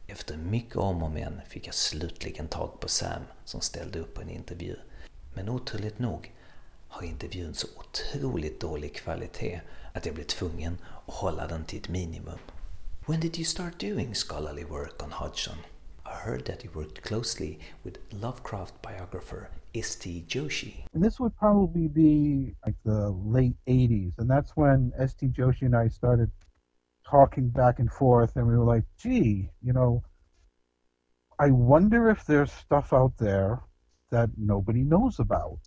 Efter 0.06 0.36
mycket 0.36 0.76
om 0.76 1.02
och 1.02 1.10
men 1.10 1.40
fick 1.48 1.66
jag 1.66 1.74
slutligen 1.74 2.48
tag 2.48 2.80
på 2.80 2.88
Sam 2.88 3.22
som 3.44 3.60
ställde 3.60 3.98
upp 3.98 4.14
på 4.14 4.22
en 4.22 4.30
intervju. 4.30 4.76
Men 5.34 5.48
oturligt 5.48 5.98
nog 5.98 6.32
har 6.88 7.02
intervjun 7.02 7.54
så 7.54 7.66
otroligt 7.76 8.60
dålig 8.60 8.96
kvalitet 8.96 9.60
att 9.92 10.06
jag 10.06 10.14
blev 10.14 10.24
tvungen 10.24 10.78
att 11.06 11.14
hålla 11.14 11.46
den 11.46 11.64
till 11.64 11.80
ett 11.80 11.88
minimum. 11.88 12.38
When 13.06 13.20
did 13.20 13.36
you 13.36 13.44
start 13.44 13.80
doing 13.80 14.14
scholarly 14.14 14.64
work 14.64 15.02
on 15.02 15.12
Hodgson? 15.12 15.56
Heard 16.14 16.46
that 16.46 16.62
he 16.62 16.68
worked 16.68 17.02
closely 17.02 17.58
with 17.82 17.98
Lovecraft 18.10 18.80
biographer 18.80 19.50
S.T. 19.74 20.24
Joshi. 20.26 20.84
And 20.94 21.04
this 21.04 21.20
would 21.20 21.36
probably 21.36 21.86
be 21.86 22.54
like 22.64 22.76
the 22.82 23.10
late 23.10 23.56
80s, 23.68 24.12
and 24.16 24.30
that's 24.30 24.52
when 24.56 24.92
S.T. 24.98 25.26
Joshi 25.28 25.62
and 25.62 25.76
I 25.76 25.88
started 25.88 26.30
talking 27.06 27.50
back 27.50 27.78
and 27.78 27.92
forth, 27.92 28.36
and 28.36 28.46
we 28.46 28.56
were 28.56 28.64
like, 28.64 28.84
gee, 28.98 29.50
you 29.62 29.74
know, 29.74 30.02
I 31.38 31.50
wonder 31.50 32.08
if 32.08 32.24
there's 32.24 32.52
stuff 32.52 32.94
out 32.94 33.12
there 33.18 33.60
that 34.10 34.30
nobody 34.38 34.82
knows 34.82 35.18
about. 35.18 35.58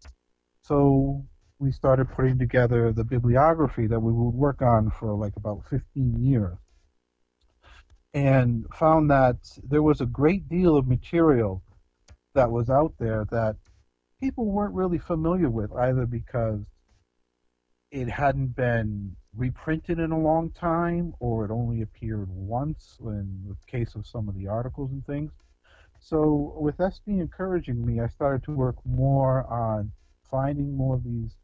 So 0.64 1.24
we 1.60 1.72
started 1.72 2.10
putting 2.10 2.40
together 2.40 2.92
the 2.92 3.04
bibliography 3.04 3.86
that 3.88 4.00
we 4.00 4.12
would 4.12 4.34
work 4.34 4.64
on 4.64 4.90
for 4.90 5.14
like 5.14 5.34
about 5.36 5.66
15 5.70 6.16
years 6.24 6.58
and 8.14 8.66
found 8.74 9.10
that 9.12 9.38
there 9.64 9.84
was 9.84 10.02
a 10.02 10.06
great 10.06 10.48
deal 10.50 10.76
of 10.76 10.88
material 10.88 11.62
that 12.34 12.52
was 12.52 12.70
out 12.70 12.94
there 13.00 13.26
that 13.32 13.56
people 14.22 14.46
weren't 14.46 14.74
really 14.74 14.98
familiar 14.98 15.50
with 15.50 15.72
either 15.74 16.06
because 16.06 16.62
it 17.92 18.10
hadn't 18.10 18.56
been 18.56 19.16
reprinted 19.36 20.00
in 20.00 20.12
a 20.12 20.20
long 20.20 20.52
time 20.52 21.14
or 21.20 21.46
it 21.46 21.52
only 21.52 21.82
appeared 21.82 22.30
once 22.30 22.98
in 23.02 23.44
the 23.48 23.56
case 23.72 23.96
of 23.96 24.06
some 24.06 24.28
of 24.28 24.36
the 24.36 24.48
articles 24.48 24.92
and 24.92 25.06
things. 25.06 25.32
So 26.00 26.56
with 26.60 26.80
S.T. 26.80 27.12
encouraging 27.12 27.86
me, 27.86 28.00
I 28.02 28.08
started 28.08 28.44
to 28.44 28.52
work 28.52 28.76
more 28.86 29.46
on 29.52 29.92
finding 30.30 30.76
more 30.76 30.96
of 30.96 31.04
these 31.04 31.36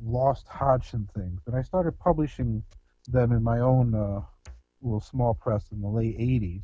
lost 0.00 0.46
Hodgson 0.48 1.08
things, 1.14 1.40
and 1.46 1.56
I 1.56 1.62
started 1.62 1.98
publishing 1.98 2.62
them 3.08 3.32
in 3.32 3.42
my 3.42 3.60
own 3.60 3.94
uh, 3.94 4.22
little 4.84 5.00
small 5.00 5.34
press 5.34 5.72
in 5.72 5.80
the 5.80 5.88
late 5.88 6.18
'80s. 6.18 6.62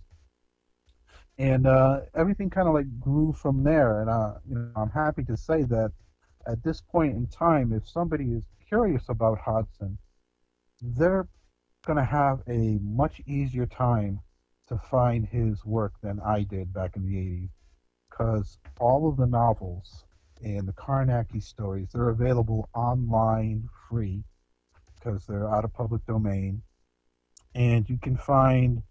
And 1.39 1.67
uh, 1.67 2.03
everything 2.15 2.51
kind 2.51 2.69
of 2.69 2.75
like 2.75 3.01
grew 3.01 3.33
from 3.33 3.65
there. 3.65 4.01
And 4.01 4.11
uh, 4.11 4.35
you 4.49 4.55
know, 4.57 4.73
I'm 4.77 4.91
happy 4.91 5.25
to 5.25 5.37
say 5.37 5.65
that 5.65 5.93
at 6.47 6.63
this 6.63 6.81
point 6.81 7.17
in 7.17 7.27
time, 7.27 7.73
if 7.73 7.89
somebody 7.89 8.33
is 8.33 8.47
curious 8.69 9.09
about 9.09 9.39
Hodgson, 9.39 9.99
they're 10.81 11.29
going 11.87 11.97
to 11.99 12.05
have 12.05 12.41
a 12.49 12.79
much 12.83 13.21
easier 13.27 13.67
time 13.67 14.21
to 14.69 14.77
find 14.79 15.27
his 15.27 15.65
work 15.65 15.95
than 16.03 16.21
I 16.21 16.43
did 16.43 16.73
back 16.73 16.97
in 16.97 17.05
the 17.05 17.17
80s 17.17 17.51
because 18.11 18.59
all 18.79 19.09
of 19.09 19.17
the 19.17 19.27
novels 19.27 20.05
and 20.43 20.67
the 20.67 20.73
Carnacki 20.73 21.43
stories. 21.43 21.89
They're 21.93 22.11
available 22.11 22.69
online 22.75 23.69
free 23.89 24.25
because 24.95 25.27
they're 25.27 25.49
out 25.49 25.65
of 25.65 25.73
public 25.73 26.05
domain. 26.07 26.63
And 27.55 27.89
you 27.89 27.99
can 27.99 28.17
find 28.17 28.83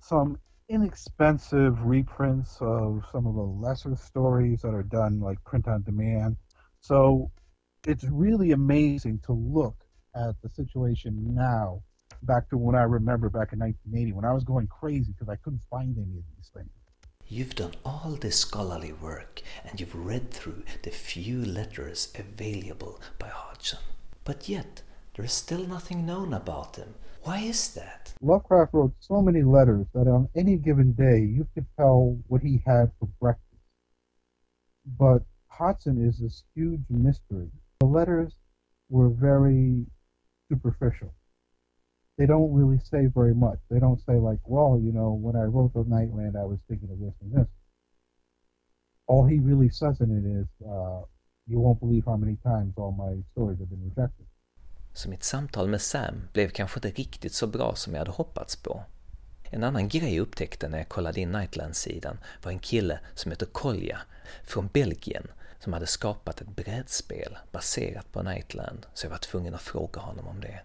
some 0.00 0.38
inexpensive 0.68 1.82
reprints 1.82 2.56
of 2.60 3.02
some 3.12 3.26
of 3.26 3.34
the 3.34 3.42
lesser 3.42 3.96
stories 3.96 4.62
that 4.62 4.74
are 4.74 4.82
done 4.82 5.20
like 5.20 5.42
print 5.44 5.68
on 5.68 5.82
demand. 5.82 6.36
So 6.80 7.30
it's 7.86 8.04
really 8.04 8.52
amazing 8.52 9.20
to 9.26 9.32
look 9.32 9.76
at 10.14 10.34
the 10.42 10.48
situation 10.48 11.34
now 11.34 11.82
back 12.22 12.48
to 12.50 12.56
when 12.56 12.76
I 12.76 12.82
remember 12.82 13.28
back 13.28 13.52
in 13.52 13.58
1980 13.58 14.12
when 14.12 14.24
I 14.24 14.32
was 14.32 14.44
going 14.44 14.66
crazy 14.68 15.12
because 15.12 15.28
I 15.28 15.36
couldn't 15.36 15.62
find 15.70 15.96
any 15.96 16.18
of 16.18 16.24
these 16.36 16.50
things. 16.54 16.70
You've 17.26 17.54
done 17.54 17.74
all 17.84 18.16
this 18.20 18.38
scholarly 18.38 18.92
work 18.92 19.42
and 19.64 19.80
you've 19.80 19.94
read 19.94 20.30
through 20.30 20.64
the 20.82 20.90
few 20.90 21.44
letters 21.44 22.12
available 22.14 23.00
by 23.18 23.28
Hodgson. 23.28 23.78
But 24.24 24.48
yet, 24.48 24.82
there 25.14 25.24
is 25.24 25.32
still 25.32 25.66
nothing 25.66 26.06
known 26.06 26.32
about 26.32 26.76
him. 26.76 26.94
Why 27.22 27.38
is 27.38 27.74
that? 27.74 28.14
Lovecraft 28.20 28.74
wrote 28.74 28.94
so 29.00 29.22
many 29.22 29.42
letters 29.42 29.86
that 29.94 30.08
on 30.08 30.28
any 30.34 30.56
given 30.56 30.92
day 30.92 31.20
you 31.20 31.46
could 31.54 31.66
tell 31.76 32.18
what 32.28 32.42
he 32.42 32.62
had 32.66 32.90
for 32.98 33.06
breakfast. 33.20 33.62
But 34.98 35.22
Hodgson 35.48 36.04
is 36.04 36.18
this 36.18 36.44
huge 36.54 36.82
mystery. 36.90 37.50
The 37.80 37.86
letters 37.86 38.34
were 38.88 39.08
very 39.08 39.86
superficial 40.50 41.14
they 42.18 42.26
don't 42.26 42.52
really 42.52 42.78
say 42.78 43.06
very 43.06 43.34
much. 43.34 43.58
They 43.70 43.78
don't 43.78 44.00
say 44.04 44.14
like, 44.14 44.40
well, 44.44 44.80
you 44.82 44.92
know, 44.92 45.12
when 45.12 45.36
I 45.36 45.44
wrote 45.44 45.72
the 45.74 45.84
Nightland, 45.84 46.36
I 46.36 46.44
was 46.44 46.58
thinking 46.68 46.90
of 46.90 47.00
this 47.00 47.14
and 47.20 47.32
this. 47.32 47.48
All 49.06 49.26
he 49.26 49.38
really 49.38 49.70
says 49.70 50.00
in 50.00 50.10
it 50.10 50.24
is, 50.24 50.46
uh, 50.68 51.02
you 51.46 51.58
won't 51.58 51.80
believe 51.80 52.04
how 52.06 52.16
many 52.16 52.36
times 52.44 52.74
all 52.76 52.92
my 52.92 53.20
stories 53.32 53.58
have 53.58 53.70
been 53.70 53.82
rejected. 53.82 54.26
Så 54.94 55.08
mitt 55.08 55.24
samtal 55.24 55.68
med 55.68 55.82
Sam 55.82 56.28
blev 56.32 56.48
kanske 56.48 56.78
inte 56.78 57.00
riktigt 57.00 57.34
så 57.34 57.46
bra 57.46 57.74
som 57.74 57.92
jag 57.92 58.00
hade 58.00 58.10
hoppats 58.10 58.56
på. 58.56 58.84
En 59.42 59.64
annan 59.64 59.88
grej 59.88 60.14
jag 60.14 60.22
upptäckte 60.22 60.68
när 60.68 60.78
jag 60.78 60.88
kollade 60.88 61.20
in 61.20 61.32
Nightland-sidan 61.32 62.18
var 62.42 62.52
en 62.52 62.58
kille 62.58 63.00
som 63.14 63.30
heter 63.30 63.46
Kolja 63.46 63.98
från 64.44 64.66
Belgien 64.66 65.26
som 65.58 65.72
hade 65.72 65.86
skapat 65.86 66.40
ett 66.40 66.56
brädspel 66.56 67.38
baserat 67.52 68.12
på 68.12 68.22
Nightland, 68.22 68.86
så 68.94 69.06
jag 69.06 69.10
var 69.10 69.18
tvungen 69.18 69.54
att 69.54 69.62
fråga 69.62 70.00
honom 70.00 70.26
om 70.26 70.40
det. 70.40 70.60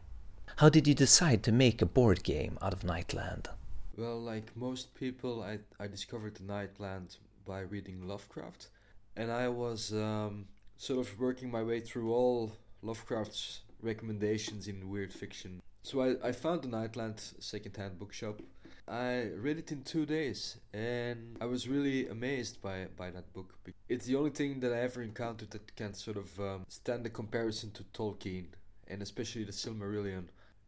How 0.46 0.70
did 0.70 0.88
you 0.88 0.96
decide 0.96 1.44
to 1.44 1.52
make 1.52 1.86
a 1.86 1.88
board 1.94 2.24
game 2.24 2.52
out 2.62 2.74
of 2.74 2.84
Nightland? 2.84 3.48
Well, 3.96 4.36
like 4.36 4.48
most 4.54 4.94
people, 5.00 5.54
I, 5.54 5.60
I 5.86 5.88
discovered 5.88 6.36
the 6.36 6.44
Nightland 6.44 7.18
by 7.46 7.76
reading 7.76 8.08
Lovecraft. 8.08 8.70
And 9.16 9.32
I 9.32 9.48
was 9.48 9.92
um, 9.92 10.48
sort 10.78 11.00
of 11.00 11.20
working 11.20 11.52
my 11.52 11.64
way 11.64 11.82
through 11.82 12.14
all 12.14 12.52
Lovecraft's 12.84 13.62
recommendations 13.82 14.68
in 14.68 14.90
weird 14.90 15.14
fiction. 15.14 15.62
So 15.84 16.02
I, 16.02 16.30
I 16.30 16.32
found 16.32 16.64
the 16.64 16.68
Nightland 16.68 17.20
secondhand 17.42 18.00
bookshop. 18.00 18.42
I 18.88 19.30
read 19.36 19.58
it 19.58 19.72
in 19.72 19.84
two 19.84 20.06
days 20.06 20.58
and 20.74 21.38
I 21.42 21.46
was 21.46 21.68
really 21.68 22.08
amazed 22.08 22.62
by, 22.62 22.88
by 22.96 23.10
that 23.12 23.34
book. 23.34 23.54
It's 23.90 24.06
the 24.06 24.16
only 24.16 24.30
thing 24.30 24.62
that 24.62 24.72
I 24.72 24.80
ever 24.80 25.02
encountered 25.02 25.52
that 25.52 25.76
can 25.76 25.94
sort 25.94 26.18
of 26.18 26.40
um, 26.40 26.66
stand 26.70 27.06
a 27.06 27.10
comparison 27.10 27.72
to 27.72 27.84
Tolkien 27.94 28.46
and 28.88 29.02
especially 29.02 29.44
the 29.44 29.52
Silmarillion 29.52 30.26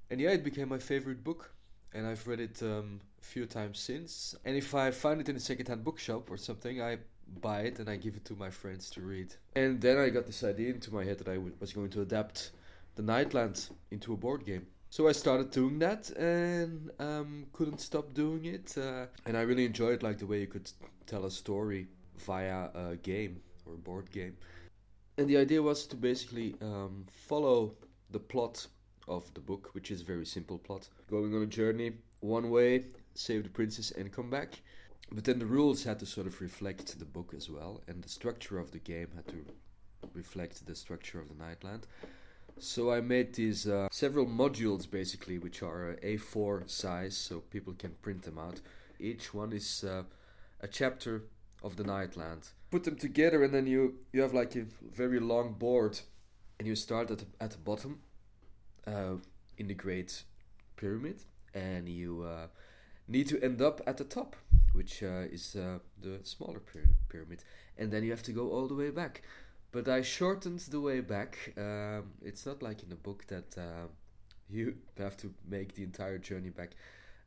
and 0.09 0.19
yeah, 0.19 0.31
it 0.31 0.43
became 0.43 0.69
my 0.69 0.79
favorite 0.79 1.23
book, 1.23 1.53
and 1.93 2.07
I've 2.07 2.25
read 2.27 2.39
it 2.39 2.61
um, 2.63 2.99
a 3.21 3.25
few 3.25 3.45
times 3.45 3.79
since. 3.79 4.35
And 4.43 4.55
if 4.55 4.73
I 4.73 4.91
find 4.91 5.21
it 5.21 5.29
in 5.29 5.35
a 5.35 5.39
secondhand 5.39 5.83
bookshop 5.83 6.31
or 6.31 6.37
something, 6.37 6.81
I 6.81 6.97
buy 7.41 7.61
it 7.61 7.79
and 7.79 7.87
I 7.87 7.95
give 7.95 8.15
it 8.15 8.25
to 8.25 8.33
my 8.33 8.49
friends 8.49 8.89
to 8.91 9.01
read. 9.01 9.35
And 9.55 9.79
then 9.79 9.99
I 9.99 10.09
got 10.09 10.25
this 10.25 10.43
idea 10.43 10.73
into 10.73 10.91
my 10.91 11.03
head 11.03 11.19
that 11.19 11.27
I 11.27 11.37
was 11.59 11.73
going 11.73 11.91
to 11.91 12.01
adapt 12.01 12.51
the 12.99 13.13
Nightland 13.13 13.69
into 13.91 14.11
a 14.11 14.17
board 14.17 14.45
game. 14.45 14.67
So 14.89 15.07
I 15.07 15.13
started 15.13 15.51
doing 15.51 15.79
that 15.79 16.09
and 16.17 16.91
um, 16.99 17.45
couldn't 17.53 17.79
stop 17.79 18.13
doing 18.13 18.43
it. 18.43 18.77
Uh, 18.77 19.05
and 19.25 19.37
I 19.37 19.41
really 19.41 19.65
enjoyed 19.65 20.03
like 20.03 20.17
the 20.17 20.25
way 20.25 20.41
you 20.41 20.47
could 20.47 20.69
tell 21.05 21.25
a 21.25 21.31
story 21.31 21.87
via 22.17 22.69
a 22.75 22.97
game 22.97 23.39
or 23.65 23.75
a 23.75 23.77
board 23.77 24.11
game. 24.11 24.35
And 25.17 25.29
the 25.29 25.37
idea 25.37 25.61
was 25.61 25.87
to 25.87 25.95
basically 25.95 26.55
um, 26.61 27.05
follow 27.09 27.73
the 28.11 28.19
plot 28.19 28.67
of 29.07 29.33
the 29.33 29.39
book, 29.39 29.69
which 29.71 29.91
is 29.91 30.01
a 30.01 30.05
very 30.05 30.25
simple 30.25 30.57
plot. 30.57 30.89
Going 31.09 31.33
on 31.33 31.41
a 31.43 31.45
journey 31.45 31.93
one 32.19 32.49
way, 32.49 32.83
save 33.13 33.43
the 33.43 33.49
princess, 33.49 33.91
and 33.91 34.11
come 34.11 34.29
back. 34.29 34.61
But 35.11 35.23
then 35.23 35.39
the 35.39 35.45
rules 35.45 35.83
had 35.85 35.99
to 35.99 36.05
sort 36.05 36.27
of 36.27 36.41
reflect 36.41 36.99
the 36.99 37.05
book 37.05 37.33
as 37.35 37.49
well, 37.49 37.81
and 37.87 38.03
the 38.03 38.09
structure 38.09 38.59
of 38.59 38.71
the 38.71 38.79
game 38.79 39.07
had 39.15 39.27
to 39.29 39.45
reflect 40.13 40.65
the 40.65 40.75
structure 40.75 41.21
of 41.21 41.29
the 41.29 41.35
Nightland. 41.35 41.83
So 42.61 42.91
I 42.91 42.99
made 42.99 43.33
these 43.33 43.67
uh, 43.67 43.87
several 43.89 44.25
modules 44.25 44.89
basically, 44.89 45.37
which 45.37 45.63
are 45.63 45.91
uh, 45.91 46.05
A4 46.05 46.69
size, 46.69 47.15
so 47.15 47.39
people 47.39 47.73
can 47.73 47.91
print 48.01 48.23
them 48.23 48.37
out. 48.37 48.59
Each 48.99 49.33
one 49.33 49.53
is 49.53 49.85
uh, 49.85 50.03
a 50.59 50.67
chapter 50.67 51.23
of 51.63 51.77
the 51.77 51.83
Nightland. 51.83 52.49
Put 52.69 52.83
them 52.83 52.97
together, 52.97 53.43
and 53.43 53.53
then 53.53 53.65
you 53.65 53.99
you 54.11 54.21
have 54.21 54.33
like 54.33 54.55
a 54.57 54.65
very 54.93 55.19
long 55.21 55.53
board, 55.53 56.01
and 56.59 56.67
you 56.67 56.75
start 56.75 57.09
at 57.11 57.19
the, 57.19 57.25
at 57.39 57.51
the 57.51 57.57
bottom, 57.57 58.01
uh, 58.85 59.15
in 59.57 59.67
the 59.67 59.73
Great 59.73 60.23
Pyramid, 60.75 61.23
and 61.53 61.87
you 61.87 62.23
uh, 62.23 62.47
need 63.07 63.29
to 63.29 63.41
end 63.41 63.61
up 63.61 63.81
at 63.87 63.97
the 63.97 64.03
top, 64.03 64.35
which 64.73 65.01
is 65.01 65.53
the 65.53 66.19
smaller 66.23 66.59
pyra- 66.59 66.95
pyramid, 67.07 67.43
and 67.77 67.89
then 67.89 68.03
you 68.03 68.11
have 68.11 68.23
to 68.23 68.33
go 68.33 68.49
all 68.51 68.67
the 68.67 68.75
way 68.75 68.89
back. 68.89 69.23
But 69.71 69.87
I 69.87 70.01
shortened 70.01 70.59
the 70.59 70.81
way 70.81 70.99
back. 71.01 71.53
Um, 71.57 72.11
it's 72.23 72.45
not 72.45 72.63
like 72.63 72.81
in 72.81 72.89
the 72.89 72.95
book 72.95 73.25
that 73.27 73.57
uh, 73.57 73.87
you 74.49 74.75
have 74.97 75.17
to 75.17 75.33
make 75.47 75.75
the 75.75 75.83
entire 75.83 76.17
journey 76.17 76.49
back. 76.49 76.71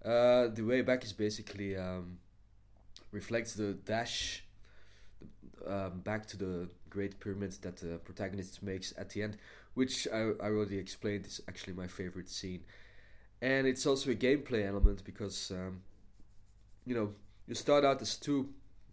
Uh, 0.04 0.48
the 0.48 0.62
way 0.62 0.82
back 0.82 1.04
is 1.04 1.12
basically 1.12 1.76
um, 1.76 2.18
reflects 3.12 3.54
the 3.54 3.74
dash 3.74 4.42
um, 5.66 6.00
back 6.00 6.26
to 6.26 6.36
the 6.36 6.68
Great 6.90 7.20
Pyramid 7.20 7.52
that 7.62 7.76
the 7.76 7.98
protagonist 7.98 8.62
makes 8.62 8.92
at 8.98 9.10
the 9.10 9.22
end, 9.22 9.36
which 9.74 10.08
I, 10.12 10.32
I 10.40 10.48
already 10.50 10.78
explained 10.78 11.26
is 11.26 11.40
actually 11.48 11.74
my 11.74 11.86
favorite 11.86 12.28
scene. 12.28 12.64
And 13.40 13.66
it's 13.66 13.86
also 13.86 14.10
a 14.10 14.14
gameplay 14.14 14.66
element 14.66 15.04
because, 15.04 15.50
um, 15.52 15.82
you 16.84 16.94
know, 16.94 17.12
you 17.46 17.54
start 17.54 17.84
out 17.84 18.02
as 18.02 18.16
two 18.16 18.48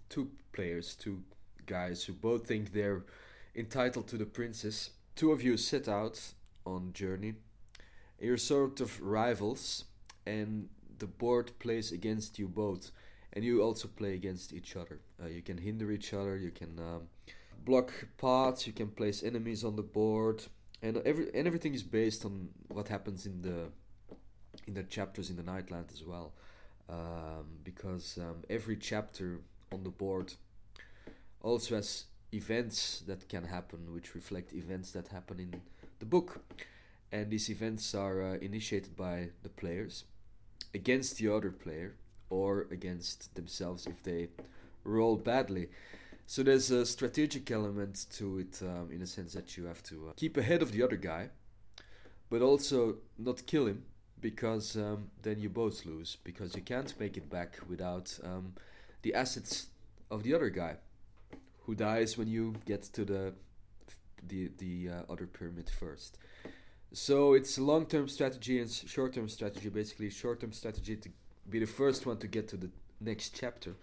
two 0.10 0.30
players, 0.54 0.96
two 0.96 1.22
guys 1.68 2.04
who 2.04 2.14
both 2.14 2.48
think 2.48 2.74
they're 2.74 3.04
entitled 3.56 4.08
to 4.08 4.18
the 4.18 4.26
princess. 4.26 4.92
Two 5.16 5.32
of 5.32 5.42
you 5.42 5.58
set 5.58 5.88
out 5.88 6.34
on 6.66 6.94
journey. 6.94 7.34
You're 8.20 8.38
sort 8.38 8.82
of 8.82 9.02
rivals, 9.02 9.86
and 10.26 10.70
the 10.98 11.08
board 11.08 11.52
plays 11.60 11.92
against 11.92 12.38
you 12.38 12.48
both, 12.48 12.92
and 13.34 13.44
you 13.46 13.62
also 13.62 13.88
play 13.88 14.14
against 14.14 14.54
each 14.54 14.76
other. 14.76 15.00
Uh, 15.22 15.28
you 15.28 15.42
can 15.42 15.58
hinder 15.58 15.92
each 15.92 16.14
other. 16.14 16.38
You 16.38 16.52
can 16.52 16.78
um, 16.80 17.08
block 17.66 17.92
paths. 18.18 18.68
You 18.68 18.74
can 18.74 18.90
place 18.90 19.24
enemies 19.24 19.64
on 19.64 19.76
the 19.76 19.84
board, 19.84 20.44
and 20.82 20.98
every 20.98 21.34
and 21.34 21.48
everything 21.48 21.74
is 21.74 21.84
based 21.84 22.26
on 22.26 22.50
what 22.68 22.88
happens 22.88 23.26
in 23.26 23.42
the 23.42 23.70
in 24.68 24.74
the 24.74 24.84
chapters 24.84 25.30
in 25.30 25.36
the 25.36 25.44
Nightland 25.44 25.92
as 25.94 26.04
well, 26.04 26.34
um, 26.90 27.46
because 27.64 28.18
um, 28.22 28.44
every 28.50 28.76
chapter 28.76 29.40
on 29.72 29.84
the 29.84 29.90
board 29.90 30.34
also 31.42 31.76
has 31.76 32.06
events 32.34 33.04
that 33.08 33.28
can 33.28 33.44
happen 33.44 33.94
which 33.94 34.16
reflect 34.16 34.54
events 34.54 34.92
that 34.92 35.08
happen 35.08 35.40
in 35.40 35.62
the 36.00 36.06
book. 36.06 36.42
And 37.12 37.32
these 37.32 37.50
events 37.50 37.96
are 37.96 38.22
uh, 38.22 38.34
initiated 38.36 38.96
by 38.96 39.30
the 39.42 39.50
players 39.50 40.04
against 40.74 41.18
the 41.18 41.34
other 41.34 41.52
player 41.52 41.96
or 42.30 42.68
against 42.72 43.34
themselves 43.36 43.88
if 43.88 44.04
they 44.04 44.28
roll 44.84 45.16
badly. 45.16 45.70
So 46.28 46.44
there's 46.44 46.70
a 46.70 46.86
strategic 46.86 47.50
element 47.50 48.06
to 48.18 48.40
it 48.40 48.60
um, 48.62 48.90
in 48.92 49.02
a 49.02 49.08
sense 49.08 49.34
that 49.34 49.58
you 49.58 49.66
have 49.66 49.82
to 49.84 50.10
uh, 50.10 50.12
keep 50.16 50.38
ahead 50.38 50.62
of 50.62 50.72
the 50.72 50.84
other 50.84 50.98
guy 50.98 51.30
but 52.30 52.42
also 52.42 52.98
not 53.18 53.46
kill 53.46 53.68
him 53.68 53.84
because 54.22 54.76
um, 54.76 55.10
then 55.22 55.40
you 55.40 55.50
both 55.50 55.86
lose 55.86 56.18
because 56.24 56.56
you 56.56 56.62
can't 56.62 56.94
make 57.00 57.18
it 57.18 57.30
back 57.30 57.58
without 57.68 58.18
um, 58.24 58.54
the 59.02 59.14
assets 59.14 59.68
of 60.12 60.24
the 60.24 60.34
other 60.34 60.50
guy 60.50 60.76
who 61.70 61.76
dies 61.76 62.18
when 62.18 62.28
you 62.28 62.56
get 62.66 62.82
to 62.82 63.06
the 63.06 63.32
the 64.28 64.50
the 64.58 64.90
uh, 64.90 65.14
other 65.14 65.28
pyramid 65.28 65.70
first. 65.70 66.18
So 66.92 67.34
it's 67.36 67.60
long-term 67.60 68.08
strategy 68.08 68.60
and 68.60 68.70
short-term 68.72 69.30
strategy. 69.30 69.70
Basically, 69.70 70.10
short-term 70.10 70.52
strategy 70.52 70.96
to 70.96 71.10
be 71.48 71.60
the 71.60 71.68
first 71.68 72.08
one 72.08 72.18
to 72.18 72.28
get 72.28 72.48
to 72.48 72.58
the 72.58 72.72
next 73.00 73.38
chapter, 73.40 73.76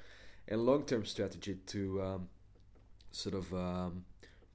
and 0.49 0.67
long-term 0.67 1.05
strategy 1.05 1.55
to 1.75 2.03
um, 2.03 2.29
sort 3.13 3.37
of 3.37 3.55
um, 3.55 4.05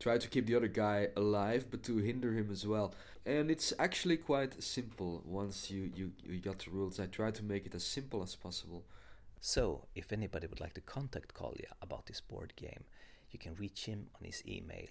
try 0.02 0.18
to 0.18 0.28
keep 0.28 0.46
the 0.46 0.56
other 0.56 0.68
guy 0.68 1.08
alive, 1.16 1.68
but 1.72 1.84
to 1.84 1.98
hinder 2.00 2.34
him 2.34 2.50
as 2.52 2.68
well. 2.68 2.94
And 3.26 3.50
it's 3.50 3.72
actually 3.80 4.18
quite 4.18 4.62
simple 4.62 5.24
once 5.24 5.72
you 5.72 5.90
you 5.96 6.12
you 6.26 6.40
got 6.40 6.60
the 6.60 6.72
rules. 6.72 7.00
I 7.00 7.06
try 7.06 7.32
to 7.32 7.44
make 7.44 7.66
it 7.66 7.76
as 7.76 7.86
simple 7.86 8.22
as 8.24 8.36
possible. 8.36 8.84
So, 9.44 9.88
if 9.96 10.14
anybody 10.14 10.46
would 10.46 10.60
like 10.60 10.76
to 10.76 10.82
contact 10.82 11.34
Kolja 11.34 11.72
about 11.82 12.06
this 12.06 12.22
board 12.22 12.54
game, 12.56 12.84
you 13.32 13.40
can 13.40 13.56
reach 13.56 13.86
him 13.86 14.10
on 14.16 14.26
his 14.26 14.44
email. 14.46 14.90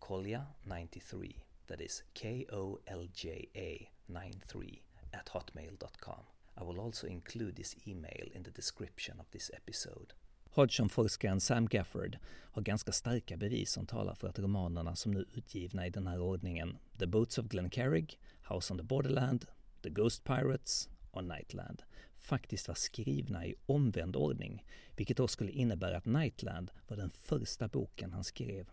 Kolja93 0.00 1.36
that 1.66 1.80
is 1.80 2.02
k-o-l-j-a 2.14 3.90
93 4.06 4.82
at 5.12 5.28
hotmail.com 5.28 6.24
i 6.60 6.64
will 6.64 6.80
also 6.80 7.06
include 7.06 7.56
this 7.56 7.76
email 7.86 8.26
in 8.34 8.42
the 8.42 8.50
description 8.50 9.20
of 9.20 9.30
this 9.30 9.50
episode. 9.54 10.12
Hodgson-forskaren 10.50 11.40
Sam 11.40 11.68
Gafford 11.68 12.18
har 12.52 12.62
ganska 12.62 12.92
starka 12.92 13.36
bevis 13.36 13.70
som 13.70 13.86
talar 13.86 14.14
för 14.14 14.28
att 14.28 14.38
romanerna 14.38 14.96
som 14.96 15.12
nu 15.12 15.18
är 15.18 15.38
utgivna 15.38 15.86
i 15.86 15.90
den 15.90 16.06
här 16.06 16.20
ordningen 16.20 16.78
The 16.98 17.06
Boats 17.06 17.38
of 17.38 17.46
Glencarrig, 17.46 18.18
House 18.42 18.72
on 18.72 18.78
the 18.78 18.84
Borderland, 18.84 19.46
The 19.82 19.90
Ghost 19.90 20.24
Pirates 20.24 20.88
och 21.10 21.24
Nightland 21.24 21.82
faktiskt 22.18 22.68
var 22.68 22.74
skrivna 22.74 23.46
i 23.46 23.54
omvänd 23.66 24.16
ordning, 24.16 24.64
vilket 24.96 25.16
då 25.16 25.28
skulle 25.28 25.52
innebära 25.52 25.96
att 25.96 26.06
Nightland 26.06 26.70
var 26.88 26.96
den 26.96 27.10
första 27.10 27.68
boken 27.68 28.12
han 28.12 28.24
skrev. 28.24 28.70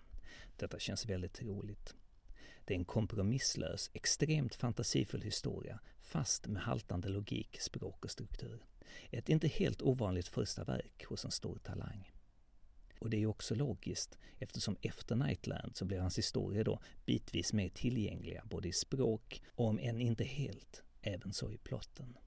Detta 0.58 0.80
känns 0.80 1.06
väldigt 1.06 1.42
roligt. 1.42 1.96
Det 2.66 2.74
är 2.74 2.78
en 2.78 2.86
kompromisslös, 2.86 3.90
extremt 3.94 4.56
fantasifull 4.56 5.22
historia, 5.22 5.80
fast 6.02 6.48
med 6.48 6.62
haltande 6.62 7.10
logik, 7.10 7.62
språk 7.62 8.06
och 8.06 8.12
struktur. 8.12 8.66
Ett 9.12 9.30
inte 9.30 9.48
helt 9.48 9.82
ovanligt 9.82 10.28
första 10.28 10.64
verk 10.64 11.06
hos 11.06 11.26
en 11.26 11.32
stor 11.32 11.58
talang. 11.58 12.12
Och 13.00 13.10
det 13.10 13.18
är 13.18 13.20
ju 13.20 13.28
också 13.28 13.56
logiskt 13.56 14.18
eftersom 14.40 14.78
efter 14.82 15.16
Nightland 15.16 15.76
så 15.76 15.86
blir 15.86 16.00
hans 16.00 16.18
historier 16.18 16.64
då 16.64 16.80
bitvis 17.06 17.54
mer 17.54 17.70
tillgängliga 17.70 18.44
både 18.46 18.68
i 18.68 18.74
språk 18.74 19.42
och 19.50 19.68
om 19.68 19.80
än 19.80 20.02
inte 20.02 20.24
helt, 20.24 20.84
även 21.02 21.34
så 21.34 21.52
i 21.52 21.58
plotten. 21.58 22.18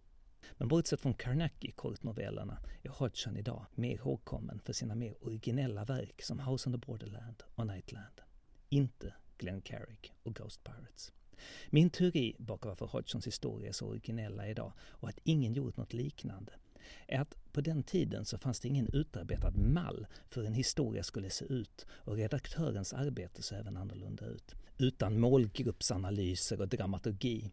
Men 0.57 0.69
bortsett 0.69 1.01
från 1.01 1.15
Carnacki-kortnovellerna 1.15 2.59
är 2.83 2.89
Hodgson 2.89 3.37
idag 3.37 3.67
mer 3.75 3.95
ihågkommen 3.95 4.61
för 4.65 4.73
sina 4.73 4.95
mer 4.95 5.25
originella 5.25 5.85
verk 5.85 6.23
som 6.23 6.41
House 6.41 6.69
on 6.69 6.73
the 6.81 6.87
Borderland 6.87 7.43
och 7.55 7.67
Nightland. 7.67 8.21
Inte 8.69 9.15
Glenn 9.39 9.61
Carrick 9.61 10.13
och 10.23 10.35
Ghost 10.35 10.65
Pirates. 10.65 11.13
Min 11.71 11.91
teori 11.91 12.37
bakom 12.39 12.69
varför 12.69 12.87
Hodgsons 12.87 13.27
historia 13.27 13.69
är 13.69 13.73
så 13.73 13.87
originella 13.87 14.49
idag 14.49 14.73
och 14.81 15.09
att 15.09 15.19
ingen 15.25 15.55
gjort 15.55 15.77
något 15.77 15.93
liknande 15.93 16.53
är 17.07 17.21
att 17.21 17.53
på 17.53 17.61
den 17.61 17.83
tiden 17.83 18.25
så 18.25 18.39
fanns 18.39 18.61
det 18.61 18.69
ingen 18.69 18.89
utarbetad 18.93 19.51
mall 19.51 20.07
för 20.29 20.41
hur 20.41 20.49
en 20.49 20.55
historia 20.55 21.03
skulle 21.03 21.31
se 21.31 21.45
ut 21.45 21.87
och 21.91 22.17
redaktörens 22.17 22.93
arbete 22.93 23.43
såg 23.43 23.59
även 23.59 23.77
annorlunda 23.77 24.27
ut. 24.27 24.55
Utan 24.79 25.21
målgruppsanalyser 25.21 26.61
och 26.61 26.69
dramaturgi 26.69 27.51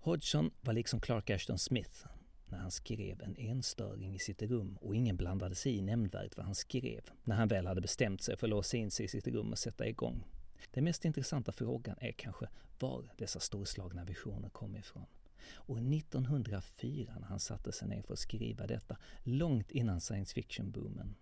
Hodgson 0.00 0.50
var 0.60 0.72
liksom 0.72 1.00
Clark 1.00 1.30
Ashton 1.30 1.58
Smith 1.58 2.06
när 2.46 2.58
han 2.58 2.70
skrev 2.70 3.22
en 3.22 3.36
enstöring 3.38 4.14
i 4.14 4.18
sitt 4.18 4.42
rum 4.42 4.78
och 4.80 4.94
ingen 4.94 5.16
blandade 5.16 5.54
sig 5.54 5.76
i 5.76 5.82
nämnvärt 5.82 6.36
vad 6.36 6.46
han 6.46 6.54
skrev 6.54 7.00
när 7.24 7.36
han 7.36 7.48
väl 7.48 7.66
hade 7.66 7.80
bestämt 7.80 8.22
sig 8.22 8.36
för 8.36 8.46
att 8.46 8.50
låsa 8.50 8.76
in 8.76 8.90
sig 8.90 9.04
i 9.04 9.08
sitt 9.08 9.26
rum 9.26 9.52
och 9.52 9.58
sätta 9.58 9.88
igång. 9.88 10.24
Den 10.70 10.84
mest 10.84 11.04
intressanta 11.04 11.52
frågan 11.52 11.96
är 12.00 12.12
kanske 12.12 12.48
var 12.78 13.12
dessa 13.16 13.40
storslagna 13.40 14.04
visioner 14.04 14.48
kom 14.48 14.76
ifrån. 14.76 15.06
Och 15.52 15.78
1904 15.78 17.16
när 17.20 17.26
han 17.26 17.40
satte 17.40 17.72
sig 17.72 17.88
ner 17.88 18.02
för 18.02 18.12
att 18.12 18.18
skriva 18.18 18.66
detta, 18.66 18.96
långt 19.22 19.70
innan 19.70 20.00
science 20.00 20.34
fiction-boomen. 20.34 21.14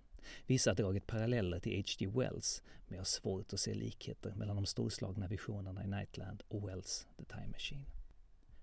Vissa 0.47 0.71
har 0.71 0.75
dragit 0.75 1.07
paralleller 1.07 1.61
till 1.61 1.77
H.G. 1.77 2.07
Wells, 2.07 2.63
men 2.87 2.95
jag 2.95 3.01
har 3.01 3.05
svårt 3.05 3.53
att 3.53 3.61
se 3.61 3.75
likheter 3.75 4.35
mellan 4.35 4.57
de 4.57 4.67
storslagna 4.67 5.29
visionerna 5.29 5.85
i 5.85 5.87
Nightland 5.87 6.43
och 6.49 6.69
Wells 6.69 7.07
The 7.19 7.25
Time 7.25 7.49
Machine. 7.49 7.96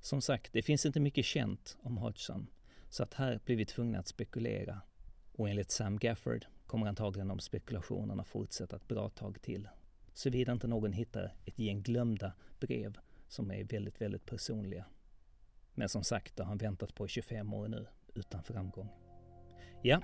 Som 0.03 0.21
sagt, 0.21 0.53
det 0.53 0.61
finns 0.61 0.85
inte 0.85 0.99
mycket 0.99 1.25
känt 1.25 1.77
om 1.81 1.97
Hodgson, 1.97 2.47
så 2.89 3.03
att 3.03 3.13
här 3.13 3.39
blir 3.45 3.55
vi 3.55 3.65
tvungna 3.65 3.99
att 3.99 4.07
spekulera. 4.07 4.81
Och 5.31 5.49
enligt 5.49 5.71
Sam 5.71 5.97
Gafford 5.97 6.45
kommer 6.65 6.87
antagligen 6.87 7.27
de 7.27 7.39
spekulationerna 7.39 8.23
fortsätta 8.23 8.75
ett 8.75 8.87
bra 8.87 9.09
tag 9.09 9.41
till. 9.41 9.69
Såvida 10.13 10.51
inte 10.51 10.67
någon 10.67 10.93
hittar 10.93 11.33
ett 11.45 11.59
gäng 11.59 11.81
glömda 11.81 12.33
brev 12.59 12.97
som 13.27 13.51
är 13.51 13.63
väldigt, 13.63 14.01
väldigt 14.01 14.25
personliga. 14.25 14.85
Men 15.73 15.89
som 15.89 16.03
sagt, 16.03 16.35
det 16.35 16.43
har 16.43 16.47
han 16.47 16.57
väntat 16.57 16.95
på 16.95 17.05
i 17.05 17.09
25 17.09 17.53
år 17.53 17.67
nu, 17.67 17.87
utan 18.13 18.43
framgång. 18.43 18.89
Ja, 19.81 20.01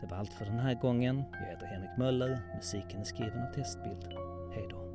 det 0.00 0.06
var 0.06 0.16
allt 0.16 0.32
för 0.32 0.44
den 0.44 0.58
här 0.58 0.74
gången. 0.74 1.24
Jag 1.32 1.46
heter 1.46 1.66
Henrik 1.66 1.98
Möller. 1.98 2.54
Musiken 2.56 3.00
är 3.00 3.04
skriven 3.04 3.42
av 3.42 3.52
Testbild. 3.52 4.04
Hej 4.54 4.66
då. 4.70 4.89